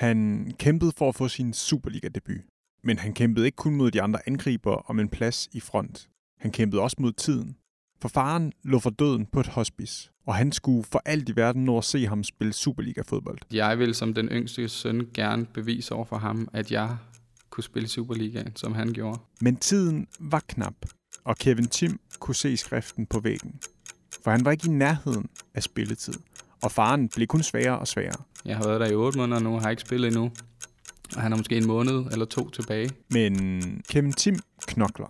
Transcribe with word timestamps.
Han 0.00 0.52
kæmpede 0.58 0.92
for 0.96 1.08
at 1.08 1.14
få 1.14 1.28
sin 1.28 1.52
Superliga-debut. 1.52 2.40
Men 2.84 2.98
han 2.98 3.12
kæmpede 3.12 3.46
ikke 3.46 3.56
kun 3.56 3.74
mod 3.74 3.90
de 3.90 4.02
andre 4.02 4.18
angriber 4.26 4.72
om 4.90 5.00
en 5.00 5.08
plads 5.08 5.48
i 5.52 5.60
front. 5.60 6.08
Han 6.38 6.50
kæmpede 6.50 6.82
også 6.82 6.96
mod 7.00 7.12
tiden. 7.12 7.56
For 8.02 8.08
faren 8.08 8.52
lå 8.62 8.78
for 8.78 8.90
døden 8.90 9.26
på 9.26 9.40
et 9.40 9.46
hospice, 9.46 10.10
og 10.26 10.34
han 10.34 10.52
skulle 10.52 10.84
for 10.84 11.02
alt 11.04 11.28
i 11.28 11.36
verden 11.36 11.64
nå 11.64 11.78
at 11.78 11.84
se 11.84 12.06
ham 12.06 12.24
spille 12.24 12.52
Superliga-fodbold. 12.52 13.38
Jeg 13.52 13.78
vil 13.78 13.94
som 13.94 14.14
den 14.14 14.28
yngste 14.28 14.68
søn 14.68 15.08
gerne 15.14 15.46
bevise 15.46 15.94
over 15.94 16.04
for 16.04 16.18
ham, 16.18 16.48
at 16.52 16.72
jeg 16.72 16.96
kunne 17.50 17.64
spille 17.64 17.88
Superligaen, 17.88 18.56
som 18.56 18.74
han 18.74 18.92
gjorde. 18.92 19.20
Men 19.40 19.56
tiden 19.56 20.06
var 20.20 20.42
knap, 20.48 20.74
og 21.24 21.36
Kevin 21.36 21.66
Tim 21.66 22.00
kunne 22.18 22.34
se 22.34 22.56
skriften 22.56 23.06
på 23.06 23.20
væggen. 23.20 23.60
For 24.24 24.30
han 24.30 24.44
var 24.44 24.50
ikke 24.50 24.66
i 24.66 24.70
nærheden 24.70 25.28
af 25.54 25.62
spilletid, 25.62 26.14
og 26.62 26.72
faren 26.72 27.08
blev 27.08 27.26
kun 27.26 27.42
sværere 27.42 27.78
og 27.78 27.88
sværere. 27.88 28.16
Jeg 28.44 28.56
har 28.56 28.64
været 28.64 28.80
der 28.80 28.86
i 28.86 28.94
8 28.94 29.18
måneder 29.18 29.40
nu, 29.40 29.58
har 29.58 29.70
ikke 29.70 29.82
spillet 29.82 30.08
endnu. 30.08 30.30
Og 31.16 31.22
han 31.22 31.32
har 31.32 31.36
måske 31.36 31.56
en 31.56 31.66
måned 31.66 32.04
eller 32.12 32.24
to 32.24 32.50
tilbage. 32.50 32.90
Men 33.10 33.82
Kevin 33.88 34.12
Tim 34.12 34.38
knokler, 34.66 35.06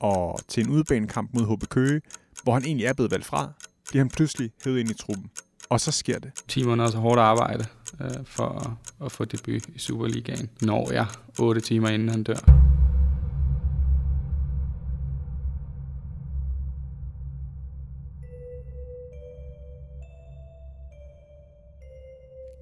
og 0.00 0.40
til 0.48 0.66
en 0.66 0.70
udbanekamp 0.70 1.30
mod 1.34 1.56
HB 1.56 1.68
Køge, 1.68 2.00
hvor 2.42 2.52
han 2.52 2.64
egentlig 2.64 2.86
er 2.86 2.92
blevet 2.92 3.10
valgt 3.10 3.26
fra, 3.26 3.52
bliver 3.88 4.04
han 4.04 4.10
pludselig 4.10 4.50
hævet 4.64 4.78
ind 4.78 4.90
i 4.90 4.94
truppen. 4.94 5.30
Og 5.68 5.80
så 5.80 5.92
sker 5.92 6.18
det. 6.18 6.30
10 6.48 6.62
måneder 6.62 6.90
så 6.90 6.98
hårdt 6.98 7.20
arbejde 7.20 7.64
øh, 8.00 8.10
for 8.24 8.48
at, 8.48 8.70
at 9.06 9.12
få 9.12 9.24
debut 9.24 9.68
i 9.74 9.78
Superligaen, 9.78 10.50
når 10.62 10.92
jeg 10.92 11.06
8 11.38 11.60
timer 11.60 11.88
inden 11.88 12.08
han 12.08 12.22
dør. 12.22 12.38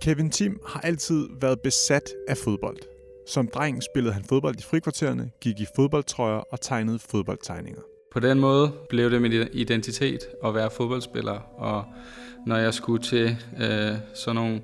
Kevin 0.05 0.31
Tim 0.31 0.61
har 0.67 0.81
altid 0.81 1.29
været 1.41 1.61
besat 1.61 2.11
af 2.29 2.37
fodbold. 2.37 2.77
Som 3.27 3.49
dreng 3.49 3.83
spillede 3.83 4.15
han 4.15 4.25
fodbold 4.29 4.59
i 4.59 4.63
frikvartererne, 4.63 5.31
gik 5.41 5.61
i 5.61 5.67
fodboldtrøjer 5.77 6.37
og 6.37 6.61
tegnede 6.61 6.99
fodboldtegninger. 6.99 7.81
På 8.13 8.21
den 8.21 8.41
måde 8.41 8.73
blev 8.89 9.11
det 9.11 9.23
min 9.23 9.33
identitet 9.53 10.19
at 10.45 10.55
være 10.55 10.71
fodboldspiller, 10.71 11.39
og 11.57 11.85
når 12.47 12.57
jeg 12.57 12.75
skulle 12.75 13.03
til 13.03 13.37
øh, 13.61 13.97
sådan 14.15 14.35
nogle 14.35 14.61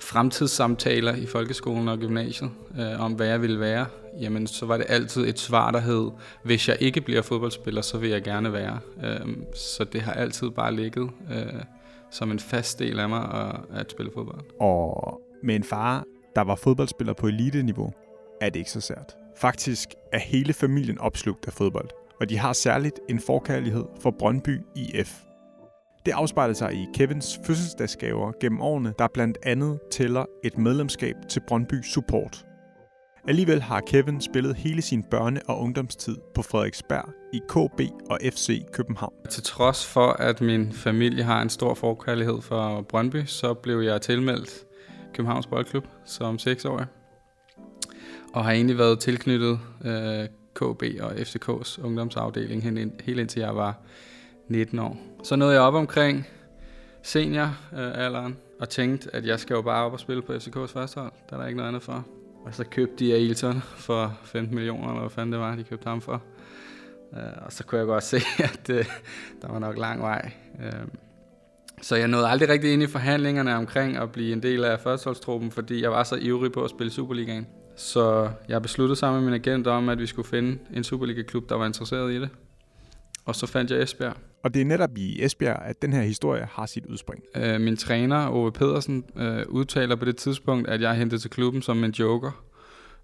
fremtidssamtaler 0.00 1.14
i 1.14 1.26
folkeskolen 1.26 1.88
og 1.88 1.98
gymnasiet 1.98 2.50
øh, 2.78 3.00
om, 3.00 3.12
hvad 3.12 3.26
jeg 3.26 3.42
ville 3.42 3.60
være, 3.60 3.86
jamen 4.20 4.46
så 4.46 4.66
var 4.66 4.76
det 4.76 4.86
altid 4.88 5.26
et 5.26 5.38
svar, 5.38 5.70
der 5.70 5.80
hed, 5.80 6.10
hvis 6.42 6.68
jeg 6.68 6.76
ikke 6.80 7.00
bliver 7.00 7.22
fodboldspiller, 7.22 7.82
så 7.82 7.98
vil 7.98 8.10
jeg 8.10 8.22
gerne 8.22 8.52
være. 8.52 8.78
Øh, 9.04 9.36
så 9.54 9.84
det 9.84 10.00
har 10.00 10.12
altid 10.12 10.50
bare 10.50 10.74
ligget 10.74 11.10
øh, 11.32 11.62
som 12.14 12.30
en 12.30 12.38
fast 12.38 12.78
del 12.78 13.00
af 13.00 13.08
mig 13.08 13.22
at, 13.32 13.80
at 13.80 13.90
spille 13.90 14.12
fodbold. 14.14 14.44
Og 14.60 15.20
med 15.42 15.56
en 15.56 15.64
far, 15.64 16.04
der 16.36 16.42
var 16.42 16.54
fodboldspiller 16.54 17.12
på 17.12 17.26
eliteniveau, 17.26 17.92
er 18.40 18.50
det 18.50 18.58
ikke 18.58 18.70
så 18.70 18.80
sært. 18.80 19.16
Faktisk 19.36 19.88
er 20.12 20.18
hele 20.18 20.52
familien 20.52 20.98
opslugt 20.98 21.46
af 21.46 21.52
fodbold, 21.52 21.88
og 22.20 22.28
de 22.28 22.38
har 22.38 22.52
særligt 22.52 23.00
en 23.08 23.20
forkærlighed 23.20 23.84
for 24.00 24.10
Brøndby 24.18 24.60
IF. 24.76 25.20
Det 26.06 26.12
afspejler 26.12 26.54
sig 26.54 26.72
i 26.72 26.86
Kevins 26.94 27.40
fødselsdagsgaver 27.46 28.32
gennem 28.40 28.60
årene, 28.60 28.94
der 28.98 29.08
blandt 29.14 29.38
andet 29.42 29.78
tæller 29.90 30.24
et 30.44 30.58
medlemskab 30.58 31.14
til 31.28 31.40
Brøndby 31.48 31.82
Support. 31.82 32.46
Alligevel 33.28 33.62
har 33.62 33.80
Kevin 33.80 34.20
spillet 34.20 34.56
hele 34.56 34.82
sin 34.82 35.04
børne- 35.14 35.40
og 35.48 35.60
ungdomstid 35.60 36.16
på 36.34 36.42
Frederiksberg 36.42 37.08
i 37.32 37.40
KB 37.48 37.80
og 38.10 38.18
FC 38.22 38.62
København. 38.72 39.12
Til 39.30 39.42
trods 39.42 39.86
for, 39.86 40.06
at 40.06 40.40
min 40.40 40.72
familie 40.72 41.24
har 41.24 41.42
en 41.42 41.50
stor 41.50 41.74
forkærlighed 41.74 42.42
for 42.42 42.82
Brøndby, 42.82 43.24
så 43.26 43.54
blev 43.54 43.80
jeg 43.80 44.00
tilmeldt 44.00 44.64
Københavns 45.14 45.46
Boldklub 45.46 45.84
som 46.04 46.38
6-årig. 46.40 46.86
Og 48.34 48.44
har 48.44 48.52
egentlig 48.52 48.78
været 48.78 48.98
tilknyttet 49.00 49.60
øh, 49.84 50.28
KB 50.54 50.82
og 51.00 51.12
FCK's 51.12 51.84
ungdomsafdeling 51.84 52.62
helt 53.04 53.20
indtil 53.20 53.40
jeg 53.40 53.56
var 53.56 53.78
19 54.48 54.78
år. 54.78 54.96
Så 55.22 55.36
nåede 55.36 55.54
jeg 55.54 55.62
op 55.62 55.74
omkring 55.74 56.26
senioralderen 57.02 58.32
øh, 58.32 58.38
og 58.60 58.68
tænkte, 58.68 59.14
at 59.14 59.26
jeg 59.26 59.40
skal 59.40 59.54
jo 59.54 59.62
bare 59.62 59.84
op 59.84 59.92
og 59.92 60.00
spille 60.00 60.22
på 60.22 60.32
FCK's 60.32 60.66
første 60.66 61.00
hold. 61.00 61.12
Der 61.30 61.36
er 61.36 61.40
der 61.40 61.46
ikke 61.46 61.56
noget 61.56 61.68
andet 61.68 61.82
for. 61.82 62.06
Og 62.44 62.54
så 62.54 62.64
købte 62.64 63.04
de 63.04 63.14
Ailton 63.14 63.62
for 63.76 64.18
15 64.22 64.54
millioner, 64.54 64.88
eller 64.88 65.00
hvad 65.00 65.10
fanden 65.10 65.32
det 65.32 65.40
var, 65.40 65.56
de 65.56 65.64
købte 65.64 65.88
ham 65.88 66.00
for. 66.00 66.22
Øh, 67.16 67.44
og 67.46 67.52
så 67.52 67.64
kunne 67.64 67.78
jeg 67.78 67.86
godt 67.86 68.04
se, 68.14 68.20
at 68.38 68.70
øh, 68.70 68.84
der 69.42 69.48
var 69.52 69.58
nok 69.58 69.78
lang 69.78 70.02
vej. 70.02 70.32
Øh, 70.64 70.86
så 71.82 71.96
jeg 71.96 72.08
nåede 72.08 72.28
aldrig 72.28 72.48
rigtig 72.48 72.72
ind 72.72 72.82
i 72.82 72.86
forhandlingerne 72.86 73.56
omkring 73.56 73.96
at 73.96 74.12
blive 74.12 74.32
en 74.32 74.42
del 74.42 74.64
af 74.64 74.80
førsteholdstruppen, 74.80 75.50
fordi 75.50 75.82
jeg 75.82 75.90
var 75.90 76.02
så 76.02 76.16
ivrig 76.20 76.52
på 76.52 76.64
at 76.64 76.70
spille 76.70 76.92
Superligaen. 76.92 77.46
Så 77.76 78.30
jeg 78.48 78.62
besluttede 78.62 78.96
sammen 78.98 79.22
med 79.22 79.30
min 79.30 79.40
agent 79.40 79.66
om, 79.66 79.88
at 79.88 79.98
vi 79.98 80.06
skulle 80.06 80.28
finde 80.28 80.58
en 80.74 80.84
Superliga-klub, 80.84 81.48
der 81.48 81.54
var 81.54 81.66
interesseret 81.66 82.12
i 82.12 82.20
det. 82.20 82.28
Og 83.24 83.34
så 83.34 83.46
fandt 83.46 83.70
jeg 83.70 83.82
Esbjerg. 83.82 84.16
Og 84.42 84.54
det 84.54 84.60
er 84.60 84.64
netop 84.64 84.98
i 84.98 85.24
Esbjerg, 85.24 85.62
at 85.62 85.82
den 85.82 85.92
her 85.92 86.02
historie 86.02 86.48
har 86.52 86.66
sit 86.66 86.86
udspring. 86.86 87.22
Øh, 87.36 87.60
min 87.60 87.76
træner, 87.76 88.28
Ove 88.28 88.52
Pedersen, 88.52 89.04
øh, 89.16 89.42
udtaler 89.48 89.96
på 89.96 90.04
det 90.04 90.16
tidspunkt, 90.16 90.68
at 90.68 90.80
jeg 90.80 90.90
er 90.90 90.94
hentet 90.94 91.20
til 91.20 91.30
klubben 91.30 91.62
som 91.62 91.84
en 91.84 91.90
joker. 91.90 92.44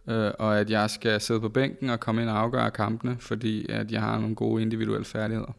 Øh, 0.09 0.31
og 0.39 0.61
at 0.61 0.71
jeg 0.71 0.91
skal 0.91 1.21
sidde 1.21 1.41
på 1.41 1.49
bænken 1.49 1.91
og 1.91 2.01
komme 2.01 2.23
ind 2.23 2.31
og 2.31 2.39
afgøre 2.39 2.71
kampene, 2.71 3.17
fordi 3.21 3.67
at 3.71 3.93
jeg 3.93 4.01
har 4.01 4.19
nogle 4.19 4.35
gode 4.35 4.63
individuelle 4.63 5.05
færdigheder. 5.05 5.53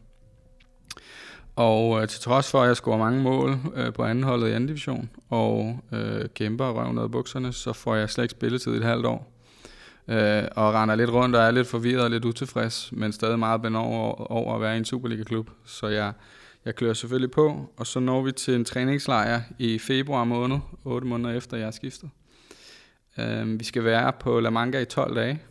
Og 1.56 2.02
øh, 2.02 2.08
til 2.08 2.20
trods 2.20 2.50
for, 2.50 2.62
at 2.62 2.68
jeg 2.68 2.76
scorer 2.76 2.98
mange 2.98 3.22
mål 3.22 3.56
øh, 3.74 3.92
på 3.92 4.04
anden 4.04 4.24
holdet 4.24 4.48
i 4.48 4.52
anden 4.52 4.66
division, 4.66 5.10
og 5.30 5.78
øh, 5.92 6.28
kæmper 6.34 6.64
og 6.64 6.76
røver 6.76 6.92
ned 6.92 7.08
bukserne, 7.08 7.52
så 7.52 7.72
får 7.72 7.94
jeg 7.94 8.10
slet 8.10 8.24
ikke 8.24 8.32
spilletid 8.32 8.74
i 8.74 8.76
et 8.76 8.84
halvt 8.84 9.06
år. 9.06 9.31
Øh, 10.08 10.44
og 10.56 10.74
render 10.74 10.94
lidt 10.94 11.10
rundt 11.10 11.36
og 11.36 11.42
er 11.42 11.50
lidt 11.50 11.66
forvirret 11.66 12.04
og 12.04 12.10
lidt 12.10 12.24
utilfreds, 12.24 12.92
men 12.92 13.12
stadig 13.12 13.38
meget 13.38 13.62
ben 13.62 13.76
over, 13.76 14.32
over 14.32 14.54
at 14.54 14.60
være 14.60 14.74
i 14.74 14.78
en 14.78 14.84
Superliga-klub. 14.84 15.50
Så 15.64 15.86
jeg, 15.86 16.12
jeg 16.64 16.74
klør 16.74 16.92
selvfølgelig 16.92 17.30
på, 17.30 17.72
og 17.76 17.86
så 17.86 18.00
når 18.00 18.22
vi 18.22 18.32
til 18.32 18.54
en 18.54 18.64
træningslejr 18.64 19.40
i 19.58 19.78
februar 19.78 20.24
måned, 20.24 20.58
8 20.84 21.06
måneder 21.06 21.34
efter 21.34 21.56
jeg 21.56 21.66
er 21.66 21.70
skiftet. 21.70 22.10
Øh, 23.18 23.60
vi 23.60 23.64
skal 23.64 23.84
være 23.84 24.12
på 24.20 24.40
La 24.40 24.50
Manga 24.50 24.80
i 24.80 24.84
12 24.84 25.16
dage, 25.16 25.42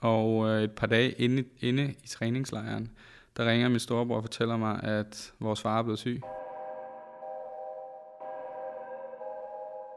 og 0.00 0.48
øh, 0.48 0.62
et 0.62 0.72
par 0.72 0.86
dage 0.86 1.10
inde, 1.10 1.44
inde 1.60 1.94
i 2.04 2.08
træningslejren, 2.08 2.90
der 3.36 3.50
ringer 3.50 3.68
min 3.68 3.78
storebror 3.78 4.16
og 4.16 4.22
fortæller 4.22 4.56
mig, 4.56 4.80
at 4.82 5.32
vores 5.40 5.60
far 5.60 5.78
er 5.78 5.82
blevet 5.82 5.98
syg. 5.98 6.22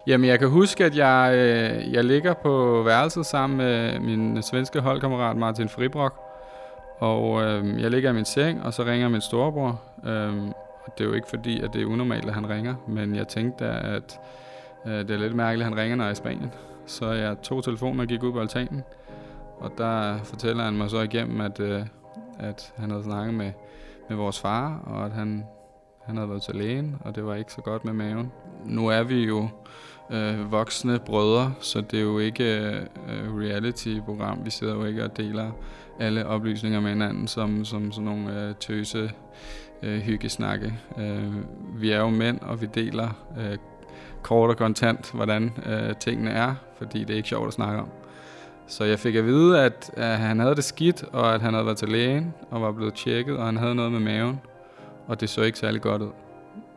Jamen, 0.07 0.29
jeg 0.29 0.39
kan 0.39 0.49
huske, 0.49 0.85
at 0.85 0.97
jeg, 0.97 1.31
øh, 1.35 1.93
jeg 1.93 2.03
ligger 2.03 2.33
på 2.33 2.83
værelset 2.85 3.25
sammen 3.25 3.57
med 3.57 3.99
min 3.99 4.43
svenske 4.43 4.79
holdkammerat 4.79 5.37
Martin 5.37 5.69
Fribrok. 5.69 6.19
Og 6.99 7.43
øh, 7.43 7.81
jeg 7.81 7.91
ligger 7.91 8.09
i 8.09 8.13
min 8.13 8.25
seng, 8.25 8.63
og 8.63 8.73
så 8.73 8.83
ringer 8.83 9.09
min 9.09 9.21
storebror. 9.21 9.81
Øh, 10.05 10.33
det 10.97 11.03
er 11.03 11.05
jo 11.05 11.13
ikke 11.13 11.27
fordi, 11.27 11.61
at 11.61 11.69
det 11.73 11.81
er 11.81 11.85
unormalt, 11.85 12.25
at 12.25 12.33
han 12.33 12.49
ringer, 12.49 12.75
men 12.87 13.15
jeg 13.15 13.27
tænkte, 13.27 13.65
at 13.65 14.19
øh, 14.85 14.93
det 14.93 15.11
er 15.11 15.17
lidt 15.17 15.35
mærkeligt, 15.35 15.67
at 15.67 15.73
han 15.73 15.81
ringer, 15.81 15.95
når 15.95 16.03
jeg 16.03 16.09
er 16.09 16.13
i 16.13 16.15
Spanien. 16.15 16.51
Så 16.85 17.11
jeg 17.11 17.35
tog 17.41 17.63
telefonen 17.63 17.99
og 17.99 18.07
gik 18.07 18.23
ud 18.23 18.31
på 18.31 18.39
altanen, 18.39 18.83
og 19.59 19.71
der 19.77 20.17
fortæller 20.23 20.63
han 20.63 20.73
mig 20.73 20.89
så 20.89 21.01
igennem, 21.01 21.41
at, 21.41 21.59
øh, 21.59 21.81
at 22.39 22.73
han 22.77 22.91
havde 22.91 23.03
snakket 23.03 23.33
med, 23.33 23.51
med 24.09 24.17
vores 24.17 24.39
far, 24.39 24.79
og 24.85 25.05
at 25.05 25.11
han, 25.11 25.45
han 26.05 26.17
havde 26.17 26.29
været 26.29 26.41
til 26.41 26.55
lægen, 26.55 26.95
og 27.05 27.15
det 27.15 27.25
var 27.25 27.35
ikke 27.35 27.53
så 27.53 27.61
godt 27.61 27.85
med 27.85 27.93
maven. 27.93 28.31
Nu 28.65 28.87
er 28.87 29.03
vi 29.03 29.23
jo 29.23 29.47
øh, 30.11 30.51
voksne 30.51 30.99
brødre, 30.99 31.53
så 31.59 31.81
det 31.81 31.99
er 31.99 32.03
jo 32.03 32.19
ikke 32.19 32.43
øh, 32.43 33.37
reality-program. 33.37 34.45
Vi 34.45 34.49
sidder 34.49 34.75
jo 34.75 34.85
ikke 34.85 35.03
og 35.03 35.17
deler 35.17 35.51
alle 35.99 36.27
oplysninger 36.27 36.79
med 36.79 36.89
hinanden 36.89 37.27
som, 37.27 37.65
som 37.65 37.91
sådan 37.91 38.05
nogle 38.05 38.41
øh, 38.41 38.55
tøse 38.55 39.11
øh, 39.83 39.99
hyggesnakke. 39.99 40.73
Øh, 40.99 41.33
vi 41.75 41.91
er 41.91 41.99
jo 41.99 42.09
mænd, 42.09 42.39
og 42.41 42.61
vi 42.61 42.65
deler 42.65 43.09
øh, 43.39 43.57
kort 44.21 44.49
og 44.49 44.57
kontant, 44.57 45.11
hvordan 45.11 45.51
øh, 45.65 45.95
tingene 45.95 46.31
er, 46.31 46.55
fordi 46.77 46.99
det 46.99 47.09
er 47.09 47.17
ikke 47.17 47.29
sjovt 47.29 47.47
at 47.47 47.53
snakke 47.53 47.81
om. 47.81 47.87
Så 48.67 48.83
jeg 48.83 48.99
fik 48.99 49.15
at 49.15 49.25
vide, 49.25 49.61
at, 49.61 49.91
at 49.97 50.17
han 50.17 50.39
havde 50.39 50.55
det 50.55 50.63
skidt, 50.63 51.03
og 51.03 51.33
at 51.33 51.41
han 51.41 51.53
havde 51.53 51.65
været 51.65 51.77
til 51.77 51.89
lægen 51.89 52.33
og 52.51 52.61
var 52.61 52.71
blevet 52.71 52.93
tjekket, 52.93 53.37
og 53.37 53.45
han 53.45 53.57
havde 53.57 53.75
noget 53.75 53.91
med 53.91 53.99
maven, 53.99 54.41
og 55.07 55.21
det 55.21 55.29
så 55.29 55.41
ikke 55.41 55.59
særlig 55.59 55.81
godt 55.81 56.01
ud. 56.01 56.11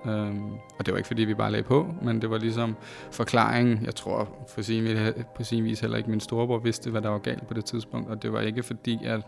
Øhm, 0.06 0.52
og 0.78 0.86
det 0.86 0.92
var 0.92 0.98
ikke 0.98 1.06
fordi, 1.06 1.24
vi 1.24 1.34
bare 1.34 1.50
lagde 1.50 1.64
på, 1.64 1.94
men 2.02 2.20
det 2.20 2.30
var 2.30 2.38
ligesom 2.38 2.76
forklaringen. 3.10 3.80
Jeg 3.84 3.94
tror 3.94 4.28
for 4.48 4.62
sin, 4.62 4.96
på 5.36 5.44
sin 5.44 5.64
vis 5.64 5.80
heller 5.80 5.96
ikke 5.96 6.10
min 6.10 6.20
storebror 6.20 6.58
vidste, 6.58 6.90
hvad 6.90 7.02
der 7.02 7.08
var 7.08 7.18
galt 7.18 7.48
på 7.48 7.54
det 7.54 7.64
tidspunkt. 7.64 8.10
Og 8.10 8.22
det 8.22 8.32
var 8.32 8.40
ikke 8.40 8.62
fordi, 8.62 8.98
at, 9.04 9.20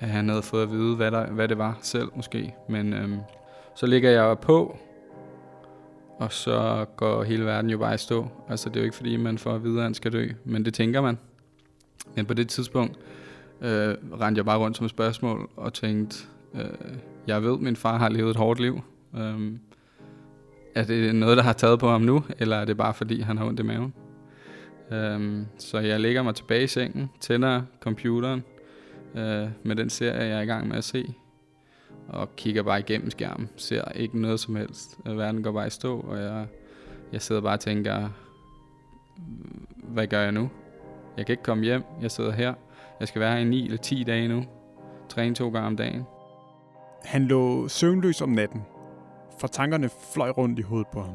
at 0.00 0.08
han 0.08 0.28
havde 0.28 0.42
fået 0.42 0.62
at 0.62 0.70
vide, 0.70 0.96
hvad, 0.96 1.10
der, 1.10 1.26
hvad 1.26 1.48
det 1.48 1.58
var 1.58 1.78
selv 1.82 2.08
måske. 2.16 2.54
Men 2.68 2.92
øhm, 2.92 3.18
så 3.74 3.86
ligger 3.86 4.10
jeg 4.10 4.38
på, 4.38 4.78
og 6.18 6.32
så 6.32 6.86
går 6.96 7.22
hele 7.22 7.44
verden 7.44 7.70
jo 7.70 7.78
bare 7.78 7.94
i 7.94 7.98
stå. 7.98 8.28
Altså 8.48 8.68
det 8.68 8.76
er 8.76 8.80
jo 8.80 8.84
ikke 8.84 8.96
fordi, 8.96 9.16
man 9.16 9.38
får 9.38 9.54
at 9.54 9.64
vide, 9.64 9.76
at 9.76 9.82
han 9.82 9.94
skal 9.94 10.12
dø, 10.12 10.28
men 10.44 10.64
det 10.64 10.74
tænker 10.74 11.00
man. 11.00 11.18
Men 12.16 12.26
på 12.26 12.34
det 12.34 12.48
tidspunkt 12.48 12.98
øh, 13.60 13.94
rendte 14.20 14.38
jeg 14.38 14.44
bare 14.44 14.58
rundt 14.58 14.76
som 14.76 14.84
et 14.84 14.90
spørgsmål 14.90 15.50
og 15.56 15.72
tænkte, 15.72 16.16
øh, 16.54 16.96
jeg 17.34 17.42
ved, 17.42 17.54
at 17.54 17.60
min 17.60 17.76
far 17.76 17.98
har 17.98 18.08
levet 18.08 18.30
et 18.30 18.36
hårdt 18.36 18.60
liv. 18.60 18.80
Øhm, 19.16 19.58
er 20.74 20.84
det 20.84 21.14
noget, 21.14 21.36
der 21.36 21.42
har 21.42 21.52
taget 21.52 21.80
på 21.80 21.88
ham 21.88 22.00
nu, 22.00 22.24
eller 22.38 22.56
er 22.56 22.64
det 22.64 22.76
bare 22.76 22.94
fordi, 22.94 23.20
han 23.20 23.38
har 23.38 23.44
ondt 23.44 23.60
i 23.60 23.62
maven? 23.62 23.94
Øhm, 24.92 25.46
så 25.58 25.78
jeg 25.78 26.00
lægger 26.00 26.22
mig 26.22 26.34
tilbage 26.34 26.64
i 26.64 26.66
sengen, 26.66 27.10
tænder 27.20 27.62
computeren 27.80 28.44
øh, 29.14 29.48
med 29.62 29.76
den 29.76 29.90
serie, 29.90 30.22
jeg 30.22 30.38
er 30.38 30.40
i 30.40 30.46
gang 30.46 30.68
med 30.68 30.76
at 30.76 30.84
se, 30.84 31.14
og 32.08 32.36
kigger 32.36 32.62
bare 32.62 32.80
igennem 32.80 33.10
skærmen. 33.10 33.48
Ser 33.56 33.92
ikke 33.94 34.20
noget 34.20 34.40
som 34.40 34.56
helst. 34.56 34.98
Verden 35.06 35.42
går 35.42 35.52
bare 35.52 35.66
i 35.66 35.70
stå, 35.70 36.00
og 36.00 36.18
jeg, 36.18 36.46
jeg 37.12 37.22
sidder 37.22 37.40
bare 37.40 37.54
og 37.54 37.60
tænker, 37.60 38.08
hvad 39.82 40.06
gør 40.06 40.20
jeg 40.20 40.32
nu? 40.32 40.50
Jeg 41.16 41.26
kan 41.26 41.32
ikke 41.32 41.42
komme 41.42 41.64
hjem. 41.64 41.82
Jeg 42.02 42.10
sidder 42.10 42.32
her. 42.32 42.54
Jeg 43.00 43.08
skal 43.08 43.20
være 43.20 43.32
her 43.32 43.38
i 43.38 43.44
9 43.44 43.64
eller 43.64 43.78
10 43.78 44.04
dage 44.04 44.28
nu. 44.28 44.44
Træne 45.08 45.34
to 45.34 45.50
gange 45.50 45.66
om 45.66 45.76
dagen. 45.76 46.04
Han 47.04 47.24
lå 47.24 47.68
søvnløs 47.68 48.20
om 48.20 48.28
natten, 48.28 48.62
for 49.38 49.46
tankerne 49.46 49.90
fløj 50.14 50.30
rundt 50.30 50.58
i 50.58 50.62
hovedet 50.62 50.88
på 50.88 51.00
ham. 51.00 51.14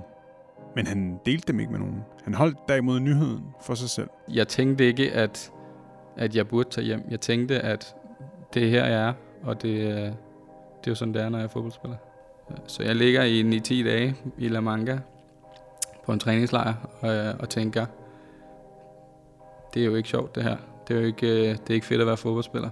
Men 0.76 0.88
han 0.88 1.20
delte 1.26 1.48
dem 1.48 1.60
ikke 1.60 1.72
med 1.72 1.80
nogen. 1.80 2.04
Han 2.24 2.34
holdt 2.34 2.58
derimod 2.68 3.00
nyheden 3.00 3.44
for 3.62 3.74
sig 3.74 3.90
selv. 3.90 4.10
Jeg 4.32 4.48
tænkte 4.48 4.88
ikke, 4.88 5.12
at, 5.12 5.52
at 6.18 6.36
jeg 6.36 6.48
burde 6.48 6.70
tage 6.70 6.86
hjem. 6.86 7.04
Jeg 7.10 7.20
tænkte, 7.20 7.60
at 7.60 7.96
det 8.54 8.70
her, 8.70 8.86
jeg 8.86 9.08
er, 9.08 9.14
og 9.44 9.62
det, 9.62 9.70
øh, 9.70 9.88
det 9.88 10.88
er 10.88 10.92
jo 10.92 10.96
sådan, 10.96 11.14
det 11.14 11.22
er, 11.22 11.30
når 11.30 11.38
jeg 11.38 11.46
er 11.46 11.50
fodboldspiller. 11.50 11.98
Så 12.68 12.84
jeg 12.84 12.96
ligger 12.96 13.24
i 13.24 13.42
9-10 13.42 13.90
dage 13.90 14.16
i 14.38 14.48
La 14.48 14.60
Manga 14.60 14.98
på 16.06 16.12
en 16.12 16.20
træningslejr 16.20 16.74
og, 17.02 17.16
øh, 17.16 17.34
og 17.40 17.50
tænker, 17.50 17.86
det 19.74 19.82
er 19.82 19.86
jo 19.86 19.96
ikke 19.96 20.10
sjovt 20.10 20.36
det 20.36 20.44
her. 20.44 20.58
Det 20.88 20.96
er 20.96 21.00
jo 21.00 21.06
ikke, 21.06 21.28
øh, 21.28 21.50
det 21.50 21.70
er 21.70 21.74
ikke 21.74 21.86
fedt 21.86 22.02
at 22.02 22.08
være 22.08 22.18
fodboldspiller. 22.18 22.70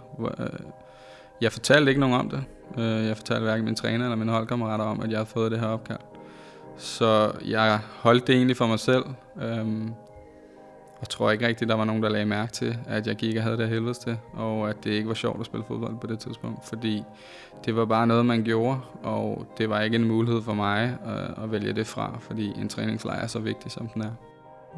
Jeg 1.41 1.51
fortalte 1.51 1.91
ikke 1.91 2.01
nogen 2.01 2.15
om 2.19 2.29
det. 2.29 2.43
Øh, 2.77 3.05
jeg 3.07 3.17
fortalte 3.17 3.43
hverken 3.43 3.65
min 3.65 3.75
træner 3.75 4.05
eller 4.05 4.15
mine 4.15 4.31
holdkammerater 4.31 4.85
om, 4.85 5.01
at 5.01 5.09
jeg 5.09 5.17
havde 5.17 5.29
fået 5.29 5.51
det 5.51 5.59
her 5.59 5.67
opkald. 5.67 5.99
Så 6.77 7.31
jeg 7.45 7.79
holdt 7.99 8.27
det 8.27 8.35
egentlig 8.35 8.57
for 8.57 8.67
mig 8.67 8.79
selv. 8.79 9.03
Øhm, 9.41 9.93
og 11.03 11.09
tror 11.09 11.31
ikke 11.31 11.47
rigtigt, 11.47 11.69
der 11.69 11.75
var 11.75 11.85
nogen, 11.85 12.03
der 12.03 12.09
lagde 12.09 12.25
mærke 12.25 12.51
til, 12.51 12.77
at 12.87 13.07
jeg 13.07 13.15
gik 13.15 13.37
og 13.37 13.43
havde 13.43 13.57
det 13.57 13.69
helvedes 13.69 13.97
til, 13.97 14.17
og 14.33 14.69
at 14.69 14.83
det 14.83 14.91
ikke 14.91 15.07
var 15.07 15.13
sjovt 15.13 15.39
at 15.39 15.45
spille 15.45 15.65
fodbold 15.67 15.97
på 16.01 16.07
det 16.07 16.19
tidspunkt, 16.19 16.65
fordi 16.65 17.03
det 17.65 17.75
var 17.75 17.85
bare 17.85 18.07
noget, 18.07 18.25
man 18.25 18.43
gjorde, 18.43 18.79
og 19.03 19.47
det 19.57 19.69
var 19.69 19.81
ikke 19.81 19.95
en 19.95 20.07
mulighed 20.07 20.41
for 20.41 20.53
mig 20.53 20.97
at, 21.05 21.43
at 21.43 21.51
vælge 21.51 21.73
det 21.73 21.87
fra, 21.87 22.17
fordi 22.19 22.59
en 22.61 22.69
træningslejr 22.69 23.21
er 23.21 23.27
så 23.27 23.39
vigtig, 23.39 23.71
som 23.71 23.87
den 23.87 24.01
er. 24.01 24.11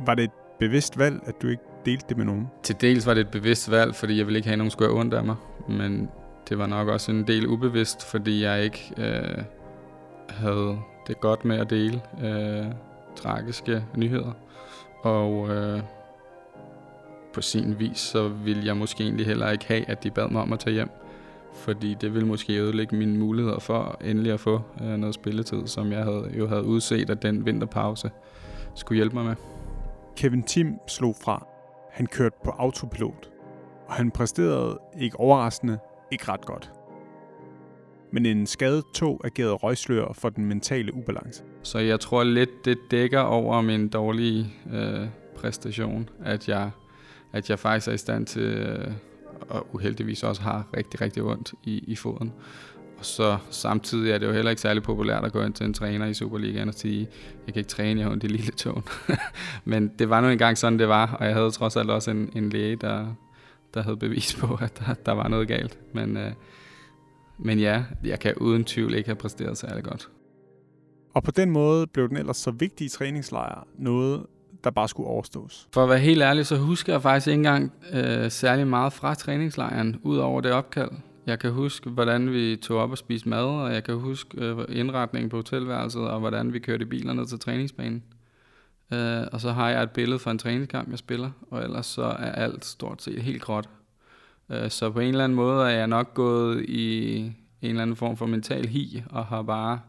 Var 0.06 0.16
det 0.16 0.24
et 0.24 0.32
bevidst 0.60 0.98
valg, 0.98 1.20
at 1.26 1.42
du 1.42 1.48
ikke 1.48 1.64
delte 1.86 2.06
det 2.10 2.18
med 2.18 2.26
nogen? 2.26 2.48
Til 2.64 2.76
dels 2.82 3.08
var 3.08 3.14
det 3.14 3.22
et 3.22 3.30
bevidst 3.30 3.72
valg, 3.72 3.96
fordi 3.96 4.18
jeg 4.18 4.26
ville 4.26 4.38
ikke 4.38 4.50
have 4.50 4.58
nogen 4.58 4.72
skulle 4.72 4.92
ondt 4.92 5.14
af 5.14 5.24
mig, 5.24 5.36
men 5.68 6.10
det 6.50 6.58
var 6.58 6.68
nok 6.68 6.88
også 6.88 7.12
en 7.12 7.28
del 7.28 7.48
ubevidst, 7.48 8.06
fordi 8.06 8.44
jeg 8.44 8.64
ikke 8.64 8.94
øh, 8.98 9.44
havde 10.30 10.78
det 11.08 11.20
godt 11.20 11.46
med 11.46 11.58
at 11.58 11.70
dele 11.70 12.02
øh, 12.24 12.66
tragiske 13.16 13.86
nyheder. 13.96 14.32
Og 15.02 15.50
øh, 15.50 15.82
på 17.34 17.42
sin 17.42 17.80
vis, 17.80 17.98
så 17.98 18.28
ville 18.28 18.66
jeg 18.66 18.78
måske 18.78 19.04
egentlig 19.04 19.26
heller 19.26 19.52
ikke 19.52 19.66
have, 19.66 19.90
at 19.90 20.04
de 20.04 20.12
bad 20.12 20.30
mig 20.30 20.42
om 20.42 20.54
at 20.54 20.60
tage 20.60 20.74
hjem. 20.74 20.90
Fordi 21.54 21.94
det 21.94 22.14
ville 22.14 22.28
måske 22.28 22.62
ødelægge 22.62 22.96
mine 22.96 23.18
muligheder 23.20 23.60
for 23.60 23.98
endelig 24.02 24.34
at 24.34 24.40
få 24.40 24.62
øh, 24.82 24.98
noget 24.98 25.16
spilletid, 25.16 25.68
som 25.68 25.92
jeg 25.92 26.04
havde, 26.04 26.32
jo 26.38 26.48
havde 26.48 26.64
udset, 26.64 27.10
at 27.10 27.22
den 27.22 27.46
vinterpause 27.46 28.12
skulle 28.76 28.98
hjælpe 28.98 29.16
mig 29.16 29.26
med. 29.26 29.36
Kevin 30.16 30.44
Tim 30.44 30.80
slog 30.88 31.16
fra. 31.24 31.48
Han 31.92 32.06
kørte 32.06 32.36
på 32.44 32.50
autopilot, 32.50 33.30
og 33.88 33.94
han 33.94 34.12
præsterede 34.12 34.80
ikke 35.00 35.20
overraskende 35.20 35.80
ikke 36.12 36.32
ret 36.32 36.46
godt. 36.46 36.72
Men 38.12 38.26
en 38.26 38.48
skadet 38.48 38.84
tog 38.94 39.22
agerede 39.24 39.54
røgslør 39.54 40.14
for 40.14 40.30
den 40.30 40.46
mentale 40.46 40.94
ubalance. 40.94 41.44
Så 41.64 41.80
jeg 41.80 42.00
tror 42.00 42.24
lidt, 42.24 42.66
det 42.66 42.78
dækker 42.92 43.20
over 43.20 43.62
min 43.62 43.88
dårlige 43.88 44.54
øh, 44.74 45.08
præstation, 45.36 46.10
at 46.24 46.50
jeg, 46.50 46.72
at 47.34 47.50
jeg 47.50 47.60
faktisk 47.60 47.88
er 47.88 47.92
i 47.92 47.98
stand 47.98 48.26
til, 48.26 48.42
øh, 48.42 48.92
og 49.50 49.68
uheldigvis 49.76 50.24
også 50.24 50.42
har 50.42 50.68
rigtig, 50.78 51.02
rigtig 51.02 51.24
ondt 51.24 51.54
i, 51.64 51.84
i 51.88 51.96
foden. 51.96 52.34
Og 52.98 53.06
så 53.06 53.38
samtidig 53.50 54.12
er 54.12 54.18
det 54.18 54.28
jo 54.28 54.32
heller 54.32 54.50
ikke 54.50 54.62
særlig 54.62 54.84
populært 54.84 55.26
at 55.26 55.32
gå 55.32 55.42
ind 55.44 55.54
til 55.54 55.66
en 55.66 55.74
træner 55.74 56.06
i 56.06 56.14
Superligaen 56.14 56.70
og 56.70 56.74
sige, 56.74 57.08
jeg 57.46 57.54
kan 57.54 57.60
ikke 57.60 57.70
træne, 57.70 58.00
jeg 58.00 58.08
har 58.08 58.12
ondt 58.12 58.24
i 58.24 58.28
lille 58.28 58.52
tåen. 58.52 58.84
Men 59.66 59.88
det 60.00 60.10
var 60.10 60.22
nu 60.22 60.28
engang 60.28 60.58
sådan, 60.58 60.80
det 60.80 60.88
var, 60.88 61.16
og 61.20 61.26
jeg 61.26 61.34
havde 61.34 61.52
trods 61.52 61.76
alt 61.76 61.90
også 61.90 62.12
en, 62.12 62.30
en 62.36 62.50
læge, 62.50 62.76
der, 62.76 63.16
der 63.76 63.84
havde 63.84 63.98
bevis 63.98 64.36
på, 64.36 64.58
at 64.62 64.80
der, 64.80 64.94
der 64.94 65.12
var 65.12 65.28
noget 65.28 65.48
galt. 65.48 65.80
Men, 65.94 66.18
øh, 66.18 66.32
men 67.38 67.60
ja, 67.60 67.84
jeg 68.04 68.20
kan 68.20 68.34
uden 68.38 68.64
tvivl 68.64 68.94
ikke 68.94 69.08
have 69.08 69.16
præsteret 69.16 69.58
særlig 69.58 69.84
godt. 69.84 70.10
Og 71.14 71.24
på 71.24 71.32
den 71.32 71.52
måde 71.52 71.88
blev 71.88 72.10
den 72.10 72.18
ellers 72.18 72.38
så 72.38 72.52
vigtige 72.52 72.90
træningslejr 72.90 73.68
noget, 73.78 74.26
der 74.64 74.72
bare 74.72 74.88
skulle 74.88 75.10
overstås. 75.10 75.68
For 75.74 75.84
at 75.84 75.90
være 75.90 76.00
helt 76.00 76.22
ærlig, 76.22 76.46
så 76.46 76.58
husker 76.58 76.94
jeg 76.94 77.02
faktisk 77.02 77.28
ikke 77.28 77.38
engang 77.38 77.74
øh, 77.94 78.32
særlig 78.32 78.68
meget 78.68 78.94
fra 78.94 79.16
træningslejren, 79.16 80.00
ud 80.04 80.18
over 80.18 80.42
det 80.42 80.52
opkald. 80.52 80.92
Jeg 81.26 81.40
kan 81.40 81.52
huske, 81.52 81.90
hvordan 81.90 82.32
vi 82.32 82.56
tog 82.56 82.78
op 82.78 82.92
og 82.92 82.98
spiste 82.98 83.30
mad, 83.30 83.44
og 83.44 83.74
jeg 83.74 83.84
kan 83.84 83.96
huske 83.96 84.38
øh, 84.38 84.58
indretningen 84.70 85.30
på 85.30 85.36
hotelværelset, 85.36 86.02
og 86.02 86.20
hvordan 86.20 86.54
vi 86.54 86.60
kørte 86.60 86.86
bilerne 86.86 87.26
til 87.26 87.40
træningsbanen. 87.40 88.04
Øh, 88.94 89.28
og 89.32 89.42
så 89.42 89.52
har 89.52 89.70
jeg 89.70 89.84
et 89.84 89.92
billede 89.92 90.20
fra 90.20 90.32
en 90.32 90.38
træningskamp, 90.38 90.90
jeg 90.90 90.98
spiller, 90.98 91.32
og 91.52 91.64
ellers 91.64 91.86
så 91.86 92.04
er 92.04 92.32
alt 92.32 92.66
stort 92.66 93.02
set 93.02 93.22
helt 93.22 93.42
gråt. 93.42 93.70
Øh, 94.50 94.70
så 94.70 94.90
på 94.90 95.00
en 95.00 95.10
eller 95.10 95.24
anden 95.24 95.36
måde 95.36 95.66
er 95.72 95.78
jeg 95.78 95.88
nok 95.88 96.14
gået 96.14 96.66
i 96.70 97.18
en 97.18 97.36
eller 97.62 97.82
anden 97.82 97.96
form 97.96 98.18
for 98.18 98.26
mental 98.26 98.68
hi, 98.68 99.04
og 99.10 99.26
har 99.26 99.42
bare 99.42 99.80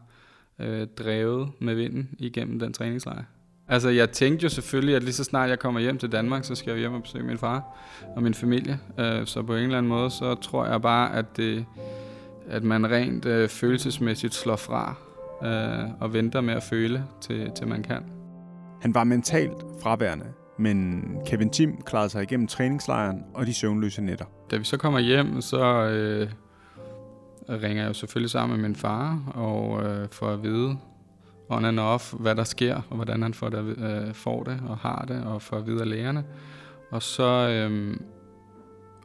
øh, 0.59 0.87
drevet 0.97 1.49
med 1.59 1.75
vinden 1.75 2.09
igennem 2.19 2.59
den 2.59 2.73
træningslejr. 2.73 3.23
Altså, 3.69 3.89
jeg 3.89 4.11
tænkte 4.11 4.43
jo 4.43 4.49
selvfølgelig, 4.49 4.95
at 4.95 5.03
lige 5.03 5.13
så 5.13 5.23
snart 5.23 5.49
jeg 5.49 5.59
kommer 5.59 5.79
hjem 5.79 5.97
til 5.97 6.11
Danmark, 6.11 6.43
så 6.43 6.55
skal 6.55 6.71
jeg 6.71 6.79
hjem 6.79 6.93
og 6.93 7.01
besøge 7.01 7.25
min 7.25 7.37
far 7.37 7.77
og 8.15 8.23
min 8.23 8.33
familie. 8.33 8.79
Øh, 8.99 9.25
så 9.25 9.43
på 9.43 9.55
en 9.55 9.63
eller 9.63 9.77
anden 9.77 9.89
måde, 9.89 10.09
så 10.09 10.35
tror 10.35 10.65
jeg 10.65 10.81
bare, 10.81 11.15
at, 11.15 11.37
det, 11.37 11.65
at 12.47 12.63
man 12.63 12.91
rent 12.91 13.25
øh, 13.25 13.49
følelsesmæssigt 13.49 14.33
slår 14.33 14.55
fra 14.55 14.95
øh, 15.43 15.89
og 15.99 16.13
venter 16.13 16.41
med 16.41 16.53
at 16.53 16.63
føle, 16.63 17.03
til, 17.21 17.51
til 17.55 17.67
man 17.67 17.83
kan. 17.83 18.16
Han 18.81 18.93
var 18.93 19.03
mentalt 19.03 19.65
fraværende, 19.81 20.25
men 20.57 21.03
Kevin 21.25 21.49
Tim 21.49 21.81
klarede 21.81 22.09
sig 22.09 22.23
igennem 22.23 22.47
træningslejren 22.47 23.23
og 23.33 23.45
de 23.45 23.53
søvnløse 23.53 24.01
nætter. 24.01 24.25
Da 24.51 24.57
vi 24.57 24.63
så 24.63 24.77
kommer 24.77 24.99
hjem, 24.99 25.41
så 25.41 25.63
øh, 25.65 26.29
ringer 27.61 27.83
jeg 27.83 27.87
jo 27.89 27.93
selvfølgelig 27.93 28.31
sammen 28.31 28.61
med 28.61 28.69
min 28.69 28.75
far 28.75 29.19
og 29.35 29.83
øh, 29.83 30.07
får 30.11 30.27
at 30.27 30.43
vide 30.43 30.77
on 31.49 31.65
and 31.65 31.79
off, 31.79 32.13
hvad 32.13 32.35
der 32.35 32.43
sker, 32.43 32.81
og 32.89 32.95
hvordan 32.95 33.21
han 33.21 33.33
får 33.33 33.49
det, 33.49 33.77
øh, 33.77 34.13
får 34.13 34.43
det 34.43 34.59
og 34.67 34.77
har 34.77 35.05
det, 35.07 35.23
og 35.23 35.41
får 35.41 35.57
at 35.57 35.67
vide 35.67 35.81
af 35.81 35.89
lægerne. 35.89 36.23
Og 36.91 37.03
så 37.03 37.49
øh, 37.49 37.97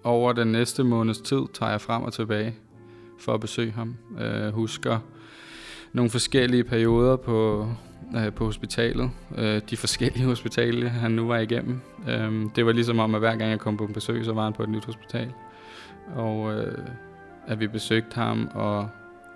over 0.05 0.33
den 0.33 0.49
næste 0.53 0.85
måneds 0.85 1.21
tid 1.21 1.43
tager 1.55 1.71
jeg 1.71 1.81
frem 1.81 2.03
og 2.03 2.13
tilbage 2.13 2.55
for 3.21 3.35
at 3.35 3.41
besøge 3.41 3.73
ham. 3.73 3.97
Øh, 4.21 4.55
husker 4.55 4.99
nogle 5.93 6.11
forskellige 6.11 6.65
perioder 6.65 7.17
på, 7.17 7.69
øh, 8.17 8.33
på 8.33 8.45
hospitalet. 8.45 9.11
Øh, 9.37 9.61
de 9.71 9.77
forskellige 9.77 10.25
hospitaler, 10.33 10.89
han 10.89 11.11
nu 11.11 11.27
var 11.27 11.39
igennem. 11.39 11.81
Øh, 12.09 12.47
det 12.57 12.67
var 12.67 12.73
ligesom 12.73 12.99
om, 12.99 13.15
at 13.15 13.21
hver 13.21 13.37
gang 13.37 13.51
jeg 13.51 13.59
kom 13.59 13.77
på 13.77 13.85
en 13.85 13.93
besøg, 13.93 14.25
så 14.25 14.33
var 14.33 14.45
han 14.45 14.53
på 14.53 14.63
et 14.63 14.69
nyt 14.69 14.85
hospital. 14.85 15.33
Og 16.15 16.55
øh, 16.55 16.79
at 17.47 17.61
vi 17.61 17.67
besøgte 17.67 18.15
ham, 18.15 18.51
og 18.55 18.89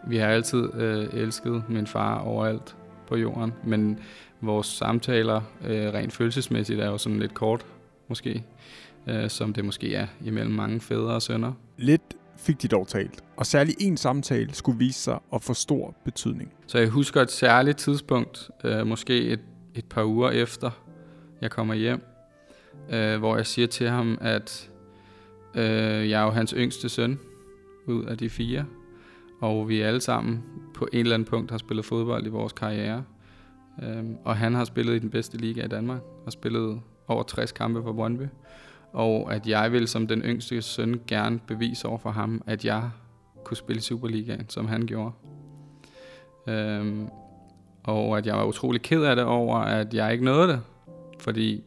vi 0.07 0.17
har 0.17 0.27
altid 0.27 0.75
øh, 0.75 1.09
elsket 1.13 1.63
min 1.69 1.87
far 1.87 2.19
overalt 2.19 2.77
på 3.09 3.17
jorden. 3.17 3.53
Men 3.65 3.99
vores 4.41 4.67
samtaler, 4.67 5.41
øh, 5.65 5.93
rent 5.95 6.13
følelsesmæssigt, 6.13 6.81
er 6.81 6.87
jo 6.87 6.99
sådan 6.99 7.19
lidt 7.19 7.35
kort, 7.35 7.67
måske. 8.09 8.45
Øh, 9.07 9.31
som 9.31 9.53
det 9.53 9.65
måske 9.65 9.95
er 9.95 10.07
imellem 10.25 10.55
mange 10.55 10.81
fædre 10.81 11.15
og 11.15 11.23
sønner. 11.23 11.53
Lidt 11.77 12.17
fik 12.37 12.63
de 12.63 12.69
dog 12.69 12.89
talt, 12.89 13.25
og 13.37 13.47
særlig 13.47 13.75
en 13.81 13.97
samtale 13.97 14.55
skulle 14.55 14.79
vise 14.79 15.01
sig 15.01 15.19
at 15.35 15.43
få 15.43 15.55
stor 15.55 15.95
betydning. 16.05 16.53
Så 16.67 16.79
jeg 16.79 16.89
husker 16.89 17.23
et 17.23 17.31
særligt 17.31 17.79
tidspunkt, 17.79 18.51
øh, 18.65 18.87
måske 18.87 19.25
et, 19.25 19.41
et 19.75 19.85
par 19.85 20.05
uger 20.05 20.31
efter 20.31 20.71
jeg 21.41 21.51
kommer 21.51 21.75
hjem, 21.75 22.03
øh, 22.91 23.19
hvor 23.19 23.37
jeg 23.37 23.47
siger 23.47 23.69
til 23.69 23.89
ham, 23.89 24.19
at 24.21 24.71
øh, 25.55 26.11
jeg 26.11 26.21
er 26.21 26.25
jo 26.25 26.31
hans 26.31 26.55
yngste 26.57 26.89
søn 26.89 27.19
ud 27.87 28.05
af 28.05 28.19
de 28.19 28.31
fire, 28.31 28.65
og 29.41 29.69
vi 29.69 29.81
alle 29.81 30.01
sammen 30.01 30.43
på 30.75 30.89
en 30.93 31.01
eller 31.01 31.15
anden 31.15 31.29
punkt 31.29 31.51
har 31.51 31.59
spillet 31.59 31.85
fodbold 31.85 32.27
i 32.27 32.29
vores 32.29 32.53
karriere. 32.53 33.05
Øh, 33.83 34.05
og 34.25 34.37
han 34.37 34.55
har 34.55 34.65
spillet 34.65 34.95
i 34.95 34.99
den 34.99 35.11
bedste 35.11 35.37
liga 35.39 35.65
i 35.65 35.69
Danmark, 35.69 36.01
og 36.27 36.33
spillet 36.33 36.81
over 37.09 37.23
60 37.23 37.53
kampe 37.53 37.83
for 37.83 37.93
Brøndby 37.93 38.27
og 38.97 39.35
at 39.35 39.47
jeg 39.47 39.73
ville 39.73 39.87
som 39.87 40.07
den 40.07 40.23
yngste 40.23 40.63
søn 40.63 41.01
gerne 41.07 41.39
bevise 41.47 41.89
over 41.89 41.99
for 41.99 42.11
ham, 42.11 42.43
at 42.47 42.65
jeg 42.65 42.91
kunne 43.45 43.57
spille 43.57 43.83
Superligaen, 43.83 44.49
som 44.49 44.69
han 44.69 44.87
gjorde. 44.87 45.13
Øhm, 46.47 47.09
og 47.85 48.19
at 48.19 48.27
jeg 48.27 48.37
var 48.37 48.45
utrolig 48.45 48.83
ked 48.83 49.03
af 49.03 49.17
det 49.17 49.25
over, 49.25 49.57
at 49.57 49.95
jeg 49.95 50.13
ikke 50.13 50.25
nåede 50.25 50.49
det. 50.49 50.61
Fordi 51.21 51.63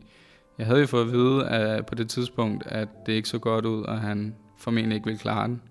jeg 0.57 0.65
havde 0.65 0.79
jo 0.79 0.88
fået 0.88 1.05
at 1.05 1.12
vide 1.12 1.48
at 1.48 1.86
på 1.86 1.95
det 1.95 2.09
tidspunkt, 2.09 2.67
at 2.67 2.88
det 3.05 3.13
ikke 3.13 3.29
så 3.29 3.39
godt 3.39 3.65
ud, 3.65 3.83
og 3.83 4.00
han 4.00 4.36
formentlig 4.57 4.95
ikke 4.95 5.05
ville 5.05 5.19
klare 5.19 5.48
den. 5.48 5.62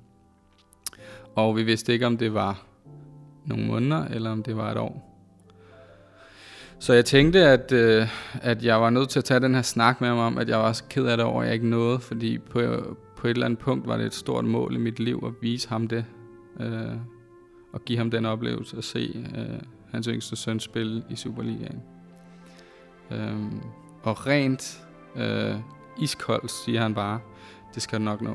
Og 1.34 1.56
vi 1.56 1.62
vidste 1.62 1.92
ikke, 1.92 2.06
om 2.06 2.16
det 2.16 2.34
var 2.34 2.66
nogle 3.44 3.66
måneder, 3.66 4.04
eller 4.04 4.30
om 4.30 4.42
det 4.42 4.56
var 4.56 4.70
et 4.70 4.78
år. 4.78 5.07
Så 6.80 6.92
jeg 6.92 7.04
tænkte, 7.04 7.46
at, 7.46 7.72
øh, 7.72 8.08
at 8.42 8.64
jeg 8.64 8.80
var 8.80 8.90
nødt 8.90 9.08
til 9.08 9.18
at 9.18 9.24
tage 9.24 9.40
den 9.40 9.54
her 9.54 9.62
snak 9.62 10.00
med 10.00 10.08
ham 10.08 10.18
om, 10.18 10.38
at 10.38 10.48
jeg 10.48 10.58
var 10.58 10.72
så 10.72 10.84
ked 10.90 11.06
af 11.06 11.16
det 11.16 11.26
over, 11.26 11.40
at 11.42 11.46
jeg 11.46 11.54
ikke 11.54 11.68
nåede, 11.68 12.00
fordi 12.00 12.38
på, 12.38 12.60
på 13.16 13.26
et 13.26 13.30
eller 13.30 13.46
andet 13.46 13.58
punkt 13.58 13.86
var 13.86 13.96
det 13.96 14.06
et 14.06 14.14
stort 14.14 14.44
mål 14.44 14.74
i 14.74 14.78
mit 14.78 15.00
liv 15.00 15.22
at 15.26 15.32
vise 15.42 15.68
ham 15.68 15.88
det, 15.88 16.04
øh, 16.60 16.96
og 17.72 17.84
give 17.84 17.98
ham 17.98 18.10
den 18.10 18.26
oplevelse 18.26 18.76
at 18.76 18.84
se 18.84 19.26
øh, 19.38 19.60
hans 19.90 20.06
yngste 20.06 20.36
søn 20.36 20.60
spille 20.60 21.02
i 21.10 21.16
Superligaen. 21.16 21.82
Øh, 23.10 23.36
og 24.02 24.26
rent 24.26 24.80
øh, 25.16 25.54
iskoldt 26.00 26.50
siger 26.50 26.82
han 26.82 26.94
bare, 26.94 27.20
det 27.74 27.82
skal 27.82 27.98
du 27.98 28.04
nok 28.04 28.22
nå. 28.22 28.30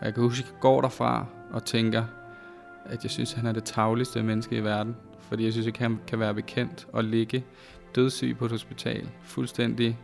Og 0.00 0.06
jeg 0.06 0.14
kan 0.14 0.22
huske, 0.22 0.44
at 0.44 0.52
jeg 0.52 0.60
går 0.60 0.80
derfra 0.80 1.26
og 1.50 1.64
tænker, 1.64 2.04
at 2.84 3.02
jeg 3.02 3.10
synes, 3.10 3.32
at 3.32 3.36
han 3.36 3.46
er 3.46 3.52
det 3.52 3.64
tagligste 3.64 4.22
menneske 4.22 4.56
i 4.56 4.64
verden. 4.64 4.96
Fordi 5.34 5.44
jeg 5.44 5.52
synes 5.52 5.66
ikke, 5.66 5.78
han 5.78 6.00
kan 6.06 6.18
være 6.20 6.34
bekendt 6.34 6.86
og 6.92 7.04
ligge 7.04 7.44
dødssyg 7.94 8.36
på 8.38 8.44
et 8.44 8.50
hospital, 8.50 9.08
fuldstændig 9.22 9.98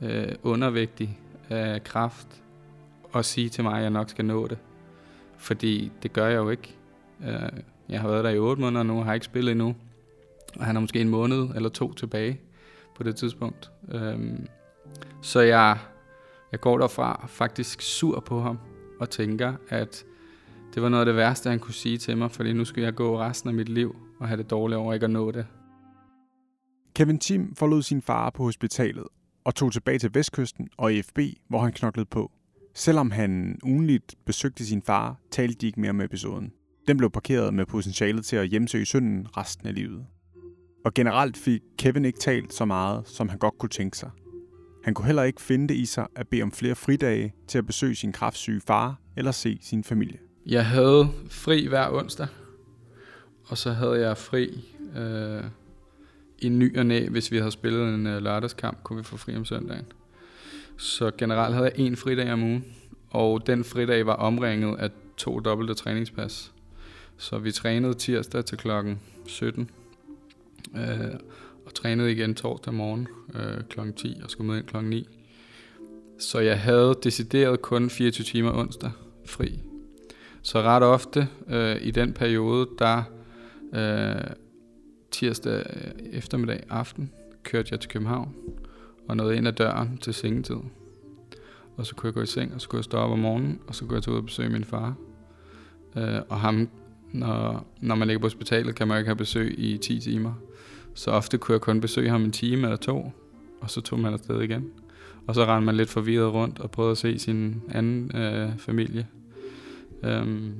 øh, 0.00 0.32
undervægtig 0.42 1.20
af 1.48 1.84
kraft, 1.84 2.42
og 3.12 3.24
sige 3.24 3.48
til 3.48 3.64
mig, 3.64 3.76
at 3.76 3.82
jeg 3.82 3.90
nok 3.90 4.10
skal 4.10 4.24
nå 4.24 4.46
det. 4.46 4.58
Fordi 5.36 5.92
det 6.02 6.12
gør 6.12 6.26
jeg 6.26 6.36
jo 6.36 6.50
ikke. 6.50 6.76
Øh, 7.26 7.60
jeg 7.88 8.00
har 8.00 8.08
været 8.08 8.24
der 8.24 8.30
i 8.30 8.38
8 8.38 8.62
måneder 8.62 8.82
nu, 8.82 9.02
har 9.02 9.14
ikke 9.14 9.26
spillet 9.26 9.52
endnu. 9.52 9.76
Og 10.56 10.64
han 10.64 10.76
er 10.76 10.80
måske 10.80 11.00
en 11.00 11.08
måned 11.08 11.48
eller 11.54 11.68
to 11.68 11.92
tilbage 11.92 12.40
på 12.96 13.02
det 13.02 13.16
tidspunkt. 13.16 13.70
Øh, 13.92 14.18
så 15.22 15.40
jeg, 15.40 15.78
jeg 16.52 16.60
går 16.60 16.78
derfra 16.78 17.26
faktisk 17.28 17.82
sur 17.82 18.20
på 18.20 18.40
ham 18.40 18.58
og 19.00 19.10
tænker, 19.10 19.52
at 19.68 20.04
det 20.74 20.82
var 20.82 20.88
noget 20.88 21.00
af 21.00 21.06
det 21.06 21.16
værste, 21.16 21.50
han 21.50 21.58
kunne 21.58 21.74
sige 21.74 21.98
til 21.98 22.16
mig, 22.16 22.30
fordi 22.30 22.52
nu 22.52 22.64
skal 22.64 22.82
jeg 22.82 22.94
gå 22.94 23.20
resten 23.20 23.48
af 23.48 23.54
mit 23.54 23.68
liv 23.68 24.07
og 24.20 24.28
have 24.28 24.38
det 24.38 24.50
dårligt 24.50 24.78
over 24.78 24.94
ikke 24.94 25.04
at 25.04 25.10
nå 25.10 25.30
det. 25.30 25.46
Kevin 26.94 27.18
Tim 27.18 27.54
forlod 27.54 27.82
sin 27.82 28.02
far 28.02 28.30
på 28.30 28.42
hospitalet 28.42 29.04
og 29.44 29.54
tog 29.54 29.72
tilbage 29.72 29.98
til 29.98 30.14
Vestkysten 30.14 30.68
og 30.76 30.92
FB, 31.04 31.18
hvor 31.48 31.58
han 31.58 31.72
knoklede 31.72 32.06
på. 32.06 32.32
Selvom 32.74 33.10
han 33.10 33.58
ugenligt 33.64 34.14
besøgte 34.26 34.66
sin 34.66 34.82
far, 34.82 35.16
talte 35.30 35.54
de 35.60 35.66
ikke 35.66 35.80
mere 35.80 35.90
om 35.90 36.00
episoden. 36.00 36.52
Den 36.88 36.96
blev 36.96 37.10
parkeret 37.10 37.54
med 37.54 37.66
potentialet 37.66 38.24
til 38.24 38.36
at 38.36 38.48
hjemsøge 38.48 38.84
synden 38.84 39.36
resten 39.36 39.68
af 39.68 39.74
livet. 39.74 40.06
Og 40.84 40.94
generelt 40.94 41.36
fik 41.36 41.60
Kevin 41.78 42.04
ikke 42.04 42.18
talt 42.18 42.54
så 42.54 42.64
meget, 42.64 43.08
som 43.08 43.28
han 43.28 43.38
godt 43.38 43.58
kunne 43.58 43.70
tænke 43.70 43.98
sig. 43.98 44.10
Han 44.84 44.94
kunne 44.94 45.06
heller 45.06 45.22
ikke 45.22 45.40
finde 45.40 45.68
det 45.68 45.74
i 45.74 45.86
sig 45.86 46.06
at 46.16 46.28
bede 46.28 46.42
om 46.42 46.52
flere 46.52 46.74
fridage 46.74 47.34
til 47.48 47.58
at 47.58 47.66
besøge 47.66 47.94
sin 47.94 48.12
kraftsyge 48.12 48.60
far 48.66 49.00
eller 49.16 49.32
se 49.32 49.58
sin 49.62 49.84
familie. 49.84 50.18
Jeg 50.46 50.66
havde 50.66 51.08
fri 51.30 51.66
hver 51.66 51.90
onsdag, 51.90 52.26
og 53.48 53.58
så 53.58 53.72
havde 53.72 54.00
jeg 54.00 54.16
fri 54.16 54.64
øh, 54.96 55.44
i 56.38 56.48
ny 56.48 56.78
og 56.78 56.86
næ, 56.86 57.08
hvis 57.08 57.32
vi 57.32 57.38
havde 57.38 57.50
spillet 57.50 57.94
en 57.94 58.06
øh, 58.06 58.22
lørdagskamp, 58.22 58.82
kunne 58.82 58.96
vi 58.96 59.02
få 59.02 59.16
fri 59.16 59.36
om 59.36 59.44
søndagen. 59.44 59.86
Så 60.76 61.10
generelt 61.18 61.54
havde 61.54 61.72
jeg 61.76 61.84
en 61.86 61.96
fridag 61.96 62.32
om 62.32 62.42
ugen, 62.42 62.64
og 63.10 63.46
den 63.46 63.64
fridag 63.64 64.06
var 64.06 64.14
omringet 64.14 64.78
af 64.78 64.90
to 65.16 65.40
dobbelte 65.40 65.74
træningspas. 65.74 66.52
Så 67.16 67.38
vi 67.38 67.52
trænede 67.52 67.94
tirsdag 67.94 68.44
til 68.44 68.58
klokken 68.58 69.00
17, 69.26 69.70
øh, 70.76 71.14
og 71.66 71.74
trænede 71.74 72.12
igen 72.12 72.34
torsdag 72.34 72.74
morgen 72.74 73.08
øh, 73.34 73.64
klokken 73.68 73.94
10 73.94 74.20
og 74.24 74.30
skulle 74.30 74.50
med 74.50 74.58
ind 74.58 74.66
klokken 74.66 74.90
9. 74.90 75.08
Så 76.18 76.38
jeg 76.38 76.60
havde 76.60 76.94
decideret 77.02 77.62
kun 77.62 77.90
24 77.90 78.24
timer 78.24 78.52
onsdag 78.52 78.90
fri. 79.26 79.58
Så 80.42 80.62
ret 80.62 80.82
ofte 80.82 81.28
øh, 81.48 81.76
i 81.82 81.90
den 81.90 82.12
periode, 82.12 82.68
der 82.78 83.02
øh, 83.74 84.30
tirsdag 85.10 85.66
øh, 85.76 85.90
eftermiddag 86.12 86.62
aften, 86.68 87.10
kørte 87.42 87.68
jeg 87.70 87.80
til 87.80 87.90
København 87.90 88.34
og 89.08 89.16
nåede 89.16 89.36
ind 89.36 89.48
ad 89.48 89.52
døren 89.52 89.98
til 89.98 90.14
sengetid. 90.14 90.56
Og 91.76 91.86
så 91.86 91.94
kunne 91.94 92.06
jeg 92.06 92.14
gå 92.14 92.22
i 92.22 92.26
seng, 92.26 92.54
og 92.54 92.60
så 92.60 92.68
kunne 92.68 92.78
jeg 92.78 92.84
stå 92.84 92.98
op 92.98 93.10
om 93.10 93.18
morgenen, 93.18 93.60
og 93.66 93.74
så 93.74 93.84
kunne 93.84 93.94
jeg 93.94 94.02
tage 94.02 94.12
ud 94.12 94.18
og 94.18 94.24
besøge 94.24 94.48
min 94.48 94.64
far. 94.64 94.94
Øh, 95.96 96.20
og 96.28 96.40
ham, 96.40 96.68
når, 97.12 97.66
når 97.80 97.94
man 97.94 98.08
ligger 98.08 98.20
på 98.20 98.24
hospitalet, 98.24 98.74
kan 98.74 98.88
man 98.88 98.98
ikke 98.98 99.08
have 99.08 99.16
besøg 99.16 99.58
i 99.58 99.78
10 99.78 100.00
timer. 100.00 100.32
Så 100.94 101.10
ofte 101.10 101.38
kunne 101.38 101.52
jeg 101.52 101.60
kun 101.60 101.80
besøge 101.80 102.10
ham 102.10 102.24
en 102.24 102.32
time 102.32 102.62
eller 102.62 102.76
to, 102.76 103.12
og 103.60 103.70
så 103.70 103.80
tog 103.80 104.00
man 104.00 104.12
afsted 104.12 104.40
igen. 104.40 104.70
Og 105.26 105.34
så 105.34 105.44
rendte 105.44 105.66
man 105.66 105.76
lidt 105.76 105.90
forvirret 105.90 106.32
rundt 106.32 106.58
og 106.58 106.70
prøvede 106.70 106.90
at 106.90 106.98
se 106.98 107.18
sin 107.18 107.62
anden 107.70 108.16
øh, 108.16 108.58
familie. 108.58 109.06
Øhm, 110.02 110.54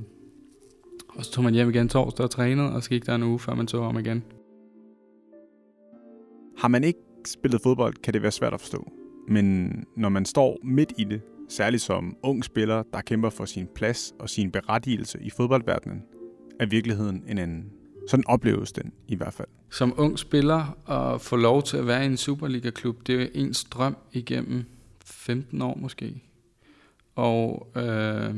og 1.18 1.24
så 1.24 1.30
tog 1.30 1.44
man 1.44 1.54
hjem 1.54 1.68
igen 1.68 1.88
torsdag 1.88 2.24
og 2.24 2.30
trænede, 2.30 2.72
og 2.72 2.82
så 2.82 2.88
gik 2.88 3.06
der 3.06 3.14
en 3.14 3.22
uge, 3.22 3.38
før 3.38 3.54
man 3.54 3.66
tog 3.66 3.86
om 3.86 3.98
igen. 3.98 4.24
Har 6.58 6.68
man 6.68 6.84
ikke 6.84 6.98
spillet 7.26 7.60
fodbold, 7.62 7.94
kan 7.94 8.14
det 8.14 8.22
være 8.22 8.32
svært 8.32 8.54
at 8.54 8.60
forstå. 8.60 8.92
Men 9.28 9.84
når 9.96 10.08
man 10.08 10.24
står 10.24 10.58
midt 10.64 10.92
i 10.98 11.04
det, 11.04 11.20
særligt 11.48 11.82
som 11.82 12.16
ung 12.22 12.44
spiller, 12.44 12.82
der 12.92 13.00
kæmper 13.00 13.30
for 13.30 13.44
sin 13.44 13.68
plads 13.74 14.12
og 14.18 14.30
sin 14.30 14.50
berettigelse 14.50 15.18
i 15.22 15.30
fodboldverdenen, 15.30 16.02
er 16.60 16.66
virkeligheden 16.66 17.24
en 17.28 17.38
anden. 17.38 17.70
Sådan 18.08 18.24
opleves 18.26 18.72
den 18.72 18.92
i 19.08 19.14
hvert 19.14 19.32
fald. 19.32 19.48
Som 19.70 19.94
ung 19.96 20.18
spiller 20.18 20.90
at 20.90 21.20
få 21.20 21.36
lov 21.36 21.62
til 21.62 21.76
at 21.76 21.86
være 21.86 22.02
i 22.02 22.06
en 22.06 22.16
Superliga-klub, 22.16 23.06
det 23.06 23.14
er 23.14 23.20
jo 23.20 23.28
ens 23.34 23.64
drøm 23.64 23.96
igennem 24.12 24.64
15 25.04 25.62
år 25.62 25.78
måske. 25.80 26.22
Og 27.14 27.72
øh, 27.76 28.34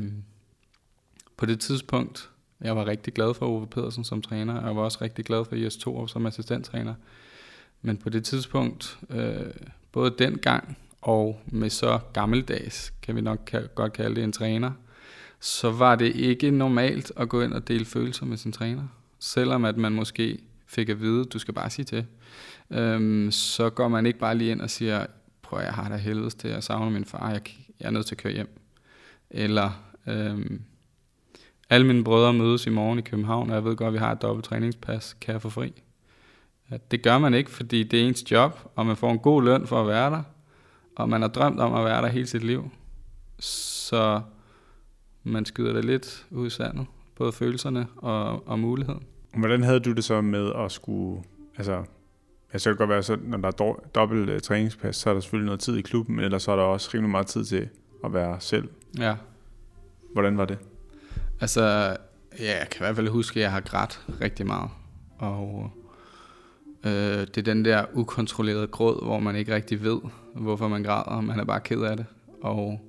på 1.37 1.45
det 1.45 1.59
tidspunkt, 1.59 2.30
jeg 2.61 2.75
var 2.75 2.87
rigtig 2.87 3.13
glad 3.13 3.33
for 3.33 3.47
Ove 3.47 3.67
Pedersen 3.67 4.03
som 4.03 4.21
træner, 4.21 4.59
og 4.59 4.67
jeg 4.67 4.75
var 4.75 4.81
også 4.81 4.97
rigtig 5.01 5.25
glad 5.25 5.45
for 5.45 5.55
Jes 5.55 5.77
Torup 5.77 6.09
som 6.09 6.25
assistenttræner. 6.25 6.93
Men 7.81 7.97
på 7.97 8.09
det 8.09 8.23
tidspunkt, 8.23 8.99
øh, 9.09 9.51
både 9.91 10.15
dengang 10.19 10.77
og 11.01 11.41
med 11.45 11.69
så 11.69 11.99
gammeldags, 12.13 12.93
kan 13.01 13.15
vi 13.15 13.21
nok 13.21 13.51
godt 13.75 13.93
kalde 13.93 14.15
det 14.15 14.23
en 14.23 14.31
træner, 14.31 14.71
så 15.39 15.71
var 15.71 15.95
det 15.95 16.15
ikke 16.15 16.51
normalt 16.51 17.11
at 17.17 17.29
gå 17.29 17.41
ind 17.41 17.53
og 17.53 17.67
dele 17.67 17.85
følelser 17.85 18.25
med 18.25 18.37
sin 18.37 18.51
træner. 18.51 18.87
Selvom 19.19 19.65
at 19.65 19.77
man 19.77 19.91
måske 19.91 20.39
fik 20.67 20.89
at 20.89 21.01
vide, 21.01 21.25
du 21.25 21.39
skal 21.39 21.53
bare 21.53 21.69
sige 21.69 21.85
til, 21.85 22.05
øhm, 22.71 23.31
så 23.31 23.69
går 23.69 23.87
man 23.87 24.05
ikke 24.05 24.19
bare 24.19 24.37
lige 24.37 24.51
ind 24.51 24.61
og 24.61 24.69
siger, 24.69 25.05
prøv 25.41 25.59
jeg 25.59 25.73
har 25.73 25.89
da 25.89 25.95
helvedes 25.95 26.35
til, 26.35 26.49
jeg 26.49 26.63
savner 26.63 26.89
min 26.89 27.05
far, 27.05 27.31
jeg, 27.31 27.41
jeg 27.79 27.87
er 27.87 27.91
nødt 27.91 28.05
til 28.05 28.15
at 28.15 28.21
køre 28.21 28.33
hjem. 28.33 28.59
Eller, 29.29 29.83
øhm, 30.07 30.61
alle 31.71 31.87
mine 31.87 32.03
brødre 32.03 32.33
mødes 32.33 32.65
i 32.65 32.69
morgen 32.69 32.99
i 32.99 33.01
København, 33.01 33.49
og 33.49 33.55
jeg 33.55 33.65
ved 33.65 33.75
godt, 33.75 33.87
at 33.87 33.93
vi 33.93 33.97
har 33.97 34.11
et 34.11 34.21
dobbelt 34.21 34.45
træningspas, 34.45 35.17
kan 35.21 35.33
jeg 35.33 35.41
få 35.41 35.49
fri? 35.49 35.73
Det 36.91 37.03
gør 37.03 37.17
man 37.17 37.33
ikke, 37.33 37.51
fordi 37.51 37.83
det 37.83 38.01
er 38.01 38.07
ens 38.07 38.31
job, 38.31 38.59
og 38.75 38.85
man 38.85 38.95
får 38.95 39.11
en 39.11 39.19
god 39.19 39.43
løn 39.43 39.67
for 39.67 39.81
at 39.81 39.87
være 39.87 40.09
der, 40.09 40.23
og 40.95 41.09
man 41.09 41.21
har 41.21 41.29
drømt 41.29 41.59
om 41.59 41.73
at 41.73 41.85
være 41.85 42.01
der 42.01 42.07
hele 42.07 42.27
sit 42.27 42.43
liv. 42.43 42.69
Så 43.39 44.21
man 45.23 45.45
skyder 45.45 45.73
det 45.73 45.85
lidt 45.85 46.25
ud 46.31 46.47
i 46.47 46.49
sandet, 46.49 46.85
både 47.15 47.31
følelserne 47.31 47.87
og, 47.95 48.47
og 48.47 48.59
muligheden. 48.59 49.03
Hvordan 49.37 49.63
havde 49.63 49.79
du 49.79 49.91
det 49.91 50.03
så 50.03 50.21
med 50.21 50.51
at 50.55 50.71
skulle, 50.71 51.23
altså, 51.57 51.83
altså 52.53 52.69
det 52.69 52.77
kan 52.77 52.87
godt 52.87 52.93
være, 52.93 53.03
så 53.03 53.17
når 53.23 53.37
der 53.37 53.47
er 53.47 53.73
dobbelt 53.95 54.29
uh, 54.29 54.39
træningspas, 54.39 54.95
så 54.95 55.09
er 55.09 55.13
der 55.13 55.21
selvfølgelig 55.21 55.45
noget 55.45 55.59
tid 55.59 55.77
i 55.77 55.81
klubben, 55.81 56.15
men 56.15 56.25
ellers 56.25 56.43
så 56.43 56.51
er 56.51 56.55
der 56.55 56.63
også 56.63 56.89
rimelig 56.93 57.09
meget 57.09 57.27
tid 57.27 57.45
til 57.45 57.69
at 58.03 58.13
være 58.13 58.39
selv. 58.39 58.69
Ja. 58.99 59.15
Hvordan 60.13 60.37
var 60.37 60.45
det? 60.45 60.57
Altså, 61.41 61.61
ja, 62.39 62.57
jeg 62.59 62.67
kan 62.71 62.79
i 62.79 62.83
hvert 62.83 62.95
fald 62.95 63.07
huske, 63.07 63.39
at 63.39 63.43
jeg 63.43 63.51
har 63.51 63.59
grædt 63.59 64.01
rigtig 64.21 64.47
meget. 64.47 64.69
Og 65.17 65.71
øh, 66.85 66.91
det 66.91 67.37
er 67.37 67.41
den 67.41 67.65
der 67.65 67.85
ukontrollerede 67.93 68.67
gråd, 68.67 69.03
hvor 69.03 69.19
man 69.19 69.35
ikke 69.35 69.55
rigtig 69.55 69.83
ved, 69.83 69.99
hvorfor 70.35 70.67
man 70.67 70.83
græder, 70.83 71.21
man 71.21 71.39
er 71.39 71.43
bare 71.45 71.59
ked 71.59 71.81
af 71.81 71.97
det. 71.97 72.05
Og 72.41 72.81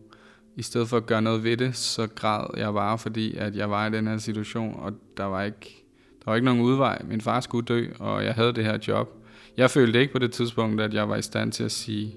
i 0.57 0.63
stedet 0.63 0.89
for 0.89 0.97
at 0.97 1.07
gøre 1.07 1.23
noget 1.23 1.45
ved 1.45 1.57
det, 1.57 1.77
så 1.77 2.07
græd 2.07 2.47
jeg 2.57 2.73
bare, 2.73 2.99
fordi 2.99 3.37
at 3.37 3.57
jeg 3.57 3.71
var 3.71 3.87
i 3.87 3.91
den 3.91 4.07
her 4.07 4.19
situation, 4.19 4.81
og 4.81 4.93
der 5.17 5.25
var 5.25 5.43
ikke, 5.43 5.85
der 6.25 6.31
var 6.31 6.35
ikke 6.35 6.45
nogen 6.45 6.61
udvej. 6.61 7.03
Min 7.05 7.21
far 7.21 7.41
skulle 7.41 7.67
dø, 7.67 7.87
og 7.99 8.25
jeg 8.25 8.35
havde 8.35 8.53
det 8.53 8.65
her 8.65 8.79
job. 8.89 9.09
Jeg 9.57 9.71
følte 9.71 10.01
ikke 10.01 10.13
på 10.13 10.19
det 10.19 10.33
tidspunkt, 10.33 10.81
at 10.81 10.95
jeg 10.95 11.09
var 11.09 11.17
i 11.17 11.23
stand 11.23 11.53
til 11.53 11.65
at 11.65 11.73
sige, 11.73 12.17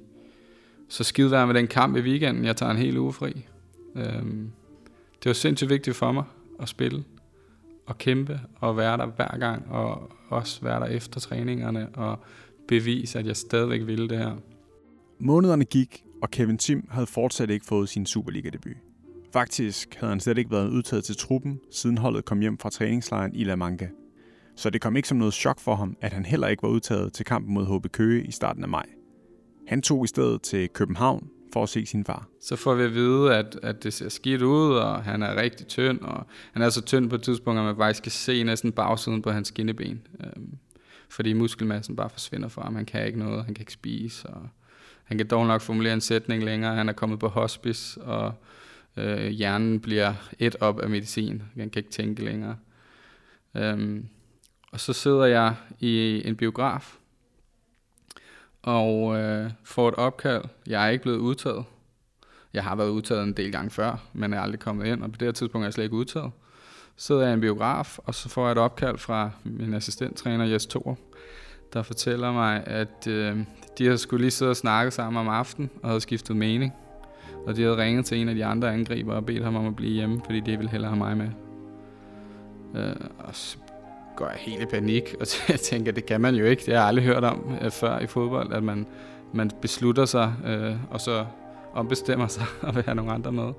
så 0.89 1.03
skid 1.03 1.27
være 1.27 1.47
med 1.47 1.55
den 1.55 1.67
kamp 1.67 1.97
i 1.97 2.01
weekenden, 2.01 2.45
jeg 2.45 2.55
tager 2.55 2.71
en 2.71 2.77
hel 2.77 2.97
uge 2.97 3.13
fri. 3.13 3.45
Øhm, 3.95 4.51
det 5.23 5.29
var 5.29 5.33
sindssygt 5.33 5.69
vigtigt 5.69 5.95
for 5.95 6.11
mig 6.11 6.23
at 6.59 6.69
spille 6.69 7.03
og 7.85 7.97
kæmpe 7.97 8.39
og 8.55 8.77
være 8.77 8.97
der 8.97 9.05
hver 9.05 9.37
gang 9.37 9.71
og 9.71 10.11
også 10.29 10.61
være 10.61 10.79
der 10.79 10.85
efter 10.85 11.19
træningerne 11.19 11.89
og 11.89 12.19
bevise, 12.67 13.19
at 13.19 13.25
jeg 13.25 13.35
stadigvæk 13.35 13.87
ville 13.87 14.09
det 14.09 14.17
her. 14.17 14.35
Månederne 15.19 15.65
gik, 15.65 16.03
og 16.21 16.31
Kevin 16.31 16.57
Tim 16.57 16.87
havde 16.91 17.07
fortsat 17.07 17.49
ikke 17.49 17.65
fået 17.65 17.89
sin 17.89 18.05
Superliga-debut. 18.05 18.77
Faktisk 19.33 19.95
havde 19.95 20.09
han 20.09 20.19
slet 20.19 20.37
ikke 20.37 20.51
været 20.51 20.69
udtaget 20.69 21.03
til 21.03 21.17
truppen, 21.17 21.59
siden 21.71 21.97
holdet 21.97 22.25
kom 22.25 22.39
hjem 22.39 22.57
fra 22.57 22.69
træningslejren 22.69 23.35
i 23.35 23.43
La 23.43 23.55
Manga. 23.55 23.87
Så 24.55 24.69
det 24.69 24.81
kom 24.81 24.95
ikke 24.95 25.07
som 25.07 25.17
noget 25.17 25.33
chok 25.33 25.59
for 25.59 25.75
ham, 25.75 25.97
at 26.01 26.13
han 26.13 26.25
heller 26.25 26.47
ikke 26.47 26.63
var 26.63 26.69
udtaget 26.69 27.13
til 27.13 27.25
kampen 27.25 27.53
mod 27.53 27.79
HB 27.79 27.91
Køge 27.91 28.25
i 28.27 28.31
starten 28.31 28.63
af 28.63 28.69
maj. 28.69 28.85
Han 29.67 29.81
tog 29.81 30.03
i 30.03 30.07
stedet 30.07 30.41
til 30.41 30.69
København 30.69 31.29
for 31.53 31.63
at 31.63 31.69
se 31.69 31.85
sin 31.85 32.05
far. 32.05 32.27
Så 32.41 32.55
får 32.55 32.75
vi 32.75 32.83
at 32.83 32.93
vide, 32.93 33.35
at, 33.35 33.59
at 33.63 33.83
det 33.83 33.93
ser 33.93 34.09
skidt 34.09 34.41
ud, 34.41 34.75
og 34.75 35.03
han 35.03 35.23
er 35.23 35.41
rigtig 35.41 35.67
tynd, 35.67 35.99
og 35.99 36.27
han 36.53 36.61
er 36.61 36.69
så 36.69 36.81
tynd 36.81 37.09
på 37.09 37.15
et 37.15 37.21
tidspunkt, 37.21 37.59
at 37.59 37.65
man 37.65 37.75
faktisk 37.77 38.03
kan 38.03 38.11
se 38.11 38.43
næsten 38.43 38.71
bagsiden 38.71 39.21
på 39.21 39.31
hans 39.31 39.47
skinneben. 39.47 40.01
Øhm, 40.23 40.57
fordi 41.09 41.33
muskelmassen 41.33 41.95
bare 41.95 42.09
forsvinder 42.09 42.47
fra 42.47 42.63
ham. 42.63 42.75
Han 42.75 42.85
kan 42.85 43.05
ikke 43.05 43.19
noget, 43.19 43.45
han 43.45 43.53
kan 43.53 43.61
ikke 43.61 43.73
spise, 43.73 44.27
og 44.27 44.49
han 45.03 45.17
kan 45.17 45.27
dog 45.27 45.47
nok 45.47 45.61
formulere 45.61 45.93
en 45.93 46.01
sætning 46.01 46.43
længere. 46.43 46.75
Han 46.75 46.89
er 46.89 46.93
kommet 46.93 47.19
på 47.19 47.27
hospice, 47.27 48.01
og 48.01 48.33
øh, 48.97 49.27
hjernen 49.27 49.79
bliver 49.79 50.13
et 50.39 50.55
op 50.59 50.79
af 50.79 50.89
medicin. 50.89 51.41
Han 51.57 51.69
kan 51.69 51.79
ikke 51.79 51.91
tænke 51.91 52.25
længere. 52.25 52.55
Øhm, 53.55 54.07
og 54.71 54.79
så 54.79 54.93
sidder 54.93 55.25
jeg 55.25 55.55
i 55.79 56.21
en 56.27 56.35
biograf, 56.35 56.97
og 58.65 59.17
øh, 59.17 59.51
får 59.63 59.89
et 59.89 59.95
opkald. 59.95 60.43
Jeg 60.67 60.85
er 60.85 60.89
ikke 60.89 61.01
blevet 61.01 61.17
udtaget. 61.17 61.65
Jeg 62.53 62.63
har 62.63 62.75
været 62.75 62.89
udtaget 62.89 63.23
en 63.23 63.33
del 63.33 63.51
gange 63.51 63.69
før, 63.69 64.03
men 64.13 64.33
er 64.33 64.41
aldrig 64.41 64.59
kommet 64.59 64.87
ind, 64.87 65.03
og 65.03 65.11
på 65.11 65.17
det 65.17 65.27
her 65.27 65.31
tidspunkt 65.31 65.63
er 65.63 65.67
jeg 65.67 65.73
slet 65.73 65.83
ikke 65.83 65.95
udtaget. 65.95 66.31
Så 66.95 67.05
sidder 67.07 67.21
jeg 67.21 67.31
i 67.31 67.33
en 67.33 67.41
biograf, 67.41 67.97
og 67.97 68.15
så 68.15 68.29
får 68.29 68.45
jeg 68.45 68.51
et 68.51 68.57
opkald 68.57 68.97
fra 68.97 69.29
min 69.43 69.73
assistenttræner 69.73 70.45
Jes 70.45 70.65
Thor, 70.65 70.97
der 71.73 71.83
fortæller 71.83 72.31
mig, 72.31 72.67
at 72.67 73.07
øh, 73.07 73.37
de 73.77 73.87
har 73.87 73.95
skulle 73.95 74.21
lige 74.21 74.31
sidde 74.31 74.51
og 74.51 74.55
snakke 74.55 74.91
sammen 74.91 75.19
om 75.19 75.27
aftenen, 75.27 75.69
og 75.83 75.89
havde 75.89 76.01
skiftet 76.01 76.35
mening. 76.35 76.73
Og 77.47 77.55
de 77.55 77.61
havde 77.61 77.77
ringet 77.77 78.05
til 78.05 78.17
en 78.17 78.29
af 78.29 78.35
de 78.35 78.45
andre 78.45 78.73
angriber 78.73 79.13
og 79.13 79.25
bedt 79.25 79.43
ham 79.43 79.55
om 79.55 79.67
at 79.67 79.75
blive 79.75 79.93
hjemme, 79.93 80.21
fordi 80.25 80.39
de 80.39 80.57
ville 80.57 80.69
hellere 80.69 80.89
have 80.89 80.97
mig 80.97 81.17
med. 81.17 81.29
Øh, 82.75 82.95
og 83.19 83.35
så 83.35 83.57
går 84.15 84.25
jeg 84.25 84.37
helt 84.37 84.61
i 84.61 84.65
panik, 84.65 85.15
og 85.19 85.27
jeg 85.49 85.59
tænker, 85.59 85.91
det 85.91 86.05
kan 86.05 86.21
man 86.21 86.35
jo 86.35 86.45
ikke. 86.45 86.65
Det 86.65 86.73
har 86.73 86.81
jeg 86.81 86.87
aldrig 86.87 87.05
hørt 87.05 87.23
om 87.23 87.57
øh, 87.61 87.71
før 87.71 87.99
i 87.99 88.07
fodbold, 88.07 88.53
at 88.53 88.63
man, 88.63 88.87
man 89.33 89.51
beslutter 89.61 90.05
sig, 90.05 90.33
øh, 90.45 90.75
og 90.89 91.01
så 91.01 91.25
ombestemmer 91.73 92.27
sig 92.37 92.45
og 92.61 92.75
vil 92.75 92.83
have 92.83 92.95
nogle 92.95 93.11
andre 93.11 93.31
med. 93.31 93.53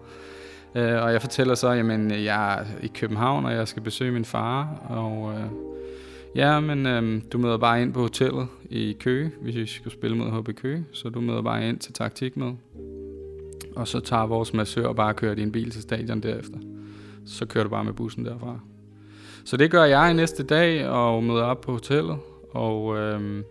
Øh, 0.75 1.03
og 1.03 1.13
jeg 1.13 1.21
fortæller 1.21 1.55
så, 1.55 1.69
at 1.69 2.25
jeg 2.25 2.59
er 2.59 2.65
i 2.83 2.87
København, 2.87 3.45
og 3.45 3.53
jeg 3.53 3.69
skal 3.69 3.83
besøge 3.83 4.13
min 4.13 4.25
far, 4.25 4.69
og 4.89 5.35
øh, 5.35 5.47
ja, 6.35 6.61
men 6.61 6.87
øh, 6.87 7.23
du 7.33 7.39
møder 7.39 7.57
bare 7.59 7.83
ind 7.83 7.93
på 7.93 8.01
hotellet 8.01 8.47
i 8.71 8.97
Køge, 9.01 9.31
hvis 9.41 9.57
vi 9.57 9.67
skal 9.67 9.93
spille 9.93 10.17
mod 10.17 10.41
HB 10.41 10.57
Køge, 10.57 10.85
så 10.93 11.09
du 11.09 11.21
møder 11.21 11.43
bare 11.43 11.69
ind 11.69 11.79
til 11.79 11.93
taktik 11.93 12.37
med. 12.37 12.53
Og 13.77 13.89
så 13.89 14.01
tager 14.01 14.27
vores 14.27 14.55
massør 14.55 14.93
bare 14.93 15.15
kører 15.15 15.35
din 15.35 15.53
bil 15.53 15.71
til 15.71 15.83
stadion 15.83 16.21
derefter. 16.21 16.59
Så 17.27 17.47
kører 17.47 17.65
du 17.65 17.71
bare 17.71 17.85
med 17.85 17.93
bussen 17.93 18.25
derfra. 18.25 18.61
Så 19.47 19.57
det 19.57 19.71
gør 19.71 19.85
jeg 19.85 20.15
næste 20.15 20.43
dag 20.43 20.89
og 20.89 21.25
møder 21.25 21.43
op 21.43 21.61
på 21.61 21.73
hotellet, 21.73 22.17
og 22.51 22.97
øh, 22.97 23.43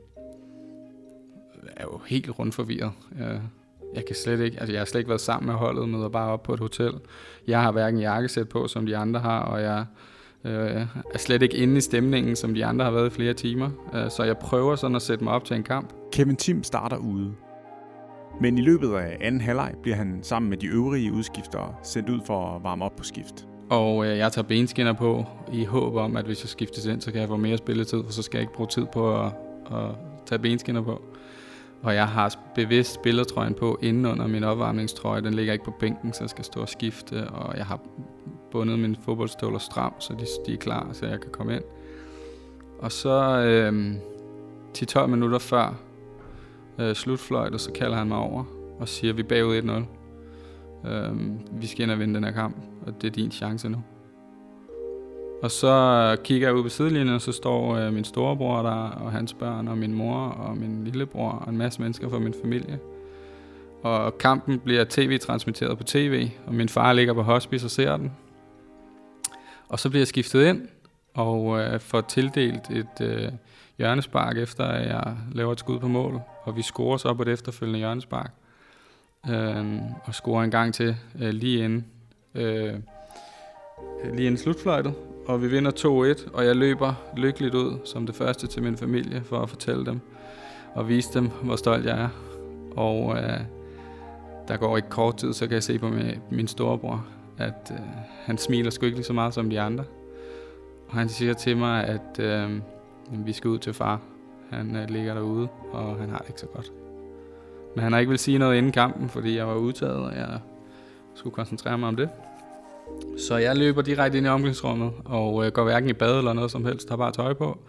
er 1.78 1.84
jo 1.84 2.00
helt 2.08 2.40
rundt 2.40 2.56
forvirret. 2.56 2.92
Jeg, 3.20 3.42
jeg 3.96 4.06
kan 4.06 4.16
slet 4.16 4.40
ikke, 4.40 4.60
altså 4.60 4.74
jeg 4.74 4.80
har 4.80 4.86
slet 4.86 5.00
ikke 5.00 5.10
været 5.10 5.22
sammen 5.22 5.48
med 5.48 5.56
holdet, 5.56 5.90
møder 5.90 6.10
bare 6.10 6.32
op 6.32 6.44
på 6.44 6.54
et 6.54 6.60
hotel. 6.60 6.94
Jeg 7.48 7.62
har 7.62 7.72
hverken 7.72 8.00
jakkesæt 8.00 8.50
på, 8.50 8.68
som 8.68 8.86
de 8.86 8.98
andre 8.98 9.20
har, 9.20 9.40
og 9.40 9.62
jeg 9.62 9.86
øh, 10.44 10.82
er 11.14 11.18
slet 11.18 11.42
ikke 11.42 11.58
inde 11.58 11.78
i 11.78 11.82
stemningen, 11.82 12.36
som 12.36 12.54
de 12.54 12.66
andre 12.66 12.86
har 12.86 12.92
været 12.92 13.08
i 13.08 13.16
flere 13.16 13.34
timer. 13.34 13.70
Øh, 13.94 14.10
så 14.10 14.24
jeg 14.24 14.38
prøver 14.38 14.76
sådan 14.76 14.96
at 14.96 15.02
sætte 15.02 15.24
mig 15.24 15.34
op 15.34 15.46
til 15.46 15.56
en 15.56 15.64
kamp. 15.64 15.94
Kevin 16.12 16.36
Tim 16.36 16.64
starter 16.64 16.98
ude. 16.98 17.34
Men 18.42 18.58
i 18.58 18.62
løbet 18.62 18.94
af 18.94 19.18
anden 19.22 19.42
halvleg 19.42 19.74
bliver 19.82 19.98
han 19.98 20.20
sammen 20.22 20.50
med 20.50 20.58
de 20.58 20.68
øvrige 20.68 21.14
udskiftere 21.14 21.76
sendt 21.84 22.10
ud 22.10 22.20
for 22.28 22.56
at 22.56 22.64
varme 22.64 22.86
op 22.86 22.96
på 22.96 23.04
skift. 23.04 23.48
Og 23.70 24.06
øh, 24.06 24.18
jeg 24.18 24.32
tager 24.32 24.48
benskinner 24.48 24.94
på 24.94 25.26
i 25.54 25.64
håb 25.64 25.96
om, 25.96 26.18
at 26.18 26.26
hvis 26.26 26.44
jeg 26.44 26.50
skiftes 26.50 26.86
ind, 26.86 27.02
så 27.02 27.12
kan 27.12 27.22
jeg 27.22 27.28
få 27.28 27.38
mere 27.38 27.58
spilletid, 27.58 28.04
for 28.04 28.12
så 28.12 28.22
skal 28.22 28.38
jeg 28.38 28.42
ikke 28.42 28.54
bruge 28.54 28.70
tid 28.70 28.86
på 28.94 29.22
at, 29.22 29.32
at 29.72 29.90
tage 30.26 30.40
benskinner 30.40 30.82
på. 30.82 31.02
Og 31.82 31.96
jeg 31.96 32.08
har 32.08 32.36
bevidst 32.56 32.94
spillertrøjen 32.94 33.54
på 33.54 33.80
inden 33.82 34.06
under 34.06 34.28
min 34.28 34.44
opvarmningstrøje. 34.44 35.22
Den 35.22 35.34
ligger 35.34 35.54
ikke 35.54 35.66
på 35.66 35.74
bænken, 35.80 36.14
så 36.14 36.24
jeg 36.24 36.30
skal 36.30 36.46
stå 36.46 36.62
og 36.62 36.70
skifte. 36.70 37.28
Og 37.28 37.58
jeg 37.58 37.66
har 37.66 37.80
bundet 38.52 38.80
mine 38.80 38.96
fodboldstøvler 39.06 39.60
stram, 39.60 39.94
så 40.00 40.14
de, 40.14 40.26
de 40.46 40.54
er 40.54 40.58
klar, 40.58 40.90
så 40.94 41.06
jeg 41.06 41.22
kan 41.22 41.32
komme 41.32 41.56
ind. 41.56 41.64
Og 42.80 42.92
så 42.92 43.40
øh, 43.40 43.94
10-12 44.78 45.06
minutter 45.06 45.40
før 45.40 45.76
øh, 46.80 46.96
slutfløjtet, 46.96 47.62
så 47.62 47.72
kalder 47.72 47.98
han 47.98 48.08
mig 48.08 48.18
over 48.18 48.44
og 48.80 48.88
siger, 48.88 49.12
at 49.12 49.18
vi 49.18 49.22
er 49.22 49.28
bagud 49.28 49.62
1-0. 49.62 50.05
Øh, 50.88 51.12
vi 51.62 51.68
skal 51.68 51.84
ind 51.84 51.92
og 51.92 52.00
vinde 52.00 52.16
den 52.16 52.24
her 52.24 52.32
kamp, 52.32 52.56
og 52.88 53.02
det 53.02 53.08
er 53.08 53.12
din 53.12 53.32
chance 53.32 53.70
nu. 53.70 53.84
Og 55.44 55.52
så 55.52 56.18
kigger 56.24 56.48
jeg 56.48 56.56
ud 56.56 56.64
på 56.64 56.70
sidelinjen, 56.70 57.16
og 57.16 57.22
så 57.22 57.32
står 57.32 57.76
øh, 57.76 57.94
min 57.94 58.04
storebror 58.04 58.62
der, 58.62 58.90
og 58.90 59.12
hans 59.12 59.34
børn, 59.34 59.68
og 59.68 59.78
min 59.78 59.94
mor, 59.94 60.18
og 60.18 60.58
min 60.58 60.84
lillebror, 60.84 61.32
og 61.32 61.50
en 61.50 61.58
masse 61.58 61.82
mennesker 61.82 62.10
fra 62.10 62.20
min 62.20 62.34
familie. 62.42 62.80
Og 63.84 64.18
kampen 64.18 64.60
bliver 64.60 64.86
tv-transmitteret 64.90 65.78
på 65.78 65.84
tv, 65.84 66.30
og 66.48 66.54
min 66.54 66.70
far 66.70 66.94
ligger 66.94 67.14
på 67.14 67.22
hospice 67.22 67.66
og 67.66 67.72
ser 67.72 67.98
den. 67.98 68.12
Og 69.70 69.80
så 69.80 69.90
bliver 69.90 70.02
jeg 70.02 70.08
skiftet 70.08 70.46
ind, 70.46 70.68
og 71.14 71.60
øh, 71.60 71.80
får 71.80 72.02
tildelt 72.02 72.70
et 72.70 73.02
øh, 73.02 73.32
hjørnespark, 73.78 74.38
efter 74.38 74.64
at 74.64 74.88
jeg 74.88 75.18
laver 75.34 75.52
et 75.52 75.60
skud 75.60 75.80
på 75.80 75.88
mål. 75.88 76.22
Og 76.44 76.56
vi 76.56 76.62
scorer 76.62 76.98
så 76.98 77.14
på 77.14 77.24
det 77.24 77.34
efterfølgende 77.34 77.80
hjørnespark. 77.80 78.32
Øh, 79.30 79.82
og 80.04 80.14
scorer 80.14 80.44
en 80.44 80.52
gang 80.52 80.74
til 80.74 80.96
øh, 81.22 81.30
lige 81.30 81.64
inden, 81.64 81.86
øh, 82.36 82.74
lige 84.14 84.26
inden 84.26 84.38
slutfløjtet 84.38 84.94
og 85.26 85.42
vi 85.42 85.48
vinder 85.48 85.72
2-1, 86.26 86.34
og 86.34 86.46
jeg 86.46 86.56
løber 86.56 86.94
lykkeligt 87.18 87.56
ud 87.56 87.80
som 87.86 88.06
det 88.06 88.16
første 88.16 88.48
til 88.48 88.64
min 88.64 88.78
familie 88.78 89.24
for 89.24 89.40
at 89.40 89.50
fortælle 89.50 89.86
dem 89.86 90.00
og 90.74 90.90
vise 90.90 91.14
dem, 91.14 91.30
hvor 91.44 91.56
stolt 91.56 91.86
jeg 91.86 92.00
er. 92.02 92.10
Og 92.76 93.18
øh, 93.18 93.40
der 94.48 94.58
går 94.58 94.78
ikke 94.78 94.90
kort 94.90 95.18
tid, 95.18 95.34
så 95.34 95.48
kan 95.48 95.54
jeg 95.54 95.64
se 95.64 95.80
på 95.80 95.90
min, 95.90 96.22
min 96.32 96.48
storebror, 96.48 97.06
at 97.38 97.72
øh, 97.72 97.78
han 98.26 98.38
smiler 98.38 98.70
sgu 98.70 98.86
ikke 98.86 98.98
lige 98.98 99.06
så 99.06 99.14
meget 99.14 99.34
som 99.34 99.50
de 99.50 99.60
andre. 99.60 99.84
Og 100.88 100.96
han 100.96 101.10
siger 101.10 101.34
til 101.34 101.58
mig, 101.58 101.84
at 101.84 102.20
øh, 102.20 102.62
vi 103.12 103.34
skal 103.34 103.50
ud 103.50 103.60
til 103.60 103.74
far. 103.74 104.02
Han 104.50 104.76
øh, 104.76 104.90
ligger 104.90 105.14
derude, 105.14 105.48
og 105.72 105.96
han 105.96 106.10
har 106.10 106.18
det 106.18 106.28
ikke 106.28 106.40
så 106.40 106.48
godt. 106.48 106.72
Men 107.76 107.84
han 107.84 107.94
har 107.94 108.00
ikke 108.00 108.10
vil 108.10 108.20
sige 108.20 108.38
noget 108.38 108.58
inden 108.58 108.72
kampen, 108.72 109.10
fordi 109.10 109.36
jeg 109.36 109.48
var 109.48 109.56
udtaget, 109.56 109.96
og 109.96 110.16
jeg 110.16 110.40
skulle 111.16 111.34
koncentrere 111.34 111.78
mig 111.78 111.88
om 111.88 111.96
det. 111.96 112.10
Så 113.18 113.38
jeg 113.38 113.56
løber 113.56 113.82
direkte 113.82 114.18
ind 114.18 114.28
i 114.28 114.30
omklædningsrummet, 114.30 114.92
og 115.06 115.46
øh, 115.46 115.52
går 115.52 115.64
hverken 115.64 115.90
i 115.90 115.94
bad 115.94 116.18
eller 116.18 116.34
noget 116.34 116.52
som 116.52 116.66
helst, 116.66 116.90
har 116.90 116.98
bare 116.98 117.12
tøj 117.12 117.34
på, 117.34 117.60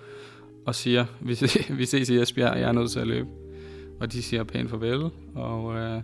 og 0.66 0.75
siger, 0.75 1.05
vi, 1.21 1.38
vi 1.79 1.87
ses 1.87 2.11
i 2.11 2.19
Esbjerg, 2.19 2.59
jeg 2.59 2.69
er 2.69 2.73
nødt 2.73 2.90
til 2.90 3.01
at 3.01 3.07
løbe. 3.07 3.29
Og 4.01 4.12
de 4.12 4.23
siger 4.23 4.45
pænt 4.45 4.71
farvel, 4.71 5.11
og 5.35 5.77
øh, 5.77 6.01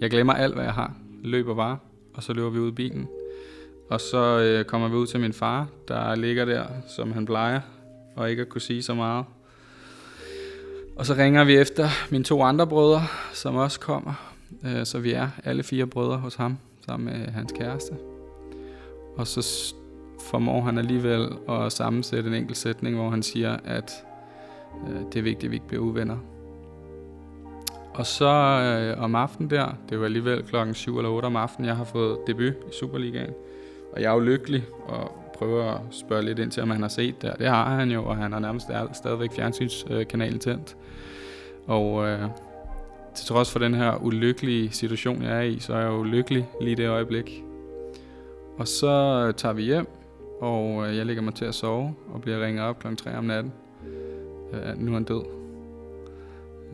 jeg 0.00 0.10
glemmer 0.10 0.32
alt, 0.32 0.54
hvad 0.54 0.64
jeg 0.64 0.72
har. 0.74 0.96
Løber 1.22 1.54
bare, 1.54 1.78
og 2.14 2.22
så 2.22 2.32
løber 2.32 2.50
vi 2.50 2.58
ud 2.58 2.68
i 2.68 2.74
bilen. 2.74 3.08
Og 3.90 4.00
så 4.00 4.40
øh, 4.40 4.64
kommer 4.64 4.88
vi 4.88 4.94
ud 4.94 5.06
til 5.06 5.20
min 5.20 5.32
far, 5.32 5.68
der 5.88 6.14
ligger 6.14 6.44
der, 6.44 6.64
som 6.96 7.12
han 7.12 7.26
plejer, 7.26 7.60
og 8.16 8.30
ikke 8.30 8.42
at 8.42 8.48
kunne 8.48 8.60
sige 8.60 8.82
så 8.82 8.94
meget. 8.94 9.24
Og 10.96 11.06
så 11.06 11.14
ringer 11.14 11.44
vi 11.44 11.56
efter 11.56 11.88
mine 12.10 12.24
to 12.24 12.42
andre 12.42 12.66
brødre, 12.66 13.02
som 13.32 13.56
også 13.56 13.80
kommer. 13.80 14.34
Øh, 14.64 14.86
så 14.86 14.98
vi 14.98 15.12
er 15.12 15.28
alle 15.44 15.62
fire 15.62 15.86
brødre 15.86 16.16
hos 16.16 16.34
ham, 16.34 16.58
sammen 16.86 17.12
med 17.12 17.28
hans 17.28 17.52
kæreste. 17.52 17.92
Og 19.16 19.26
så 19.26 19.74
formår 20.20 20.60
han 20.60 20.78
alligevel 20.78 21.28
at 21.48 21.72
sammensætte 21.72 22.28
en 22.28 22.34
enkelt 22.34 22.56
sætning, 22.56 22.96
hvor 22.96 23.10
han 23.10 23.22
siger, 23.22 23.56
at 23.64 24.04
øh, 24.88 25.00
det 25.12 25.18
er 25.18 25.22
vigtigt, 25.22 25.44
at 25.44 25.50
vi 25.50 25.56
ikke 25.56 25.68
bliver 25.68 25.82
uvenner. 25.82 26.16
Og 27.94 28.06
så 28.06 28.28
øh, 28.28 29.02
om 29.02 29.14
aftenen 29.14 29.50
der, 29.50 29.74
det 29.90 29.98
var 29.98 30.04
alligevel 30.04 30.42
klokken 30.42 30.74
7 30.74 30.98
eller 30.98 31.10
8 31.10 31.26
om 31.26 31.36
aftenen, 31.36 31.68
jeg 31.68 31.76
har 31.76 31.84
fået 31.84 32.18
debut 32.26 32.52
i 32.52 32.72
Superligaen. 32.80 33.34
Og 33.92 34.02
jeg 34.02 34.08
er 34.08 34.14
jo 34.14 34.20
lykkelig 34.20 34.64
og 34.86 35.23
prøver 35.34 35.64
at 35.64 35.80
spørge 35.90 36.24
lidt 36.24 36.38
ind 36.38 36.50
til, 36.50 36.62
om 36.62 36.70
han 36.70 36.80
har 36.80 36.88
set 36.88 37.22
det. 37.22 37.34
Det 37.38 37.46
har 37.48 37.76
han 37.76 37.90
jo, 37.90 38.04
og 38.04 38.16
han 38.16 38.32
har 38.32 38.38
nærmest 38.38 38.66
stadigvæk 38.92 39.32
fjernsynskanalen 39.32 40.38
tændt. 40.38 40.76
Og 41.66 42.06
øh, 42.06 42.28
til 43.14 43.26
trods 43.26 43.52
for 43.52 43.58
den 43.58 43.74
her 43.74 44.04
ulykkelige 44.04 44.70
situation, 44.70 45.22
jeg 45.22 45.36
er 45.36 45.42
i, 45.42 45.58
så 45.58 45.74
er 45.74 45.80
jeg 45.80 45.88
jo 45.88 46.02
lykkelig 46.02 46.48
lige 46.60 46.76
det 46.76 46.88
øjeblik. 46.88 47.44
Og 48.58 48.68
så 48.68 49.32
tager 49.36 49.52
vi 49.52 49.62
hjem, 49.62 49.86
og 50.40 50.88
øh, 50.88 50.96
jeg 50.96 51.06
lægger 51.06 51.22
mig 51.22 51.34
til 51.34 51.44
at 51.44 51.54
sove, 51.54 51.94
og 52.14 52.20
bliver 52.20 52.46
ringet 52.46 52.64
op 52.64 52.78
kl. 52.78 52.94
3 52.94 53.18
om 53.18 53.24
natten. 53.24 53.52
Øh, 54.52 54.78
nu 54.78 54.90
er 54.90 54.94
han 54.94 55.04
død. 55.04 55.24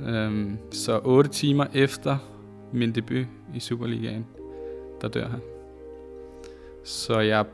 Øh, 0.08 0.50
så 0.70 1.00
8 1.04 1.30
timer 1.30 1.66
efter 1.74 2.16
min 2.72 2.92
debut 2.92 3.26
i 3.54 3.60
Superligaen, 3.60 4.26
der 5.00 5.08
dør 5.08 5.28
han. 5.28 5.40
Så 6.84 7.18
jeg, 7.20 7.44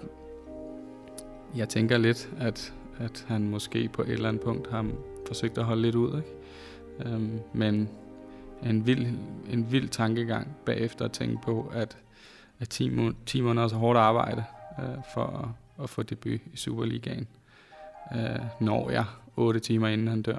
jeg 1.55 1.69
tænker 1.69 1.99
lidt, 1.99 2.31
at, 2.39 2.75
at 2.99 3.25
han 3.29 3.49
måske 3.49 3.89
på 3.89 4.03
et 4.03 4.11
eller 4.11 4.29
andet 4.29 4.43
punkt 4.43 4.71
har 4.71 4.91
forsøgt 5.27 5.59
at 5.59 5.65
holde 5.65 5.83
lidt 5.83 5.95
ud. 5.95 6.17
Ikke? 6.17 7.11
Øhm, 7.15 7.41
men 7.53 7.89
en 8.63 8.87
vild, 8.87 9.07
en 9.51 9.73
vild 9.73 9.89
tankegang 9.89 10.57
bagefter 10.67 11.05
at 11.05 11.13
tænke 11.13 11.43
på, 11.43 11.73
at 11.75 11.97
at 12.61 12.69
10, 12.69 12.91
må- 12.91 13.13
10 13.27 13.41
måneders 13.41 13.73
hårdt 13.73 13.99
arbejde 13.99 14.45
øh, 14.79 14.99
for 15.15 15.27
at, 15.27 15.83
at 15.85 15.91
få 15.91 16.03
debut 16.03 16.41
i 16.53 16.57
Superligaen, 16.57 17.29
øh, 18.15 18.41
når 18.61 18.91
jeg 18.91 19.05
8 19.37 19.61
timer 19.61 19.89
inden 19.89 20.09
han 20.09 20.23
dør. 20.23 20.39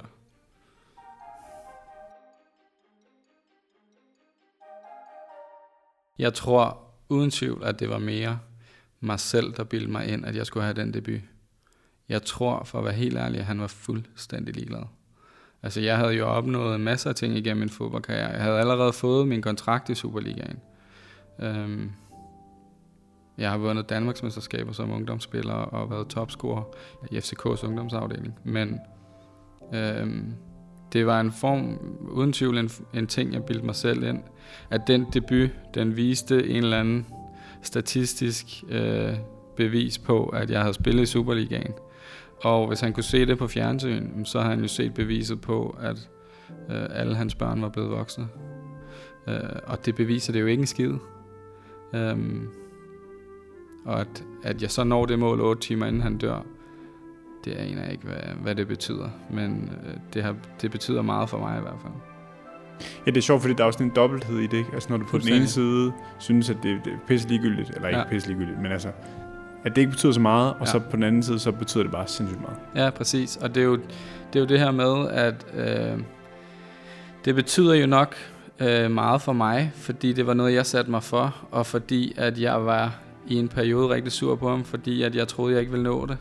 Jeg 6.18 6.34
tror 6.34 6.78
uden 7.08 7.30
tvivl, 7.30 7.64
at 7.64 7.80
det 7.80 7.88
var 7.88 7.98
mere 7.98 8.38
mig 9.00 9.20
selv, 9.20 9.52
der 9.52 9.64
bildte 9.64 9.90
mig 9.90 10.08
ind, 10.08 10.26
at 10.26 10.36
jeg 10.36 10.46
skulle 10.46 10.64
have 10.64 10.74
den 10.74 10.94
debut. 10.94 11.20
jeg 12.08 12.22
tror, 12.22 12.64
for 12.64 12.78
at 12.78 12.84
være 12.84 12.94
helt 12.94 13.16
ærlig, 13.16 13.40
at 13.40 13.46
han 13.46 13.60
var 13.60 13.66
fuldstændig 13.66 14.54
ligeglad. 14.54 14.82
Altså, 15.62 15.80
jeg 15.80 15.96
havde 15.96 16.12
jo 16.12 16.26
opnået 16.26 16.80
masser 16.80 17.10
af 17.10 17.16
ting 17.16 17.36
igennem 17.36 17.60
min 17.60 17.68
fodboldkarriere. 17.68 18.30
Jeg 18.30 18.42
havde 18.42 18.58
allerede 18.58 18.92
fået 18.92 19.28
min 19.28 19.42
kontrakt 19.42 19.88
i 19.88 19.94
Superligaen. 19.94 20.58
Øhm, 21.38 21.90
jeg 23.38 23.50
har 23.50 23.58
vundet 23.58 23.88
Danmarksmesterskaber 23.88 24.72
som 24.72 24.90
ungdomsspiller 24.90 25.54
og 25.54 25.90
været 25.90 26.08
topscorer 26.08 26.62
i 27.10 27.18
FCK's 27.18 27.66
ungdomsafdeling. 27.66 28.38
Men 28.44 28.80
øhm, 29.74 30.34
det 30.92 31.06
var 31.06 31.20
en 31.20 31.32
form, 31.32 31.78
uden 32.10 32.32
tvivl 32.32 32.58
en, 32.58 32.70
en 32.94 33.06
ting, 33.06 33.32
jeg 33.32 33.44
bildte 33.44 33.66
mig 33.66 33.74
selv 33.74 34.02
ind. 34.02 34.22
At 34.70 34.80
den 34.86 35.06
debut, 35.12 35.50
den 35.74 35.96
viste 35.96 36.48
en 36.48 36.62
eller 36.64 36.80
anden 36.80 37.06
statistisk 37.62 38.46
øh, 38.68 39.14
bevis 39.56 39.98
på, 39.98 40.26
at 40.26 40.50
jeg 40.50 40.60
havde 40.60 40.74
spillet 40.74 41.02
i 41.02 41.06
Superligaen. 41.06 41.72
Og 42.44 42.68
hvis 42.68 42.80
han 42.80 42.92
kunne 42.92 43.04
se 43.04 43.26
det 43.26 43.38
på 43.38 43.48
fjernsyn, 43.48 44.24
så 44.24 44.40
har 44.40 44.50
han 44.50 44.60
jo 44.60 44.68
set 44.68 44.94
beviset 44.94 45.40
på, 45.40 45.76
at 45.80 46.10
øh, 46.70 46.86
alle 46.90 47.16
hans 47.16 47.34
børn 47.34 47.62
var 47.62 47.68
blevet 47.68 47.90
voksne. 47.90 48.28
Øh, 49.28 49.40
og 49.66 49.86
det 49.86 49.94
beviser 49.94 50.32
det 50.32 50.40
jo 50.40 50.46
ikke 50.46 50.60
en 50.60 50.66
skid. 50.66 50.92
Øh, 51.94 52.18
og 53.84 54.00
at, 54.00 54.24
at 54.42 54.62
jeg 54.62 54.70
så 54.70 54.84
når 54.84 55.06
det 55.06 55.18
mål 55.18 55.40
8 55.40 55.62
timer 55.62 55.86
inden 55.86 56.02
han 56.02 56.18
dør, 56.18 56.42
det 57.44 57.52
aner 57.52 57.82
jeg 57.82 57.92
ikke, 57.92 58.04
hvad, 58.04 58.34
hvad 58.42 58.54
det 58.54 58.68
betyder. 58.68 59.08
Men 59.30 59.72
øh, 59.86 59.94
det, 60.14 60.22
har, 60.22 60.36
det 60.60 60.70
betyder 60.70 61.02
meget 61.02 61.28
for 61.28 61.38
mig 61.38 61.58
i 61.58 61.60
hvert 61.60 61.80
fald. 61.82 61.92
Ja, 63.06 63.10
det 63.10 63.16
er 63.16 63.22
sjovt, 63.22 63.42
fordi 63.42 63.54
der 63.54 63.62
er 63.62 63.66
også 63.66 63.82
en 63.82 63.92
dobbelthed 63.96 64.38
i 64.38 64.46
det. 64.46 64.56
Ikke? 64.56 64.70
Altså 64.72 64.88
når 64.90 64.96
du 64.96 65.04
på 65.04 65.18
den 65.18 65.32
ene 65.32 65.46
side 65.46 65.92
synes, 66.18 66.50
at 66.50 66.56
det, 66.62 66.80
det 66.84 66.92
er 66.92 66.96
pisse 67.08 67.28
ligegyldigt, 67.28 67.70
eller 67.70 67.88
ikke 67.88 68.00
ja. 68.00 68.08
pisse 68.08 68.28
ligegyldigt, 68.28 68.58
men 68.58 68.72
altså, 68.72 68.88
at 69.64 69.76
det 69.76 69.78
ikke 69.78 69.90
betyder 69.90 70.12
så 70.12 70.20
meget, 70.20 70.52
og 70.52 70.60
ja. 70.60 70.66
så 70.66 70.78
på 70.78 70.96
den 70.96 71.02
anden 71.02 71.22
side, 71.22 71.38
så 71.38 71.52
betyder 71.52 71.82
det 71.82 71.92
bare 71.92 72.06
sindssygt 72.06 72.40
meget. 72.40 72.56
Ja, 72.74 72.90
præcis. 72.90 73.36
Og 73.36 73.54
det 73.54 73.60
er 73.60 73.64
jo 73.64 73.76
det, 74.32 74.36
er 74.36 74.40
jo 74.40 74.46
det 74.46 74.58
her 74.58 74.70
med, 74.70 75.08
at 75.10 75.46
øh, 75.54 75.98
det 77.24 77.34
betyder 77.34 77.74
jo 77.74 77.86
nok 77.86 78.16
øh, 78.60 78.90
meget 78.90 79.22
for 79.22 79.32
mig, 79.32 79.72
fordi 79.74 80.12
det 80.12 80.26
var 80.26 80.34
noget, 80.34 80.54
jeg 80.54 80.66
satte 80.66 80.90
mig 80.90 81.02
for, 81.02 81.36
og 81.50 81.66
fordi 81.66 82.14
at 82.16 82.40
jeg 82.40 82.66
var 82.66 82.98
i 83.26 83.34
en 83.34 83.48
periode 83.48 83.88
rigtig 83.88 84.12
sur 84.12 84.36
på 84.36 84.48
ham, 84.48 84.64
fordi 84.64 85.02
at 85.02 85.14
jeg 85.14 85.28
troede, 85.28 85.52
jeg 85.52 85.60
ikke 85.60 85.72
ville 85.72 85.84
nå 85.84 86.06
det. 86.06 86.16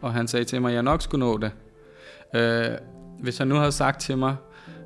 Og 0.00 0.12
han 0.12 0.28
sagde 0.28 0.44
til 0.44 0.60
mig, 0.60 0.68
at 0.68 0.74
jeg 0.74 0.82
nok 0.82 1.02
skulle 1.02 1.26
nå 1.26 1.38
det. 1.38 1.50
Øh, 2.34 2.76
hvis 3.20 3.38
han 3.38 3.48
nu 3.48 3.54
havde 3.54 3.72
sagt 3.72 4.00
til 4.00 4.18
mig, 4.18 4.36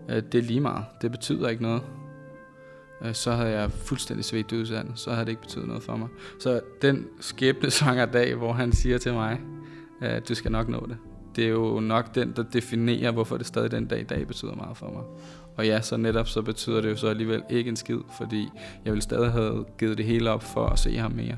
øh, 0.09 0.23
det 0.33 0.35
er 0.35 0.43
lige 0.43 0.61
meget, 0.61 0.85
det 1.03 1.11
betyder 1.11 1.49
ikke 1.49 1.63
noget, 1.63 1.83
øh, 3.03 3.15
så 3.15 3.33
havde 3.33 3.51
jeg 3.51 3.71
fuldstændig 3.71 4.25
svedt 4.25 4.53
ud 4.53 4.67
så 4.95 5.11
havde 5.11 5.25
det 5.25 5.31
ikke 5.31 5.43
betydet 5.43 5.67
noget 5.67 5.83
for 5.83 5.97
mig. 5.97 6.09
Så 6.39 6.61
den 6.83 7.07
skæbne 7.21 7.71
dag, 8.13 8.35
hvor 8.35 8.53
han 8.53 8.73
siger 8.73 8.99
til 8.99 9.13
mig, 9.13 9.41
øh, 10.03 10.21
du 10.29 10.35
skal 10.35 10.53
nok 10.53 10.69
nå 10.69 10.87
det, 10.89 10.97
det 11.37 11.45
er 11.45 11.49
jo 11.49 11.81
nok 11.81 12.15
den, 12.15 12.33
der 12.37 12.43
definerer, 12.43 13.13
hvorfor 13.13 13.37
det 13.37 13.47
stadig 13.47 13.71
den 13.71 13.87
dag 13.87 14.01
i 14.01 14.05
dag 14.05 14.27
betyder 14.27 14.55
meget 14.55 14.77
for 14.77 14.91
mig. 14.91 15.03
Og 15.57 15.67
ja, 15.67 15.81
så 15.81 15.97
netop 15.97 16.29
så 16.29 16.43
betyder 16.43 16.81
det 16.81 16.91
jo 16.91 16.97
så 16.97 17.09
alligevel 17.09 17.43
ikke 17.51 17.69
en 17.69 17.77
skid, 17.77 17.99
fordi 18.19 18.49
jeg 18.85 18.93
ville 18.93 19.03
stadig 19.03 19.33
have 19.33 19.65
givet 19.79 19.99
det 19.99 20.07
hele 20.07 20.31
op 20.31 20.43
for 20.43 20.67
at 20.67 20.79
se 20.79 20.97
ham 20.97 21.13
mere. 21.13 21.37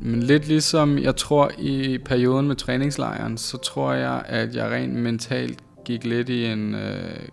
Men 0.00 0.22
lidt 0.22 0.48
ligesom 0.48 0.98
jeg 0.98 1.16
tror 1.16 1.50
i 1.58 1.98
perioden 1.98 2.48
med 2.48 2.56
træningslejren, 2.56 3.36
så 3.38 3.56
tror 3.56 3.92
jeg, 3.92 4.22
at 4.26 4.56
jeg 4.56 4.70
rent 4.70 4.94
mentalt 4.94 5.64
gik 5.84 6.04
lidt 6.04 6.28
i 6.28 6.44
en, 6.44 6.74
øh, 6.74 7.28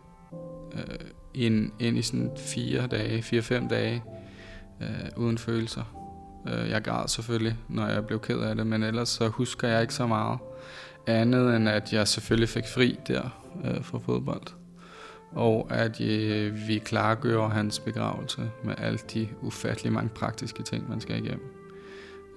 øh, 0.74 1.08
ind, 1.34 1.72
ind 1.80 1.98
i 1.98 2.02
sådan 2.02 2.32
fire 2.38 2.88
dage, 2.88 3.22
fire-fem 3.22 3.68
dage, 3.68 4.04
øh, 4.82 4.88
uden 5.18 5.38
følelser. 5.38 5.84
Øh, 6.48 6.70
jeg 6.70 6.84
græd 6.84 7.08
selvfølgelig, 7.08 7.56
når 7.70 7.88
jeg 7.88 8.06
blev 8.06 8.20
ked 8.20 8.40
af 8.40 8.56
det, 8.56 8.68
men 8.68 8.84
ellers 8.84 9.10
så 9.10 9.28
husker 9.28 9.68
jeg 9.68 9.82
ikke 9.82 9.94
så 9.94 10.08
meget 10.08 10.40
andet, 11.08 11.56
end 11.56 11.70
at 11.70 11.94
jeg 11.94 12.08
selvfølgelig 12.08 12.50
fik 12.50 12.68
fri 12.74 13.00
der 13.08 13.42
øh, 13.66 13.84
fra 13.84 13.98
fodbold. 13.98 14.48
Og 15.32 15.68
at 15.70 16.02
øh, 16.02 16.68
vi 16.68 16.78
klargør 16.78 17.48
hans 17.48 17.80
begravelse 17.80 18.42
med 18.64 18.74
alle 18.78 19.00
de 19.14 19.28
ufattelig 19.42 19.94
mange 19.94 20.10
praktiske 20.10 20.64
ting, 20.64 20.90
man 20.90 21.02
skal 21.02 21.26
igennem 21.26 21.62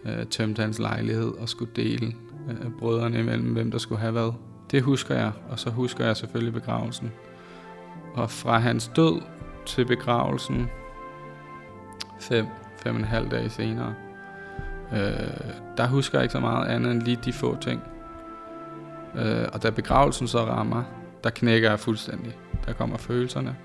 øh, 0.04 0.26
tømte 0.26 0.62
hans 0.62 0.78
lejlighed 0.78 1.32
og 1.38 1.48
skulle 1.48 1.70
dele 1.76 2.12
øh, 2.50 2.70
brødrene 2.78 3.18
imellem, 3.18 3.52
hvem 3.52 3.70
der 3.70 3.78
skulle 3.78 4.00
have 4.00 4.12
hvad. 4.12 4.32
Det 4.70 4.82
husker 4.82 5.14
jeg, 5.14 5.32
og 5.50 5.58
så 5.58 5.70
husker 5.70 6.04
jeg 6.06 6.16
selvfølgelig 6.16 6.52
begravelsen. 6.52 7.12
Og 8.14 8.30
fra 8.30 8.58
hans 8.58 8.90
død 8.96 9.22
til 9.66 9.84
begravelsen, 9.84 10.68
fem, 12.20 12.46
fem 12.76 12.94
og 12.94 13.00
en 13.00 13.06
halv 13.06 13.30
dage 13.30 13.50
senere, 13.50 13.94
øh, 14.92 15.00
der 15.76 15.86
husker 15.86 16.18
jeg 16.18 16.24
ikke 16.24 16.32
så 16.32 16.40
meget 16.40 16.68
andet 16.68 16.92
end 16.92 17.02
lige 17.02 17.18
de 17.24 17.32
få 17.32 17.56
ting. 17.60 17.82
Øh, 19.14 19.48
og 19.52 19.62
da 19.62 19.70
begravelsen 19.70 20.28
så 20.28 20.38
rammer, 20.38 20.82
der 21.24 21.30
knækker 21.30 21.70
jeg 21.70 21.80
fuldstændig. 21.80 22.36
Der 22.66 22.72
kommer 22.72 22.96
følelserne. 22.96 23.56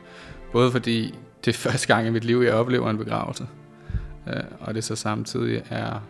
Både 0.51 0.71
fordi 0.71 1.19
det 1.45 1.51
er 1.55 1.57
første 1.69 1.88
gang 1.88 2.07
i 2.07 2.09
mit 2.09 2.23
liv, 2.23 2.38
jeg 2.38 2.53
oplever 2.53 2.89
en 2.89 2.97
begravelse. 2.97 3.47
Øh, 4.27 4.43
og 4.59 4.73
det 4.73 4.83
så 4.83 4.95
samtidig 4.95 5.63
er 5.69 6.01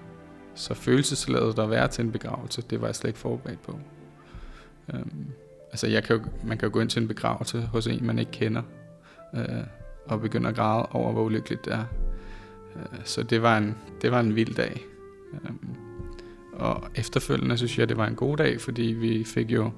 så 0.55 0.73
følelsesladet 0.73 1.59
at 1.59 1.69
være 1.69 1.87
til 1.87 2.05
en 2.05 2.11
begravelse, 2.11 2.61
det 2.61 2.81
var 2.81 2.87
jeg 2.87 2.95
slet 2.95 3.09
ikke 3.09 3.19
forberedt 3.19 3.61
på. 3.61 3.79
Øh, 4.93 4.99
altså 5.71 5.87
jeg 5.87 6.03
kan 6.03 6.15
jo, 6.15 6.23
man 6.43 6.57
kan 6.57 6.67
jo 6.67 6.73
gå 6.73 6.79
ind 6.79 6.89
til 6.89 7.01
en 7.01 7.07
begravelse 7.07 7.61
hos 7.61 7.87
en, 7.87 8.05
man 8.05 8.19
ikke 8.19 8.31
kender, 8.31 8.61
øh, 9.35 9.63
og 10.05 10.21
begynde 10.21 10.49
at 10.49 10.55
græde 10.55 10.85
over, 10.85 11.11
hvor 11.11 11.23
ulykkeligt 11.23 11.65
det 11.65 11.73
er. 11.73 11.83
Øh, 12.75 12.99
så 13.03 13.23
det 13.23 13.41
var, 13.41 13.57
en, 13.57 13.77
det 14.01 14.11
var 14.11 14.19
en 14.19 14.35
vild 14.35 14.55
dag. 14.55 14.85
Øh, 15.33 15.51
og 16.53 16.83
efterfølgende 16.95 17.57
synes 17.57 17.79
jeg, 17.79 17.89
det 17.89 17.97
var 17.97 18.07
en 18.07 18.15
god 18.15 18.37
dag, 18.37 18.61
fordi 18.61 18.81
vi 18.81 19.23
fik 19.23 19.51
jo 19.51 19.71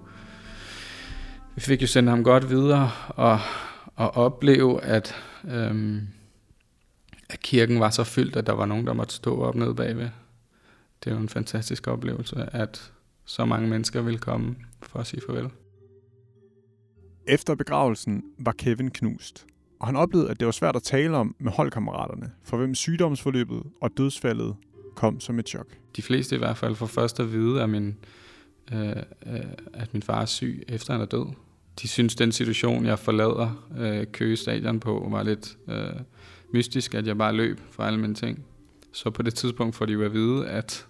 vi 1.55 1.61
fik 1.61 1.81
jo 1.81 1.87
sendt 1.87 2.09
ham 2.09 2.23
godt 2.23 2.49
videre 2.49 2.91
og, 3.07 3.39
og 3.95 4.17
opleve, 4.17 4.83
at, 4.83 5.15
øh, 5.51 6.01
at 7.29 7.39
kirken 7.39 7.79
var 7.79 7.89
så 7.89 8.03
fyldt, 8.03 8.35
at 8.35 8.47
der 8.47 8.53
var 8.53 8.65
nogen, 8.65 8.87
der 8.87 8.93
måtte 8.93 9.13
stå 9.13 9.41
op 9.41 9.55
nede 9.55 9.75
bagved 9.75 10.09
det 11.03 11.11
er 11.11 11.15
jo 11.15 11.21
en 11.21 11.29
fantastisk 11.29 11.87
oplevelse, 11.87 12.49
at 12.53 12.91
så 13.25 13.45
mange 13.45 13.67
mennesker 13.67 14.01
vil 14.01 14.19
komme 14.19 14.55
for 14.81 14.99
at 14.99 15.07
sige 15.07 15.21
farvel. 15.25 15.49
Efter 17.27 17.55
begravelsen 17.55 18.23
var 18.39 18.51
Kevin 18.51 18.91
knust, 18.91 19.45
og 19.79 19.87
han 19.87 19.95
oplevede, 19.95 20.29
at 20.29 20.39
det 20.39 20.45
var 20.45 20.51
svært 20.51 20.75
at 20.75 20.83
tale 20.83 21.17
om 21.17 21.35
med 21.39 21.51
holdkammeraterne, 21.51 22.31
for 22.43 22.57
hvem 22.57 22.75
sygdomsforløbet 22.75 23.63
og 23.81 23.97
dødsfaldet 23.97 24.55
kom 24.95 25.19
som 25.19 25.39
et 25.39 25.49
chok. 25.49 25.67
De 25.95 26.01
fleste 26.01 26.35
i 26.35 26.39
hvert 26.39 26.57
fald 26.57 26.75
får 26.75 26.85
først 26.85 27.19
at 27.19 27.33
vide, 27.33 27.61
at 27.61 27.69
min, 27.69 27.95
øh, 28.73 28.89
øh 28.89 29.39
at 29.73 29.93
min 29.93 30.03
far 30.03 30.21
er 30.21 30.25
syg, 30.25 30.63
efter 30.67 30.93
han 30.93 31.01
er 31.01 31.05
død. 31.05 31.25
De 31.81 31.87
synes, 31.87 32.15
den 32.15 32.31
situation, 32.31 32.85
jeg 32.85 32.99
forlader 32.99 33.67
øh, 33.77 34.07
Køge 34.11 34.37
Stadion 34.37 34.79
på, 34.79 35.07
var 35.11 35.23
lidt 35.23 35.57
øh, 35.67 35.99
mystisk, 36.53 36.93
at 36.93 37.07
jeg 37.07 37.17
bare 37.17 37.33
løb 37.33 37.59
fra 37.71 37.87
alle 37.87 37.99
mine 37.99 38.15
ting. 38.15 38.45
Så 38.93 39.09
på 39.09 39.21
det 39.21 39.35
tidspunkt 39.35 39.75
får 39.75 39.85
de 39.85 39.93
jo 39.93 40.03
at 40.03 40.13
vide, 40.13 40.47
at 40.47 40.87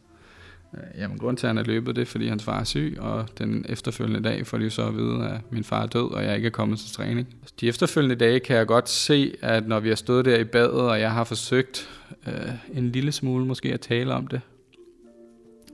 Øh, 0.74 1.00
jamen, 1.02 1.18
grund 1.18 1.38
til, 1.38 1.48
at 1.48 1.50
han 1.50 1.58
er 1.58 1.64
løbet, 1.64 1.96
det 1.96 2.02
er, 2.02 2.06
fordi 2.06 2.28
hans 2.28 2.44
far 2.44 2.60
er 2.60 2.64
syg, 2.64 2.98
og 3.00 3.26
den 3.38 3.66
efterfølgende 3.70 4.30
dag 4.30 4.48
får 4.48 4.58
de 4.58 4.70
så 4.70 4.88
at 4.88 4.96
vide, 4.96 5.30
at 5.30 5.52
min 5.52 5.64
far 5.64 5.84
er 5.84 5.88
død, 5.88 6.12
og 6.12 6.24
jeg 6.24 6.36
ikke 6.36 6.46
er 6.46 6.52
kommet 6.52 6.80
til 6.80 6.92
træning. 6.92 7.28
De 7.62 7.68
efterfølgende 7.68 8.16
dage 8.16 8.40
kan 8.40 8.56
jeg 8.56 8.68
godt 8.68 8.90
se, 8.90 9.36
at 9.42 9.68
når 9.68 9.80
vi 9.80 9.90
har 9.90 9.96
stået 9.96 10.26
der 10.26 10.40
i 10.40 10.44
badet, 10.44 10.82
og 10.82 11.00
jeg 11.00 11.12
har 11.12 11.24
forsøgt 11.24 11.90
øh, 12.28 12.34
en 12.74 12.90
lille 12.90 13.12
smule 13.12 13.46
måske 13.46 13.74
at 13.74 13.82
tale 13.82 14.14
om 14.14 14.28
det, 14.28 14.42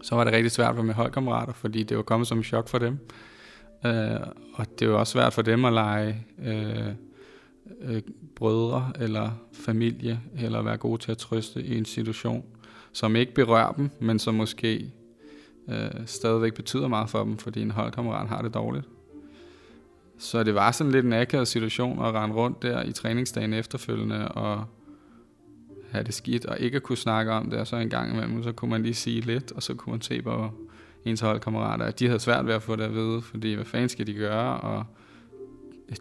så 0.02 0.16
var 0.16 0.24
det 0.24 0.34
rigtig 0.34 0.52
svært 0.52 0.76
for 0.76 0.82
mine 0.82 0.94
holdkammerater, 0.94 1.54
fordi 1.54 1.84
det 1.84 1.98
var 1.98 2.04
kommet 2.04 2.28
som 2.28 2.38
en 2.38 2.44
chok 2.44 2.68
for 2.68 2.78
dem. 2.78 3.00
Øh, 3.86 4.20
og 4.54 4.80
det 4.80 4.90
var 4.90 4.96
også 4.96 5.12
svært 5.12 5.34
for 5.34 5.42
dem 5.42 5.66
at 5.66 5.74
lege 5.74 6.26
øh, 6.46 6.88
øh, 7.82 8.02
brødre 8.36 8.92
eller 9.00 9.32
familie, 9.54 10.20
eller 10.40 10.62
være 10.62 10.78
gode 10.78 11.02
til 11.02 11.12
at 11.12 11.18
trøste 11.18 11.64
i 11.64 11.78
en 11.78 11.86
situation, 11.86 12.44
som 12.98 13.16
ikke 13.16 13.34
berører 13.34 13.72
dem, 13.72 13.90
men 14.00 14.20
som 14.20 14.36
måske 14.36 14.92
øh, 15.70 15.90
stadigvæk 16.06 16.54
betyder 16.54 16.88
meget 16.88 17.10
for 17.10 17.24
dem, 17.24 17.38
fordi 17.38 17.62
en 17.62 17.72
holdkammerat 17.72 18.28
har 18.28 18.42
det 18.42 18.54
dårligt. 18.54 18.86
Så 20.18 20.44
det 20.44 20.56
var 20.56 20.72
sådan 20.72 20.92
lidt 20.92 21.06
en 21.06 21.14
akavet 21.14 21.48
situation 21.48 22.06
at 22.06 22.14
rende 22.14 22.36
rundt 22.36 22.62
der 22.62 22.84
i 22.84 22.92
træningsdagen 22.92 23.54
efterfølgende 23.54 24.28
og 24.28 24.66
have 25.92 26.04
det 26.04 26.14
skidt 26.14 26.46
og 26.46 26.60
ikke 26.60 26.76
at 26.76 26.84
kunne 26.84 26.98
snakke 26.98 27.32
om 27.32 27.50
det, 27.50 27.60
og 27.60 27.68
så 27.68 27.76
en 27.76 27.90
gang 27.90 28.14
imellem, 28.14 28.44
så 28.44 28.52
kunne 28.52 28.72
man 28.72 28.84
lige 28.84 28.94
sige 28.94 29.22
lidt, 29.22 29.52
og 29.52 29.64
så 29.64 29.74
kunne 29.74 29.92
man 29.92 30.02
se 30.02 30.22
på 30.22 30.50
ens 31.06 31.20
holdkammerater, 31.20 31.86
at 31.86 32.00
de 32.00 32.08
havde 32.08 32.20
svært 32.20 32.48
ved 32.48 32.54
at 32.54 32.64
få 32.64 32.76
det 32.76 32.84
at 32.84 32.94
vide, 32.94 33.22
fordi 33.22 33.54
hvad 33.54 33.66
fanden 33.66 33.90
skal 33.90 34.08
de 34.08 34.14
gøre, 34.14 34.60
og 34.60 34.86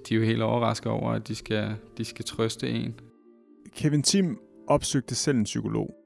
de 0.09 0.15
er 0.15 0.19
jo 0.19 0.25
helt 0.25 0.43
overrasket 0.43 0.93
over, 0.93 1.13
at 1.13 1.29
de 1.29 1.35
skal, 1.35 1.77
de 1.99 2.05
skal 2.05 2.25
trøste 2.25 2.71
en. 2.71 2.95
Kevin 3.77 4.03
Tim 4.03 4.39
opsøgte 4.67 5.15
selv 5.15 5.37
en 5.37 5.45
psykolog, 5.45 6.06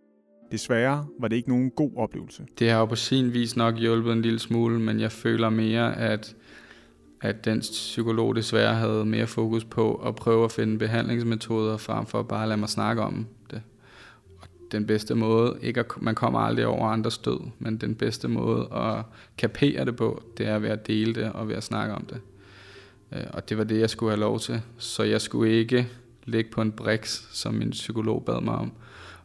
Desværre 0.52 1.06
var 1.18 1.28
det 1.28 1.36
ikke 1.36 1.48
nogen 1.48 1.70
god 1.70 1.90
oplevelse. 1.96 2.46
Det 2.58 2.70
har 2.70 2.78
jo 2.78 2.84
på 2.84 2.96
sin 2.96 3.32
vis 3.32 3.56
nok 3.56 3.76
hjulpet 3.76 4.12
en 4.12 4.22
lille 4.22 4.38
smule, 4.38 4.80
men 4.80 5.00
jeg 5.00 5.12
føler 5.12 5.50
mere, 5.50 5.96
at, 5.96 6.36
at 7.20 7.44
den 7.44 7.60
psykolog 7.60 8.36
desværre 8.36 8.74
havde 8.74 9.04
mere 9.04 9.26
fokus 9.26 9.64
på 9.64 9.94
at 9.94 10.16
prøve 10.16 10.44
at 10.44 10.52
finde 10.52 10.78
behandlingsmetoder, 10.78 11.76
frem 11.76 12.06
for 12.06 12.22
bare 12.22 12.42
at 12.42 12.48
lade 12.48 12.60
mig 12.60 12.68
snakke 12.68 13.02
om 13.02 13.26
det. 13.50 13.62
Og 14.40 14.48
den 14.72 14.86
bedste 14.86 15.14
måde, 15.14 15.58
ikke 15.62 15.80
at, 15.80 15.86
man 16.00 16.14
kommer 16.14 16.38
aldrig 16.38 16.66
over 16.66 16.88
andres 16.88 17.18
død, 17.18 17.40
men 17.58 17.76
den 17.76 17.94
bedste 17.94 18.28
måde 18.28 18.68
at 18.72 19.04
kapere 19.38 19.84
det 19.84 19.96
på, 19.96 20.22
det 20.38 20.46
er 20.46 20.58
ved 20.58 20.68
at 20.68 20.86
dele 20.86 21.14
det 21.14 21.32
og 21.32 21.48
ved 21.48 21.54
at 21.54 21.62
snakke 21.62 21.94
om 21.94 22.04
det. 22.04 22.20
Øh, 23.12 23.24
og 23.32 23.48
det 23.48 23.58
var 23.58 23.64
det, 23.64 23.80
jeg 23.80 23.90
skulle 23.90 24.10
have 24.10 24.20
lov 24.20 24.40
til. 24.40 24.62
Så 24.78 25.02
jeg 25.02 25.20
skulle 25.20 25.52
ikke 25.52 25.88
ligge 26.24 26.50
på 26.50 26.62
en 26.62 26.72
briks, 26.72 27.28
som 27.32 27.54
min 27.54 27.70
psykolog 27.70 28.24
bad 28.24 28.40
mig 28.40 28.54
om, 28.54 28.72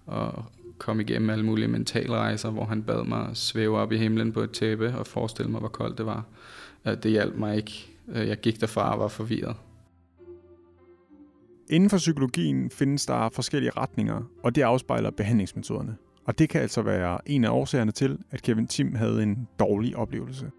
og 0.06 0.46
komme 0.78 1.04
igennem 1.04 1.30
alle 1.30 1.46
mulige 1.46 1.68
mentalrejser, 1.68 2.50
hvor 2.50 2.66
han 2.66 2.84
bad 2.84 3.04
mig 3.04 3.30
svæve 3.34 3.78
op 3.78 3.92
i 3.92 3.98
himlen 3.98 4.32
på 4.32 4.42
et 4.42 4.52
tæppe 4.52 4.96
og 4.96 5.08
forestille 5.08 5.52
mig, 5.52 5.60
hvor 5.60 5.70
koldt 5.70 5.98
det 5.98 6.06
var. 6.06 6.26
Øh, 6.88 6.94
det 7.04 7.12
hjalp 7.12 7.36
mig 7.36 7.56
ikke. 7.56 7.88
Øh, 8.08 8.28
jeg 8.28 8.38
gik 8.38 8.62
derfra 8.62 8.94
og 8.94 9.00
var 9.00 9.08
forvirret. 9.08 9.56
Inden 11.70 11.90
for 11.90 11.98
psykologien 11.98 12.70
findes 12.70 13.06
der 13.06 13.30
forskellige 13.30 13.72
retninger, 13.78 14.22
og 14.44 14.56
det 14.56 14.62
afspejler 14.62 15.12
behandlingsmetoderne. 15.12 15.96
Og 16.26 16.40
det 16.40 16.50
kan 16.50 16.62
altså 16.62 16.82
være 16.82 17.18
en 17.26 17.44
af 17.44 17.50
årsagerne 17.50 17.92
til, 17.92 18.18
at 18.32 18.42
Kevin 18.42 18.68
Tim 18.68 18.96
havde 18.96 19.24
en 19.24 19.48
dårlig 19.60 19.96
oplevelse. 19.96 20.52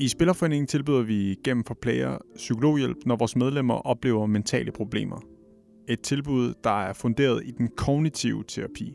I 0.00 0.08
Spillerforeningen 0.08 0.66
tilbyder 0.66 1.02
vi 1.02 1.38
gennem 1.44 1.64
for 1.64 1.74
player 1.74 2.18
psykologhjælp, 2.36 2.96
når 3.06 3.16
vores 3.16 3.36
medlemmer 3.36 3.74
oplever 3.74 4.26
mentale 4.26 4.72
problemer. 4.72 5.20
Et 5.88 6.00
tilbud, 6.00 6.54
der 6.64 6.82
er 6.82 6.92
funderet 6.92 7.42
i 7.44 7.50
den 7.50 7.68
kognitive 7.76 8.44
terapi. 8.48 8.94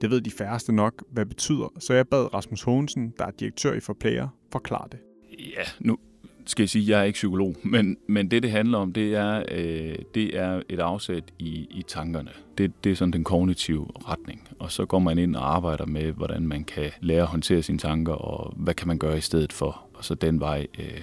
Det 0.00 0.10
ved 0.10 0.20
de 0.20 0.30
færreste 0.30 0.72
nok, 0.72 1.04
hvad 1.10 1.24
det 1.24 1.28
betyder, 1.28 1.72
så 1.78 1.94
jeg 1.94 2.08
bad 2.08 2.34
Rasmus 2.34 2.62
Hogensen, 2.62 3.14
der 3.18 3.26
er 3.26 3.30
direktør 3.30 3.74
i 3.74 3.80
Forplayer, 3.80 4.28
forklare 4.52 4.88
det. 4.92 4.98
Ja, 5.38 5.62
nu 5.80 5.98
skal 6.46 6.62
jeg 6.62 6.68
sige, 6.68 6.82
at 6.82 6.88
jeg 6.88 7.00
er 7.00 7.04
ikke 7.04 7.16
psykolog, 7.16 7.56
men, 7.62 7.96
men 8.08 8.30
det, 8.30 8.42
det 8.42 8.50
handler 8.50 8.78
om, 8.78 8.92
det 8.92 9.14
er, 9.14 9.42
øh, 9.50 9.94
det 10.14 10.38
er 10.38 10.62
et 10.68 10.80
afsæt 10.80 11.24
i, 11.38 11.66
i 11.70 11.84
tankerne. 11.88 12.30
Det, 12.58 12.84
det 12.84 12.92
er 12.92 12.96
sådan 12.96 13.12
den 13.12 13.24
kognitive 13.24 13.86
retning. 14.08 14.48
Og 14.58 14.72
så 14.72 14.86
går 14.86 14.98
man 14.98 15.18
ind 15.18 15.36
og 15.36 15.54
arbejder 15.54 15.86
med, 15.86 16.12
hvordan 16.12 16.46
man 16.46 16.64
kan 16.64 16.90
lære 17.00 17.22
at 17.22 17.28
håndtere 17.28 17.62
sine 17.62 17.78
tanker, 17.78 18.12
og 18.12 18.54
hvad 18.56 18.74
kan 18.74 18.88
man 18.88 18.98
gøre 18.98 19.18
i 19.18 19.20
stedet 19.20 19.52
for, 19.52 19.84
og 19.94 20.04
så 20.04 20.14
den 20.14 20.40
vej 20.40 20.66
øh, 20.78 21.02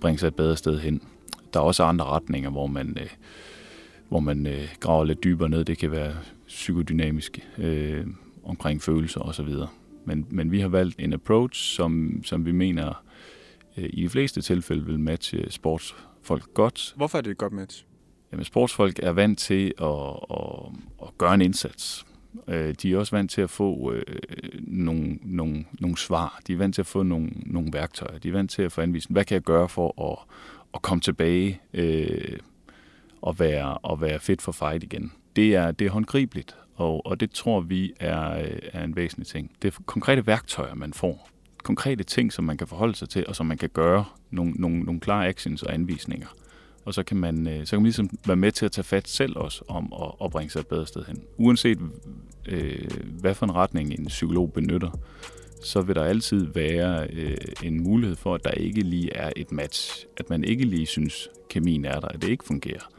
bringe 0.00 0.18
sig 0.18 0.26
et 0.26 0.34
bedre 0.34 0.56
sted 0.56 0.80
hen. 0.80 1.02
Der 1.54 1.60
er 1.60 1.64
også 1.64 1.84
andre 1.84 2.04
retninger, 2.04 2.50
hvor 2.50 2.66
man, 2.66 2.96
øh, 3.00 3.10
hvor 4.08 4.20
man 4.20 4.46
øh, 4.46 4.68
graver 4.80 5.04
lidt 5.04 5.24
dybere 5.24 5.48
ned. 5.48 5.64
Det 5.64 5.78
kan 5.78 5.90
være 5.90 6.14
psykodynamisk 6.46 7.48
øh, 7.58 8.06
omkring 8.44 8.82
følelser 8.82 9.20
osv. 9.20 9.48
Men, 10.04 10.26
men 10.30 10.52
vi 10.52 10.60
har 10.60 10.68
valgt 10.68 10.98
en 10.98 11.12
approach, 11.12 11.74
som, 11.74 12.20
som 12.24 12.46
vi 12.46 12.52
mener 12.52 13.04
øh, 13.76 13.90
i 13.92 14.02
de 14.02 14.08
fleste 14.08 14.40
tilfælde 14.40 14.86
vil 14.86 15.00
matche 15.00 15.50
sportsfolk 15.50 16.54
godt. 16.54 16.94
Hvorfor 16.96 17.18
er 17.18 17.22
det 17.22 17.30
et 17.30 17.38
godt 17.38 17.52
match? 17.52 17.84
Jamen, 18.32 18.44
sportsfolk 18.44 18.98
er 19.02 19.10
vant 19.10 19.38
til 19.38 19.72
at, 19.82 20.16
at, 20.30 20.72
at 21.02 21.18
gøre 21.18 21.34
en 21.34 21.40
indsats. 21.40 22.06
Øh, 22.48 22.74
de 22.82 22.92
er 22.92 22.98
også 22.98 23.16
vant 23.16 23.30
til 23.30 23.40
at 23.40 23.50
få 23.50 23.92
øh, 23.92 24.02
nogle, 24.60 25.18
nogle, 25.22 25.64
nogle 25.80 25.96
svar. 25.96 26.40
De 26.46 26.52
er 26.52 26.56
vant 26.56 26.74
til 26.74 26.82
at 26.82 26.86
få 26.86 27.02
nogle, 27.02 27.30
nogle 27.36 27.72
værktøjer. 27.72 28.18
De 28.18 28.28
er 28.28 28.32
vant 28.32 28.50
til 28.50 28.62
at 28.62 28.72
få 28.72 28.80
anvist, 28.80 29.10
hvad 29.10 29.24
kan 29.24 29.34
jeg 29.34 29.42
gøre 29.42 29.68
for 29.68 30.12
at, 30.12 30.18
at 30.74 30.82
komme 30.82 31.00
tilbage 31.00 31.60
øh, 31.74 32.38
og, 33.24 33.38
være, 33.38 33.78
og 33.78 34.00
være 34.00 34.20
fit 34.20 34.42
for 34.42 34.52
fight 34.52 34.82
igen. 34.82 35.12
Det 35.36 35.54
er, 35.54 35.70
det 35.70 35.86
er 35.86 35.90
håndgribeligt, 35.90 36.56
og, 36.74 37.06
og 37.06 37.20
det 37.20 37.30
tror 37.30 37.60
vi 37.60 37.92
er, 38.00 38.46
er 38.72 38.84
en 38.84 38.96
væsentlig 38.96 39.26
ting. 39.26 39.50
Det 39.62 39.74
er 39.74 39.80
konkrete 39.86 40.26
værktøjer, 40.26 40.74
man 40.74 40.92
får 40.92 41.30
konkrete 41.62 42.04
ting, 42.04 42.32
som 42.32 42.44
man 42.44 42.56
kan 42.56 42.66
forholde 42.66 42.94
sig 42.94 43.08
til, 43.08 43.24
og 43.28 43.36
som 43.36 43.46
man 43.46 43.58
kan 43.58 43.68
gøre, 43.68 44.04
nogle, 44.30 44.52
nogle, 44.52 44.80
nogle 44.80 45.00
klare 45.00 45.28
actions 45.28 45.62
og 45.62 45.74
anvisninger. 45.74 46.26
Og 46.84 46.94
så 46.94 47.02
kan, 47.02 47.16
man, 47.16 47.46
øh, 47.46 47.66
så 47.66 47.70
kan 47.70 47.78
man 47.78 47.84
ligesom 47.84 48.10
være 48.26 48.36
med 48.36 48.52
til 48.52 48.64
at 48.64 48.72
tage 48.72 48.84
fat 48.84 49.08
selv 49.08 49.36
også 49.36 49.64
om 49.68 49.92
at, 50.02 50.24
at 50.24 50.30
bringe 50.30 50.50
sig 50.50 50.60
et 50.60 50.66
bedre 50.66 50.86
sted 50.86 51.04
hen. 51.04 51.22
Uanset 51.36 51.78
øh, 52.46 52.88
hvad 53.20 53.34
for 53.34 53.46
en 53.46 53.54
retning 53.54 53.92
en 53.98 54.06
psykolog 54.06 54.52
benytter, 54.52 54.90
så 55.62 55.80
vil 55.80 55.94
der 55.94 56.04
altid 56.04 56.46
være 56.54 57.08
øh, 57.12 57.36
en 57.62 57.82
mulighed 57.82 58.16
for, 58.16 58.34
at 58.34 58.44
der 58.44 58.50
ikke 58.50 58.80
lige 58.80 59.16
er 59.16 59.32
et 59.36 59.52
match. 59.52 60.06
At 60.16 60.30
man 60.30 60.44
ikke 60.44 60.64
lige 60.64 60.86
synes, 60.86 61.28
kemien 61.48 61.84
er 61.84 62.00
der, 62.00 62.08
at 62.08 62.22
det 62.22 62.28
ikke 62.28 62.44
fungerer. 62.44 62.93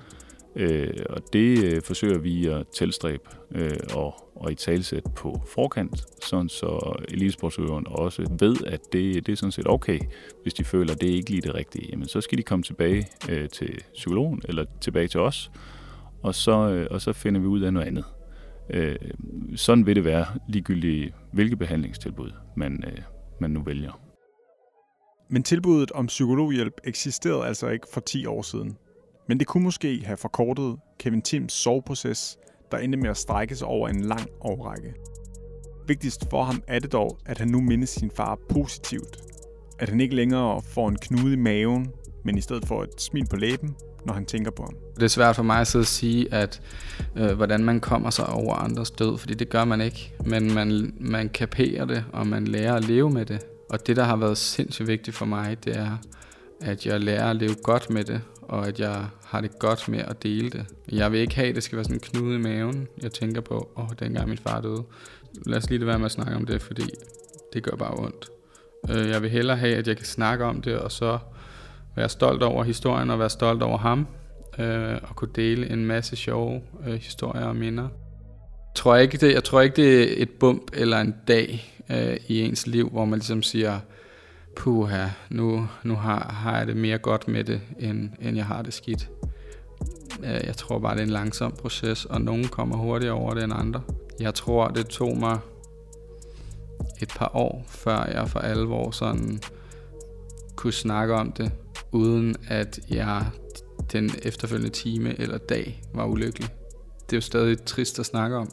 Øh, 0.56 0.94
og 1.10 1.34
det 1.34 1.64
øh, 1.64 1.82
forsøger 1.82 2.18
vi 2.18 2.48
at 2.48 2.68
tilstræbe 2.68 3.24
øh, 3.52 3.78
og, 3.94 4.32
og 4.36 4.52
i 4.52 4.56
talsæt 4.56 5.04
på 5.16 5.42
forkant, 5.48 6.06
sådan 6.26 6.50
så 6.50 7.02
elitesportsøveren 7.10 7.86
også 7.88 8.36
ved, 8.40 8.56
at 8.68 8.80
det, 8.94 9.26
det 9.26 9.32
er 9.32 9.36
sådan 9.36 9.52
set 9.52 9.68
okay, 9.68 10.00
hvis 10.44 10.54
de 10.54 10.64
føler, 10.64 10.94
at 10.94 11.02
det 11.02 11.08
ikke 11.08 11.30
lige 11.30 11.42
det 11.42 11.56
rigtige. 11.56 11.88
Jamen, 11.92 12.08
så 12.08 12.22
skal 12.22 12.38
de 12.38 12.44
komme 12.44 12.64
tilbage 12.64 13.08
øh, 13.30 13.50
til 13.50 13.84
psykologen 13.94 14.42
eller 14.48 14.66
tilbage 14.82 15.08
til 15.08 15.20
os, 15.20 15.52
og 16.24 16.36
så, 16.36 16.70
øh, 16.70 16.88
og 16.92 17.02
så 17.02 17.14
finder 17.14 17.42
vi 17.42 17.48
ud 17.48 17.62
af 17.62 17.74
noget 17.74 17.88
andet. 17.88 18.06
Øh, 18.70 18.96
sådan 19.56 19.86
vil 19.86 19.96
det 19.96 20.04
være 20.04 20.26
ligegyldigt, 20.50 21.14
hvilke 21.34 21.58
behandlingstilbud 21.58 22.32
man, 22.58 22.84
øh, 22.88 23.02
man 23.42 23.52
nu 23.52 23.64
vælger. 23.64 24.00
Men 25.30 25.44
tilbuddet 25.44 25.92
om 25.92 26.06
psykologhjælp 26.06 26.74
eksisterede 26.84 27.46
altså 27.46 27.68
ikke 27.70 27.88
for 27.94 28.02
10 28.02 28.26
år 28.26 28.42
siden. 28.42 28.78
Men 29.28 29.40
det 29.40 29.48
kunne 29.48 29.64
måske 29.64 30.02
have 30.06 30.18
forkortet 30.18 30.76
Kevin 31.00 31.22
Tims 31.22 31.54
soveproces, 31.54 32.38
der 32.72 32.78
endte 32.78 32.98
med 32.98 33.10
at 33.10 33.18
strække 33.18 33.56
sig 33.56 33.68
over 33.68 33.90
en 33.90 34.02
lang 34.02 34.28
årrække. 34.42 34.94
Vigtigst 35.88 36.30
for 36.30 36.44
ham 36.44 36.64
er 36.68 36.80
det 36.80 36.92
dog, 36.92 37.18
at 37.26 37.38
han 37.38 37.48
nu 37.48 37.62
mindes 37.62 37.90
sin 37.90 38.12
far 38.16 38.40
positivt. 38.50 39.18
At 39.80 39.90
han 39.90 40.02
ikke 40.02 40.16
længere 40.16 40.62
får 40.62 40.90
en 40.90 40.96
knude 40.96 41.34
i 41.34 41.36
maven, 41.36 41.92
men 42.26 42.38
i 42.38 42.42
stedet 42.42 42.68
får 42.68 42.84
et 42.84 43.02
smil 43.02 43.28
på 43.30 43.36
læben, 43.36 43.76
når 44.06 44.14
han 44.14 44.26
tænker 44.26 44.52
på 44.52 44.64
ham. 44.64 44.74
Det 44.96 45.04
er 45.04 45.08
svært 45.08 45.36
for 45.36 45.44
mig 45.44 45.60
at 45.60 45.68
sidde 45.68 45.84
og 45.84 45.88
sige, 45.88 46.34
at 46.34 46.62
øh, 47.16 47.32
hvordan 47.32 47.64
man 47.64 47.80
kommer 47.80 48.10
sig 48.10 48.30
over 48.30 48.56
andres 48.56 48.92
død, 48.92 49.18
fordi 49.18 49.34
det 49.34 49.50
gør 49.50 49.66
man 49.66 49.82
ikke. 49.82 50.14
Men 50.26 50.54
man, 50.54 50.94
man 51.00 51.30
kaperer 51.30 51.86
det, 51.86 52.06
og 52.14 52.28
man 52.28 52.48
lærer 52.48 52.74
at 52.74 52.88
leve 52.88 53.10
med 53.10 53.26
det. 53.26 53.46
Og 53.70 53.88
det, 53.88 53.96
der 53.96 54.04
har 54.04 54.16
været 54.16 54.38
sindssygt 54.38 54.88
vigtigt 54.88 55.18
for 55.18 55.26
mig, 55.26 55.66
det 55.66 55.78
er, 55.78 55.98
at 56.62 56.86
jeg 56.86 57.00
lærer 57.00 57.30
at 57.30 57.36
leve 57.36 57.56
godt 57.64 57.90
med 57.90 58.04
det, 58.04 58.22
og 58.48 58.68
at 58.68 58.80
jeg 58.80 59.06
har 59.26 59.42
det 59.42 59.60
godt 59.60 59.90
med 59.90 60.00
at 60.00 60.24
dele 60.24 60.50
det. 60.50 60.66
Jeg 60.92 61.12
vil 61.12 61.20
ikke 61.20 61.36
have, 61.36 61.50
at 61.50 61.56
det 61.56 61.64
skal 61.64 61.76
være 61.76 61.84
sådan 61.84 61.96
en 61.96 62.00
knude 62.00 62.36
i 62.36 62.42
maven, 62.42 62.88
jeg 63.04 63.12
tænker 63.12 63.42
på, 63.42 63.72
åh, 63.76 63.84
oh, 63.84 63.90
dengang 64.00 64.30
min 64.30 64.38
far 64.38 64.62
døde. 64.62 64.84
Lad 65.46 65.58
os 65.58 65.70
lige 65.70 65.80
det 65.80 65.88
være 65.88 66.00
med 66.00 66.06
at 66.06 66.12
snakke 66.12 66.36
om 66.36 66.46
det, 66.46 66.62
fordi 66.62 66.84
det 67.54 67.64
gør 67.64 67.76
bare 67.76 67.94
ondt. 67.98 68.30
Øh, 68.90 69.10
jeg 69.10 69.22
vil 69.22 69.30
hellere 69.30 69.58
have, 69.58 69.76
at 69.76 69.88
jeg 69.88 69.98
kan 69.98 70.06
snakke 70.06 70.46
om 70.46 70.62
det, 70.62 70.78
og 70.78 70.92
så 70.92 71.18
være 71.96 72.10
stolt 72.10 72.44
over 72.44 72.64
historien 72.64 73.10
og 73.10 73.20
være 73.20 73.30
stolt 73.30 73.64
over 73.64 73.78
ham, 73.78 74.08
øh, 74.60 74.98
og 75.04 75.16
kunne 75.16 75.32
dele 75.36 75.70
en 75.70 75.86
masse 75.86 76.16
sjove 76.16 76.62
øh, 76.88 76.94
historier 76.94 77.46
og 77.46 77.56
minder. 77.56 77.84
Jeg 77.84 78.76
tror 78.76 78.96
ikke, 78.96 79.18
det, 79.18 79.34
jeg 79.34 79.44
tror 79.44 79.62
ikke, 79.62 79.76
det 79.76 80.02
er 80.02 80.24
et 80.24 80.30
bump 80.30 80.72
eller 80.74 81.00
en 81.00 81.16
dag 81.28 81.72
i 82.28 82.42
ens 82.42 82.68
liv, 82.68 82.90
hvor 82.90 83.06
man 83.06 83.20
ligesom 83.20 83.44
siger, 83.44 83.80
puha, 84.56 85.08
nu, 85.30 85.68
nu 85.84 85.96
har, 85.96 86.34
har 86.34 86.58
jeg 86.58 86.68
det 86.68 86.78
mere 86.78 86.98
godt 86.98 87.28
med 87.28 87.44
det, 87.44 87.62
end, 87.80 88.10
end 88.22 88.38
jeg 88.38 88.46
har 88.46 88.62
det 88.62 88.74
skidt. 88.74 89.10
Øh, 90.24 90.42
jeg 90.46 90.58
tror 90.58 90.80
bare, 90.80 90.94
det 90.94 91.00
er 91.00 91.06
en 91.06 91.12
langsom 91.12 91.52
proces, 91.52 92.06
og 92.06 92.22
nogen 92.22 92.48
kommer 92.48 92.78
hurtigere 92.78 93.14
over 93.14 93.34
det 93.34 93.44
end 93.44 93.54
andre. 93.56 93.82
Jeg 94.20 94.34
tror, 94.34 94.68
det 94.68 94.88
tog 94.88 95.18
mig 95.18 95.40
et 97.02 97.10
par 97.10 97.32
år, 97.34 97.64
før 97.68 98.06
jeg 98.06 98.30
for 98.30 98.40
alvor 98.40 98.92
sådan 98.92 99.40
kunne 100.56 100.74
snakke 100.74 101.14
om 101.14 101.32
det, 101.32 101.52
uden 101.92 102.36
at 102.48 102.80
jeg 102.90 103.26
den 103.92 104.10
efterfølgende 104.24 104.70
time 104.70 105.20
eller 105.20 105.38
dag 105.38 105.82
var 105.94 106.06
ulykkelig. 106.06 106.50
Det 107.06 107.14
er 107.14 107.18
jo 107.18 107.22
stadig 107.22 107.66
trist 107.66 108.00
at 108.00 108.06
snakke 108.06 108.36
om, 108.36 108.50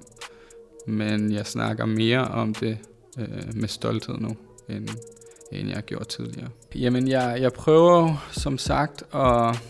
men 0.87 1.33
jeg 1.33 1.47
snakker 1.47 1.87
mere 1.87 2.29
om 2.29 2.55
det 2.55 2.79
øh, 3.19 3.55
med 3.55 3.69
stolthed 3.69 4.19
nu, 4.19 4.37
end, 4.69 4.89
end 5.53 5.69
jeg 5.69 5.77
har 5.77 5.83
gjort 5.83 6.09
tidligere. 6.09 6.49
Jamen, 6.75 7.09
jeg, 7.09 7.39
jeg 7.41 7.53
prøver 7.53 8.27
som 8.31 8.59
sagt 8.59 9.03
at, 9.15 9.63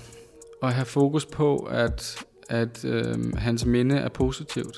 at 0.63 0.73
have 0.73 0.87
fokus 0.87 1.27
på, 1.27 1.57
at, 1.57 2.25
at 2.49 2.85
øh, 2.85 3.35
hans 3.35 3.65
minde 3.65 3.97
er 3.97 4.09
positivt. 4.09 4.77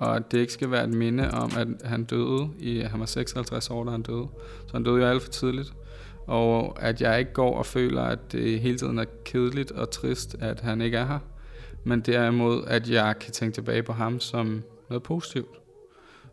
Og 0.00 0.16
at 0.16 0.32
det 0.32 0.38
ikke 0.38 0.52
skal 0.52 0.70
være 0.70 0.84
et 0.84 0.94
minde 0.94 1.30
om, 1.30 1.50
at 1.56 1.68
han 1.84 2.04
døde. 2.04 2.48
I, 2.58 2.80
han 2.80 3.00
var 3.00 3.06
56 3.06 3.70
år, 3.70 3.84
da 3.84 3.90
han 3.90 4.02
døde. 4.02 4.26
Så 4.66 4.72
han 4.72 4.84
døde 4.84 4.96
jo 4.96 5.06
alt 5.06 5.22
for 5.22 5.30
tidligt. 5.30 5.72
Og 6.26 6.82
at 6.82 7.00
jeg 7.00 7.18
ikke 7.18 7.32
går 7.32 7.58
og 7.58 7.66
føler, 7.66 8.02
at 8.02 8.32
det 8.32 8.60
hele 8.60 8.78
tiden 8.78 8.98
er 8.98 9.04
kedeligt 9.24 9.72
og 9.72 9.90
trist, 9.90 10.36
at 10.40 10.60
han 10.60 10.80
ikke 10.80 10.96
er 10.96 11.06
her. 11.06 11.18
Men 11.84 12.00
derimod, 12.00 12.64
at 12.66 12.90
jeg 12.90 13.14
kan 13.20 13.32
tænke 13.32 13.54
tilbage 13.54 13.82
på 13.82 13.92
ham 13.92 14.20
som 14.20 14.62
noget 14.88 15.02
positivt. 15.02 15.60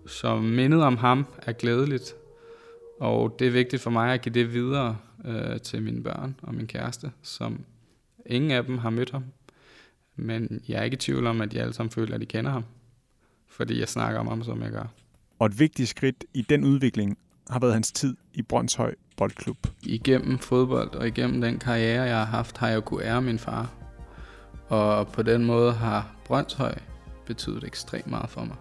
Så 0.05 0.35
mindet 0.39 0.83
om 0.83 0.97
ham 0.97 1.25
er 1.41 1.51
glædeligt, 1.51 2.15
og 2.99 3.35
det 3.39 3.47
er 3.47 3.51
vigtigt 3.51 3.81
for 3.81 3.89
mig 3.89 4.13
at 4.13 4.21
give 4.21 4.33
det 4.33 4.53
videre 4.53 4.97
øh, 5.25 5.61
til 5.61 5.81
mine 5.81 6.03
børn 6.03 6.35
og 6.41 6.55
min 6.55 6.67
kæreste, 6.67 7.11
som 7.21 7.59
ingen 8.25 8.51
af 8.51 8.63
dem 8.63 8.77
har 8.77 8.89
mødt 8.89 9.11
ham. 9.11 9.23
Men 10.15 10.61
jeg 10.67 10.79
er 10.79 10.83
ikke 10.83 10.95
i 10.95 10.97
tvivl 10.97 11.27
om, 11.27 11.41
at 11.41 11.51
de 11.51 11.61
alle 11.61 11.73
sammen 11.73 11.91
føler, 11.91 12.15
at 12.15 12.21
de 12.21 12.25
kender 12.25 12.51
ham. 12.51 12.65
Fordi 13.47 13.79
jeg 13.79 13.89
snakker 13.89 14.19
om 14.19 14.27
ham, 14.27 14.43
som 14.43 14.61
jeg 14.61 14.71
gør. 14.71 14.85
Og 15.39 15.45
et 15.45 15.59
vigtigt 15.59 15.89
skridt 15.89 16.25
i 16.33 16.41
den 16.41 16.63
udvikling 16.63 17.17
har 17.49 17.59
været 17.59 17.73
hans 17.73 17.91
tid 17.91 18.15
i 18.33 18.41
Brøndshøj 18.41 18.95
Boldklub. 19.17 19.57
Igennem 19.83 20.39
fodbold 20.39 20.95
og 20.95 21.07
igennem 21.07 21.41
den 21.41 21.59
karriere, 21.59 22.03
jeg 22.03 22.17
har 22.17 22.25
haft, 22.25 22.57
har 22.57 22.67
jeg 22.67 22.75
jo 22.75 22.81
kunne 22.81 23.03
ære 23.03 23.21
min 23.21 23.39
far. 23.39 23.73
Og 24.69 25.07
på 25.07 25.23
den 25.23 25.45
måde 25.45 25.73
har 25.73 26.15
Brøndshøj 26.25 26.75
betydet 27.25 27.63
ekstremt 27.63 28.07
meget 28.07 28.29
for 28.29 28.45
mig. 28.45 28.55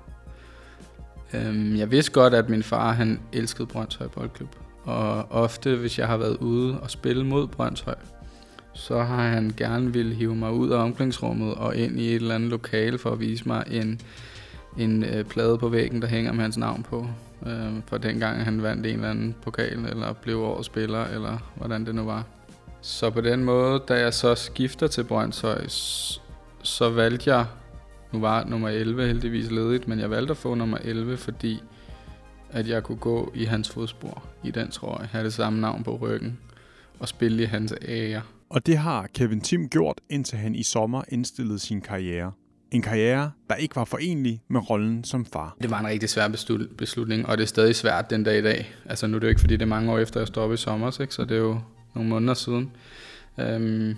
Øhm, 1.35 1.77
jeg 1.77 1.91
vidste 1.91 2.13
godt, 2.13 2.35
at 2.35 2.49
min 2.49 2.63
far 2.63 2.93
han 2.93 3.21
elskede 3.33 3.67
Brøndshøj 3.67 4.09
Boldklub. 4.09 4.57
Og 4.85 5.33
ofte, 5.33 5.77
hvis 5.77 5.99
jeg 5.99 6.07
har 6.07 6.17
været 6.17 6.37
ude 6.37 6.81
og 6.81 6.91
spille 6.91 7.25
mod 7.25 7.47
Brøndshøj, 7.47 7.95
så 8.73 9.03
har 9.03 9.29
han 9.29 9.55
gerne 9.57 9.93
ville 9.93 10.15
hive 10.15 10.35
mig 10.35 10.53
ud 10.53 10.71
af 10.71 10.79
omklædningsrummet 10.79 11.55
og 11.55 11.77
ind 11.77 12.01
i 12.01 12.09
et 12.09 12.15
eller 12.15 12.35
andet 12.35 12.51
lokale 12.51 12.99
for 12.99 13.11
at 13.11 13.21
vise 13.21 13.49
mig 13.49 13.65
en, 13.71 14.01
en 14.79 15.05
øh, 15.05 15.25
plade 15.25 15.59
på 15.59 15.69
væggen, 15.69 16.03
der 16.03 16.09
hænger 16.09 16.33
med 16.33 16.43
hans 16.43 16.57
navn 16.57 16.83
på. 16.83 17.07
Øh, 17.47 17.73
for 17.87 17.99
dengang 17.99 18.45
han 18.45 18.63
vandt 18.63 18.87
en 18.87 18.95
eller 18.95 19.11
anden 19.11 19.35
pokal, 19.43 19.87
eller 19.89 20.13
blev 20.13 20.41
årets 20.41 20.67
spiller, 20.67 21.05
eller 21.05 21.53
hvordan 21.55 21.87
det 21.87 21.95
nu 21.95 22.05
var. 22.05 22.25
Så 22.81 23.11
på 23.11 23.21
den 23.21 23.45
måde, 23.45 23.83
da 23.89 23.95
jeg 24.01 24.15
så 24.15 24.35
skifter 24.35 24.87
til 24.87 25.05
Brøndshøj, 25.05 25.65
så 26.63 26.91
valgte 26.91 27.31
jeg, 27.31 27.47
nu 28.17 28.21
var 28.21 28.45
nummer 28.45 28.69
11 28.69 29.07
heldigvis 29.07 29.51
ledigt, 29.51 29.89
men 29.89 29.99
jeg 29.99 30.11
valgte 30.11 30.31
at 30.31 30.37
få 30.37 30.55
nummer 30.55 30.79
11, 30.85 31.17
fordi 31.17 31.63
at 32.51 32.69
jeg 32.69 32.83
kunne 32.83 32.99
gå 32.99 33.33
i 33.35 33.45
hans 33.45 33.71
fodspor 33.71 34.25
i 34.45 34.51
den 34.51 34.71
trøje, 34.71 35.07
have 35.07 35.25
det 35.25 35.33
samme 35.33 35.61
navn 35.61 35.85
på 35.85 35.97
ryggen 35.97 36.39
og 36.99 37.09
spille 37.09 37.43
i 37.43 37.47
hans 37.47 37.75
ære. 37.89 38.23
Og 38.51 38.67
det 38.67 38.79
har 38.79 39.07
Kevin 39.15 39.41
Tim 39.41 39.69
gjort, 39.69 40.01
indtil 40.11 40.39
han 40.39 40.55
i 40.55 40.63
sommer 40.63 41.03
indstillede 41.09 41.59
sin 41.59 41.81
karriere. 41.81 42.33
En 42.71 42.83
karriere, 42.83 43.31
der 43.49 43.55
ikke 43.55 43.77
var 43.77 43.85
forenlig 43.85 44.43
med 44.49 44.71
rollen 44.71 45.05
som 45.05 45.27
far. 45.27 45.57
Det 45.63 45.71
var 45.71 45.81
en 45.81 45.87
rigtig 45.87 46.09
svær 46.09 46.29
beslutning, 46.79 47.27
og 47.27 47.39
det 47.39 47.43
er 47.43 47.49
stadig 47.49 47.77
svært 47.77 48.11
den 48.11 48.25
dag 48.25 48.39
i 48.39 48.43
dag. 48.43 48.75
Altså 48.85 49.07
nu 49.07 49.17
er 49.17 49.19
det 49.19 49.27
jo 49.27 49.29
ikke, 49.29 49.41
fordi 49.41 49.55
det 49.55 49.63
er 49.63 49.67
mange 49.67 49.93
år 49.93 49.99
efter, 49.99 50.21
jeg 50.21 50.27
stoppede 50.27 50.55
i 50.55 50.57
sommer, 50.57 51.01
ikke? 51.01 51.15
så 51.15 51.25
det 51.25 51.33
er 51.33 51.41
jo 51.41 51.61
nogle 51.95 52.11
måneder 52.11 52.35
siden. 52.35 52.71
Øhm, 53.41 53.97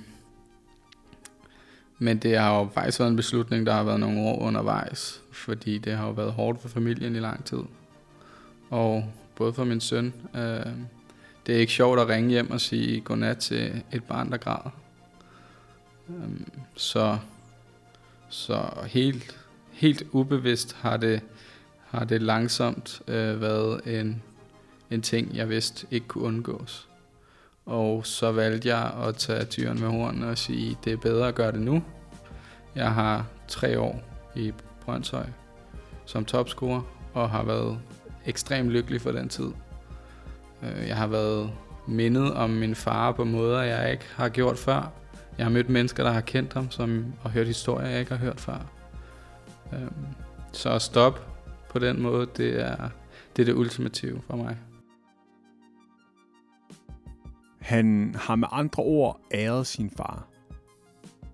men 1.98 2.18
det 2.18 2.38
har 2.38 2.58
jo 2.58 2.68
faktisk 2.74 3.00
været 3.00 3.10
en 3.10 3.16
beslutning, 3.16 3.66
der 3.66 3.72
har 3.72 3.82
været 3.82 4.00
nogle 4.00 4.20
år 4.20 4.38
undervejs, 4.38 5.22
fordi 5.32 5.78
det 5.78 5.92
har 5.92 6.06
jo 6.06 6.12
været 6.12 6.32
hårdt 6.32 6.60
for 6.60 6.68
familien 6.68 7.16
i 7.16 7.20
lang 7.20 7.44
tid. 7.44 7.62
Og 8.70 9.12
både 9.36 9.52
for 9.52 9.64
min 9.64 9.80
søn, 9.80 10.14
øh, 10.34 10.72
det 11.46 11.56
er 11.56 11.60
ikke 11.60 11.72
sjovt 11.72 12.00
at 12.00 12.08
ringe 12.08 12.30
hjem 12.30 12.50
og 12.50 12.60
sige 12.60 13.00
godnat 13.00 13.38
til 13.38 13.82
et 13.92 14.04
barn, 14.04 14.30
der 14.30 14.36
græder. 14.36 14.70
Øh, 16.08 16.40
så 16.76 17.18
så 18.28 18.70
helt, 18.86 19.40
helt 19.72 20.02
ubevidst 20.12 20.76
har 20.76 20.96
det, 20.96 21.20
har 21.86 22.04
det 22.04 22.22
langsomt 22.22 23.02
øh, 23.08 23.40
været 23.40 24.00
en, 24.00 24.22
en 24.90 25.02
ting, 25.02 25.36
jeg 25.36 25.48
vidste 25.48 25.86
ikke 25.90 26.06
kunne 26.06 26.24
undgås. 26.24 26.88
Og 27.68 28.06
så 28.06 28.32
valgte 28.32 28.68
jeg 28.68 28.92
at 29.08 29.14
tage 29.14 29.44
tyren 29.44 29.80
med 29.80 29.88
hornene 29.88 30.28
og 30.28 30.38
sige, 30.38 30.78
det 30.84 30.92
er 30.92 30.96
bedre 30.96 31.28
at 31.28 31.34
gøre 31.34 31.52
det 31.52 31.60
nu. 31.60 31.82
Jeg 32.74 32.94
har 32.94 33.26
tre 33.48 33.80
år 33.80 34.02
i 34.36 34.52
Brøndshøj 34.84 35.26
som 36.08 36.24
topscorer, 36.24 36.82
og 37.14 37.30
har 37.30 37.42
været 37.42 37.78
ekstremt 38.26 38.70
lykkelig 38.70 39.00
for 39.00 39.12
den 39.12 39.28
tid. 39.28 39.50
Øh, 40.62 40.88
jeg 40.88 40.96
har 40.96 41.06
været 41.06 41.50
mindet 41.86 42.34
om 42.34 42.50
min 42.50 42.74
far 42.74 43.12
på 43.12 43.24
måder, 43.24 43.62
jeg 43.62 43.92
ikke 43.92 44.04
har 44.16 44.28
gjort 44.28 44.58
før. 44.58 44.92
Jeg 45.38 45.46
har 45.46 45.50
mødt 45.50 45.68
mennesker, 45.68 46.04
der 46.04 46.10
har 46.10 46.20
kendt 46.20 46.52
ham, 46.52 46.70
som, 46.70 47.04
og 47.22 47.30
hørt 47.30 47.46
historier, 47.46 47.88
jeg 47.88 48.00
ikke 48.00 48.12
har 48.12 48.18
hørt 48.18 48.40
før. 48.40 48.66
Øh, 49.72 49.90
så 50.52 50.70
at 50.70 50.82
stoppe 50.82 51.20
på 51.70 51.78
den 51.78 52.02
måde, 52.02 52.26
det 52.36 52.60
er, 52.60 52.88
det 53.36 53.42
er 53.42 53.46
det 53.46 53.54
ultimative 53.54 54.20
for 54.26 54.36
mig. 54.36 54.56
Han 57.68 58.14
har 58.18 58.36
med 58.36 58.48
andre 58.52 58.82
ord 58.82 59.20
æret 59.34 59.66
sin 59.66 59.90
far. 59.90 60.28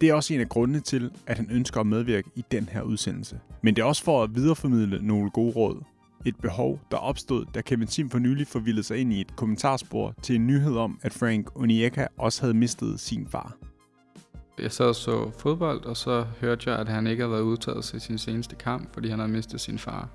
Det 0.01 0.09
er 0.09 0.14
også 0.14 0.35
en 0.35 0.40
af 0.40 0.49
grundene 0.49 0.81
til, 0.81 1.11
at 1.27 1.37
han 1.37 1.49
ønsker 1.51 1.81
at 1.81 1.87
medvirke 1.87 2.31
i 2.35 2.44
den 2.51 2.68
her 2.73 2.83
udsendelse. 2.83 3.40
Men 3.62 3.77
det 3.77 3.83
er 3.83 3.87
også 3.87 4.05
for 4.05 4.23
at 4.23 4.35
videreformidle 4.35 5.07
nogle 5.07 5.31
gode 5.31 5.53
råd. 5.53 5.83
Et 6.25 6.37
behov, 6.37 6.81
der 6.90 6.97
opstod, 6.97 7.44
da 7.55 7.61
Kevin 7.61 7.87
Tim 7.87 8.11
for 8.11 8.18
nylig 8.18 8.47
forvildede 8.47 8.83
sig 8.87 8.99
ind 8.99 9.12
i 9.12 9.20
et 9.20 9.37
kommentarspor 9.37 10.14
til 10.23 10.37
en 10.37 10.47
nyhed 10.47 10.77
om, 10.77 10.99
at 11.03 11.12
Frank 11.12 11.61
Onyeka 11.61 12.07
også 12.18 12.40
havde 12.40 12.55
mistet 12.55 13.01
sin 13.01 13.27
far. 13.29 13.57
Jeg 14.59 14.73
sad 14.73 14.87
og 14.87 14.94
så 14.94 15.31
fodbold, 15.38 15.85
og 15.85 15.97
så 15.97 16.27
hørte 16.40 16.70
jeg, 16.70 16.79
at 16.79 16.88
han 16.88 17.07
ikke 17.07 17.23
havde 17.23 17.33
været 17.33 17.42
udtaget 17.42 17.85
til 17.85 18.01
sin 18.01 18.18
seneste 18.18 18.57
kamp, 18.57 18.94
fordi 18.94 19.09
han 19.09 19.18
havde 19.18 19.33
mistet 19.33 19.61
sin 19.61 19.79
far. 19.79 20.09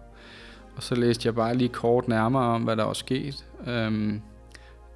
Og 0.75 0.83
så 0.83 0.95
læste 0.95 1.27
jeg 1.27 1.35
bare 1.35 1.55
lige 1.55 1.69
kort 1.69 2.07
nærmere 2.07 2.43
om, 2.43 2.63
hvad 2.63 2.77
der 2.77 2.83
var 2.83 2.93
sket. 2.93 3.45
Øhm, 3.67 4.21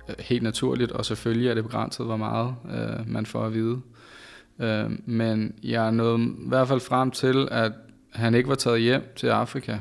Øh, 0.09 0.15
helt 0.19 0.43
naturligt, 0.43 0.91
og 0.91 1.05
selvfølgelig 1.05 1.49
er 1.49 1.53
det 1.53 1.63
begrænset, 1.63 2.05
hvor 2.05 2.17
meget 2.17 2.55
øh, 2.71 3.09
man 3.09 3.25
får 3.25 3.45
at 3.45 3.53
vide. 3.53 3.81
Øh, 4.59 4.91
men 5.05 5.55
jeg 5.63 5.91
nåede 5.91 6.23
i 6.23 6.47
hvert 6.47 6.67
fald 6.67 6.79
frem 6.79 7.11
til, 7.11 7.47
at 7.51 7.71
han 8.13 8.35
ikke 8.35 8.49
var 8.49 8.55
taget 8.55 8.81
hjem 8.81 9.13
til 9.15 9.27
Afrika 9.27 9.79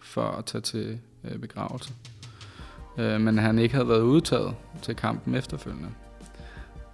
for 0.00 0.22
at 0.22 0.44
tage 0.44 0.62
til 0.62 0.98
øh, 1.24 1.38
begravelse. 1.38 1.92
Øh, 2.98 3.20
men 3.20 3.38
han 3.38 3.58
ikke 3.58 3.74
havde 3.74 3.88
været 3.88 4.00
udtaget 4.00 4.54
til 4.82 4.96
kampen 4.96 5.34
efterfølgende. 5.34 5.88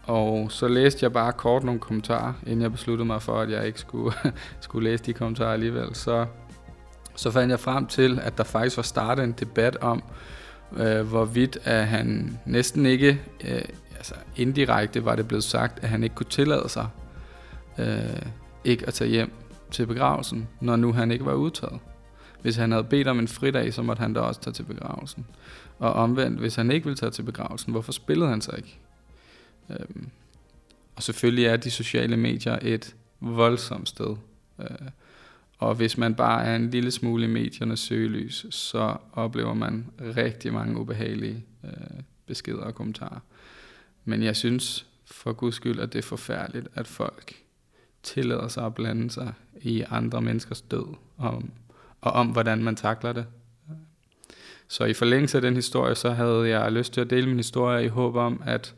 Og 0.02 0.52
så 0.52 0.68
læste 0.68 1.04
jeg 1.04 1.12
bare 1.12 1.32
kort 1.32 1.64
nogle 1.64 1.80
kommentarer, 1.80 2.32
inden 2.46 2.62
jeg 2.62 2.72
besluttede 2.72 3.06
mig 3.06 3.22
for, 3.22 3.40
at 3.40 3.50
jeg 3.50 3.66
ikke 3.66 3.80
skulle, 3.80 4.16
skulle 4.60 4.90
læse 4.90 5.04
de 5.04 5.12
kommentarer 5.12 5.52
alligevel. 5.52 5.94
Så, 5.94 6.26
så 7.16 7.30
fandt 7.30 7.50
jeg 7.50 7.60
frem 7.60 7.86
til, 7.86 8.20
at 8.22 8.38
der 8.38 8.44
faktisk 8.44 8.76
var 8.76 8.82
startet 8.82 9.24
en 9.24 9.32
debat 9.32 9.76
om, 9.76 10.02
øh, 10.76 11.08
hvorvidt 11.08 11.58
at 11.64 11.86
han 11.86 12.38
næsten 12.46 12.86
ikke, 12.86 13.20
øh, 13.44 13.62
altså 13.96 14.14
indirekte 14.36 15.04
var 15.04 15.16
det 15.16 15.28
blevet 15.28 15.44
sagt, 15.44 15.78
at 15.82 15.88
han 15.88 16.02
ikke 16.02 16.14
kunne 16.14 16.30
tillade 16.30 16.68
sig 16.68 16.88
øh, 17.78 18.22
ikke 18.64 18.86
at 18.86 18.94
tage 18.94 19.10
hjem 19.10 19.32
til 19.70 19.86
begravelsen, 19.86 20.48
når 20.60 20.76
nu 20.76 20.92
han 20.92 21.10
ikke 21.10 21.24
var 21.24 21.34
udtaget. 21.34 21.80
Hvis 22.42 22.56
han 22.56 22.72
havde 22.72 22.84
bedt 22.84 23.08
om 23.08 23.18
en 23.18 23.28
fridag, 23.28 23.74
så 23.74 23.82
måtte 23.82 24.00
han 24.00 24.12
da 24.12 24.20
også 24.20 24.40
tage 24.40 24.54
til 24.54 24.62
begravelsen. 24.62 25.26
Og 25.78 25.92
omvendt, 25.92 26.38
hvis 26.38 26.54
han 26.54 26.70
ikke 26.70 26.84
ville 26.84 26.96
tage 26.96 27.10
til 27.10 27.22
begravelsen, 27.22 27.72
hvorfor 27.72 27.92
spillede 27.92 28.30
han 28.30 28.40
så 28.40 28.52
ikke? 28.56 28.78
Øhm, 29.70 30.08
og 30.96 31.02
selvfølgelig 31.02 31.44
er 31.46 31.56
de 31.56 31.70
sociale 31.70 32.16
medier 32.16 32.58
et 32.62 32.96
voldsomt 33.20 33.88
sted. 33.88 34.16
Øh, 34.60 34.66
og 35.58 35.74
hvis 35.74 35.98
man 35.98 36.14
bare 36.14 36.44
er 36.44 36.56
en 36.56 36.70
lille 36.70 36.90
smule 36.90 37.24
i 37.24 37.28
mediernes 37.28 37.80
søgelys, 37.80 38.46
så 38.50 38.96
oplever 39.12 39.54
man 39.54 39.86
rigtig 40.16 40.52
mange 40.52 40.80
ubehagelige 40.80 41.44
øh, 41.64 41.70
beskeder 42.26 42.62
og 42.62 42.74
kommentarer. 42.74 43.20
Men 44.04 44.22
jeg 44.22 44.36
synes 44.36 44.86
for 45.06 45.32
guds 45.32 45.54
skyld, 45.54 45.80
at 45.80 45.92
det 45.92 45.98
er 45.98 46.02
forfærdeligt, 46.02 46.68
at 46.74 46.86
folk 46.86 47.34
tillader 48.02 48.48
sig 48.48 48.66
at 48.66 48.74
blande 48.74 49.10
sig 49.10 49.32
i 49.60 49.84
andre 49.90 50.22
menneskers 50.22 50.60
død, 50.60 50.94
og, 51.16 51.42
og 52.00 52.12
om 52.12 52.26
hvordan 52.26 52.62
man 52.64 52.76
takler 52.76 53.12
det. 53.12 53.26
Så 54.68 54.84
i 54.84 54.94
forlængelse 54.94 55.38
af 55.38 55.42
den 55.42 55.54
historie, 55.54 55.94
så 55.94 56.10
havde 56.10 56.48
jeg 56.48 56.72
lyst 56.72 56.92
til 56.92 57.00
at 57.00 57.10
dele 57.10 57.26
min 57.26 57.36
historie 57.36 57.84
i 57.84 57.88
håb 57.88 58.16
om, 58.16 58.42
at 58.46 58.74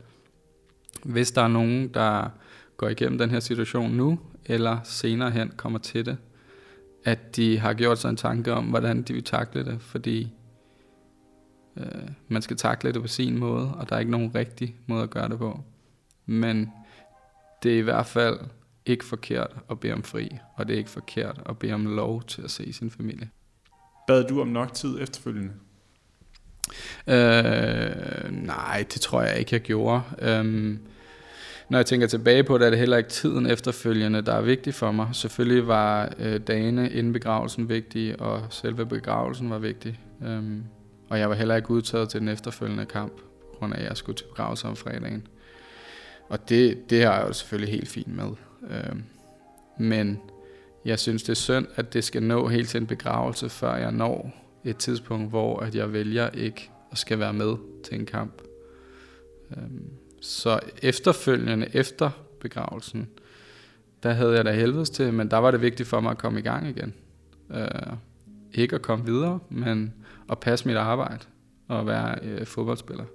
hvis 1.03 1.31
der 1.31 1.41
er 1.41 1.47
nogen, 1.47 1.87
der 1.87 2.29
går 2.77 2.89
igennem 2.89 3.17
den 3.17 3.29
her 3.29 3.39
situation 3.39 3.91
nu, 3.91 4.19
eller 4.45 4.79
senere 4.83 5.31
hen 5.31 5.51
kommer 5.57 5.79
til 5.79 6.05
det, 6.05 6.17
at 7.05 7.35
de 7.35 7.59
har 7.59 7.73
gjort 7.73 7.99
sig 7.99 8.09
en 8.09 8.17
tanke 8.17 8.53
om, 8.53 8.65
hvordan 8.65 9.01
de 9.01 9.13
vil 9.13 9.23
takle 9.23 9.65
det, 9.65 9.81
fordi 9.81 10.31
øh, 11.77 12.09
man 12.27 12.41
skal 12.41 12.57
takle 12.57 12.91
det 12.91 13.01
på 13.01 13.07
sin 13.07 13.37
måde, 13.37 13.73
og 13.73 13.89
der 13.89 13.95
er 13.95 13.99
ikke 13.99 14.11
nogen 14.11 14.35
rigtig 14.35 14.75
måde 14.87 15.03
at 15.03 15.09
gøre 15.09 15.29
det 15.29 15.37
på. 15.37 15.59
Men 16.25 16.71
det 17.63 17.73
er 17.73 17.77
i 17.77 17.81
hvert 17.81 18.05
fald 18.05 18.39
ikke 18.85 19.05
forkert 19.05 19.57
at 19.71 19.79
bede 19.79 19.93
om 19.93 20.03
fri, 20.03 20.37
og 20.55 20.67
det 20.67 20.73
er 20.73 20.77
ikke 20.77 20.89
forkert 20.89 21.41
at 21.49 21.59
bede 21.59 21.73
om 21.73 21.85
lov 21.85 22.23
til 22.23 22.41
at 22.41 22.51
se 22.51 22.73
sin 22.73 22.91
familie. 22.91 23.29
Bad 24.07 24.23
du 24.23 24.41
om 24.41 24.47
nok 24.47 24.73
tid 24.73 25.01
efterfølgende? 25.01 25.53
Øh, 27.07 28.31
nej, 28.31 28.85
det 28.93 29.01
tror 29.01 29.21
jeg 29.21 29.39
ikke, 29.39 29.55
jeg 29.55 29.61
gjorde. 29.61 30.01
Øh, 30.19 30.77
når 31.71 31.77
jeg 31.77 31.85
tænker 31.85 32.07
tilbage 32.07 32.43
på 32.43 32.57
det, 32.57 32.65
er 32.65 32.69
det 32.69 32.79
heller 32.79 32.97
ikke 32.97 33.09
tiden 33.09 33.45
efterfølgende, 33.45 34.21
der 34.21 34.33
er 34.33 34.41
vigtig 34.41 34.73
for 34.73 34.91
mig. 34.91 35.09
Selvfølgelig 35.13 35.67
var 35.67 36.13
øh, 36.19 36.39
dagene 36.39 36.91
inden 36.91 37.13
begravelsen 37.13 37.69
vigtige, 37.69 38.19
og 38.19 38.41
selve 38.49 38.85
begravelsen 38.85 39.49
var 39.49 39.57
vigtig. 39.57 39.99
Øhm, 40.25 40.63
og 41.09 41.19
jeg 41.19 41.29
var 41.29 41.35
heller 41.35 41.55
ikke 41.55 41.71
udtaget 41.71 42.09
til 42.09 42.19
den 42.19 42.27
efterfølgende 42.27 42.85
kamp, 42.85 43.15
på 43.17 43.57
grund 43.59 43.73
af, 43.73 43.79
at 43.79 43.85
jeg 43.85 43.97
skulle 43.97 44.15
til 44.15 44.25
begravelse 44.25 44.67
om 44.67 44.75
fredagen. 44.75 45.27
Og 46.29 46.49
det, 46.49 46.89
det 46.89 47.03
er 47.03 47.11
jeg 47.11 47.25
jo 47.27 47.33
selvfølgelig 47.33 47.73
helt 47.73 47.89
fint 47.89 48.15
med. 48.15 48.29
Øhm, 48.69 49.03
men 49.77 50.19
jeg 50.85 50.99
synes, 50.99 51.23
det 51.23 51.29
er 51.29 51.33
synd, 51.33 51.67
at 51.75 51.93
det 51.93 52.03
skal 52.03 52.23
nå 52.23 52.47
helt 52.47 52.69
til 52.69 52.81
en 52.81 52.87
begravelse, 52.87 53.49
før 53.49 53.75
jeg 53.75 53.91
når 53.91 54.31
et 54.63 54.77
tidspunkt, 54.77 55.29
hvor 55.29 55.59
at 55.59 55.75
jeg 55.75 55.93
vælger 55.93 56.29
ikke 56.29 56.69
at 56.91 56.97
skal 56.97 57.19
være 57.19 57.33
med 57.33 57.55
til 57.83 57.99
en 57.99 58.05
kamp. 58.05 58.41
Øhm, 59.57 60.00
så 60.21 60.59
efterfølgende, 60.81 61.67
efter 61.73 62.09
begravelsen, 62.39 63.09
der 64.03 64.13
havde 64.13 64.35
jeg 64.35 64.45
da 64.45 64.51
helvedes 64.51 64.89
til, 64.89 65.13
men 65.13 65.31
der 65.31 65.37
var 65.37 65.51
det 65.51 65.61
vigtigt 65.61 65.89
for 65.89 65.99
mig 65.99 66.11
at 66.11 66.17
komme 66.17 66.39
i 66.39 66.43
gang 66.43 66.67
igen. 66.69 66.93
Øh, 67.49 67.93
ikke 68.53 68.75
at 68.75 68.81
komme 68.81 69.05
videre, 69.05 69.39
men 69.49 69.93
at 70.29 70.39
passe 70.39 70.67
mit 70.67 70.77
arbejde 70.77 71.25
og 71.67 71.87
være 71.87 72.19
øh, 72.23 72.45
fodboldspiller. 72.45 73.05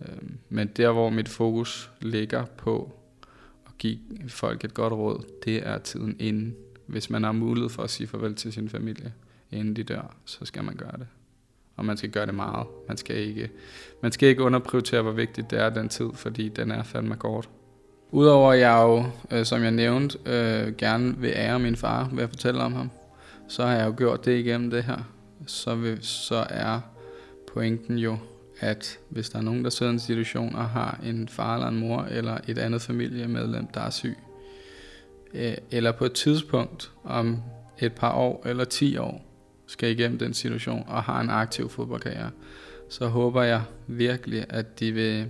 Øh, 0.00 0.28
men 0.48 0.68
der, 0.68 0.92
hvor 0.92 1.10
mit 1.10 1.28
fokus 1.28 1.90
ligger 2.00 2.44
på 2.44 2.92
at 3.66 3.78
give 3.78 3.98
folk 4.28 4.64
et 4.64 4.74
godt 4.74 4.92
råd, 4.92 5.24
det 5.44 5.66
er 5.66 5.78
tiden 5.78 6.16
inden, 6.18 6.56
hvis 6.86 7.10
man 7.10 7.24
har 7.24 7.32
mulighed 7.32 7.68
for 7.68 7.82
at 7.82 7.90
sige 7.90 8.06
farvel 8.06 8.34
til 8.34 8.52
sin 8.52 8.68
familie, 8.68 9.12
inden 9.50 9.76
de 9.76 9.82
dør, 9.82 10.16
så 10.24 10.44
skal 10.44 10.64
man 10.64 10.76
gøre 10.76 10.96
det. 10.98 11.06
Og 11.78 11.84
man 11.84 11.96
skal 11.96 12.10
gøre 12.10 12.26
det 12.26 12.34
meget. 12.34 12.66
Man 12.88 12.96
skal 12.96 13.16
ikke, 13.16 13.50
man 14.02 14.12
skal 14.12 14.28
ikke 14.28 14.42
underprioritere, 14.42 15.02
hvor 15.02 15.12
vigtigt 15.12 15.50
det 15.50 15.58
er 15.60 15.70
den 15.70 15.88
tid, 15.88 16.08
fordi 16.14 16.48
den 16.48 16.70
er 16.70 16.82
fandme 16.82 17.16
kort. 17.16 17.48
Udover 18.10 18.52
at 18.52 18.60
jeg 18.60 18.82
jo, 18.82 19.04
øh, 19.36 19.44
som 19.44 19.62
jeg 19.62 19.70
nævnte, 19.70 20.18
øh, 20.26 20.76
gerne 20.76 21.16
vil 21.18 21.32
ære 21.34 21.58
min 21.58 21.76
far 21.76 22.10
ved 22.12 22.22
at 22.22 22.28
fortælle 22.28 22.60
om 22.60 22.72
ham, 22.72 22.90
så 23.48 23.66
har 23.66 23.74
jeg 23.76 23.86
jo 23.86 23.94
gjort 23.96 24.24
det 24.24 24.38
igennem 24.38 24.70
det 24.70 24.84
her. 24.84 24.98
Så, 25.46 25.74
vil, 25.74 25.98
så 26.02 26.46
er 26.50 26.80
pointen 27.52 27.98
jo, 27.98 28.16
at 28.60 28.98
hvis 29.08 29.30
der 29.30 29.38
er 29.38 29.42
nogen, 29.42 29.64
der 29.64 29.70
sidder 29.70 29.92
i 29.92 29.94
en 29.94 30.00
situation 30.00 30.54
og 30.54 30.68
har 30.68 31.00
en 31.04 31.28
far 31.28 31.54
eller 31.54 31.68
en 31.68 31.80
mor 31.80 32.02
eller 32.10 32.38
et 32.48 32.58
andet 32.58 32.82
familiemedlem, 32.82 33.66
der 33.66 33.80
er 33.80 33.90
syg, 33.90 34.16
øh, 35.34 35.54
eller 35.70 35.92
på 35.92 36.04
et 36.04 36.12
tidspunkt 36.12 36.90
om 37.04 37.42
et 37.78 37.92
par 37.92 38.12
år 38.12 38.42
eller 38.46 38.64
ti 38.64 38.96
år 38.96 39.27
skal 39.68 39.90
igennem 39.90 40.18
den 40.18 40.34
situation 40.34 40.84
og 40.86 41.02
har 41.02 41.20
en 41.20 41.30
aktiv 41.30 41.68
fodboldkarriere, 41.68 42.30
så 42.88 43.06
håber 43.06 43.42
jeg 43.42 43.62
virkelig, 43.86 44.46
at 44.48 44.80
de 44.80 44.92
vil 44.92 45.28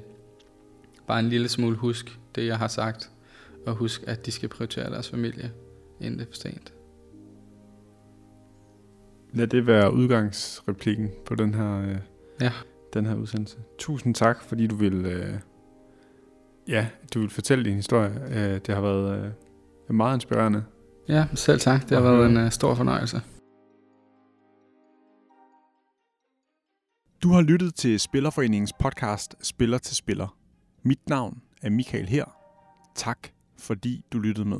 bare 1.07 1.21
en 1.21 1.29
lille 1.29 1.49
smule 1.49 1.77
husk 1.77 2.19
det, 2.35 2.47
jeg 2.47 2.59
har 2.59 2.69
sagt, 2.69 3.11
og 3.67 3.75
husk, 3.75 4.05
at 4.07 4.27
de 4.27 4.31
skal 4.31 4.49
prioritere 4.49 4.91
deres 4.91 5.11
familie, 5.11 5.53
inden 6.01 6.19
det 6.19 6.27
er 6.27 6.31
for 6.31 6.37
sent. 6.37 6.73
Lad 9.33 9.47
det 9.47 9.67
være 9.67 9.93
udgangsreplikken 9.95 11.11
på 11.27 11.35
den 11.35 11.55
her, 11.55 11.81
øh, 11.81 11.97
Ja. 12.41 12.53
den 12.95 13.07
her 13.07 13.15
udsendelse. 13.15 13.57
Tusind 13.79 14.15
tak, 14.15 14.43
fordi 14.43 14.67
du 14.67 14.75
vil, 14.75 15.07
øh, 15.07 15.35
ja, 16.69 16.87
du 17.15 17.21
vil 17.21 17.31
fortælle 17.31 17.65
din 17.65 17.75
historie. 17.75 18.13
Øh, 18.31 18.61
det 18.67 18.75
har 18.75 18.81
været 18.81 19.25
øh, 19.89 19.95
meget 19.95 20.17
inspirerende. 20.17 20.65
Ja, 21.09 21.27
selv 21.35 21.61
tak. 21.61 21.83
Det 21.83 21.91
har 21.91 22.11
Og 22.11 22.19
været 22.19 22.31
en 22.31 22.37
uh, 22.45 22.51
stor 22.51 22.75
fornøjelse. 22.75 23.21
Du 27.23 27.29
har 27.29 27.43
lyttet 27.43 27.75
til 27.75 28.01
Spillerforeningens 28.01 28.73
podcast 28.73 29.35
Spiller 29.43 29.79
til 29.79 29.97
Spiller. 29.97 30.37
Mit 30.83 31.09
navn 31.09 31.43
er 31.63 31.71
Michael 31.71 32.09
her. 32.09 32.25
Tak, 32.95 33.29
fordi 33.59 34.05
du 34.13 34.19
lyttede 34.19 34.49
med. 34.49 34.59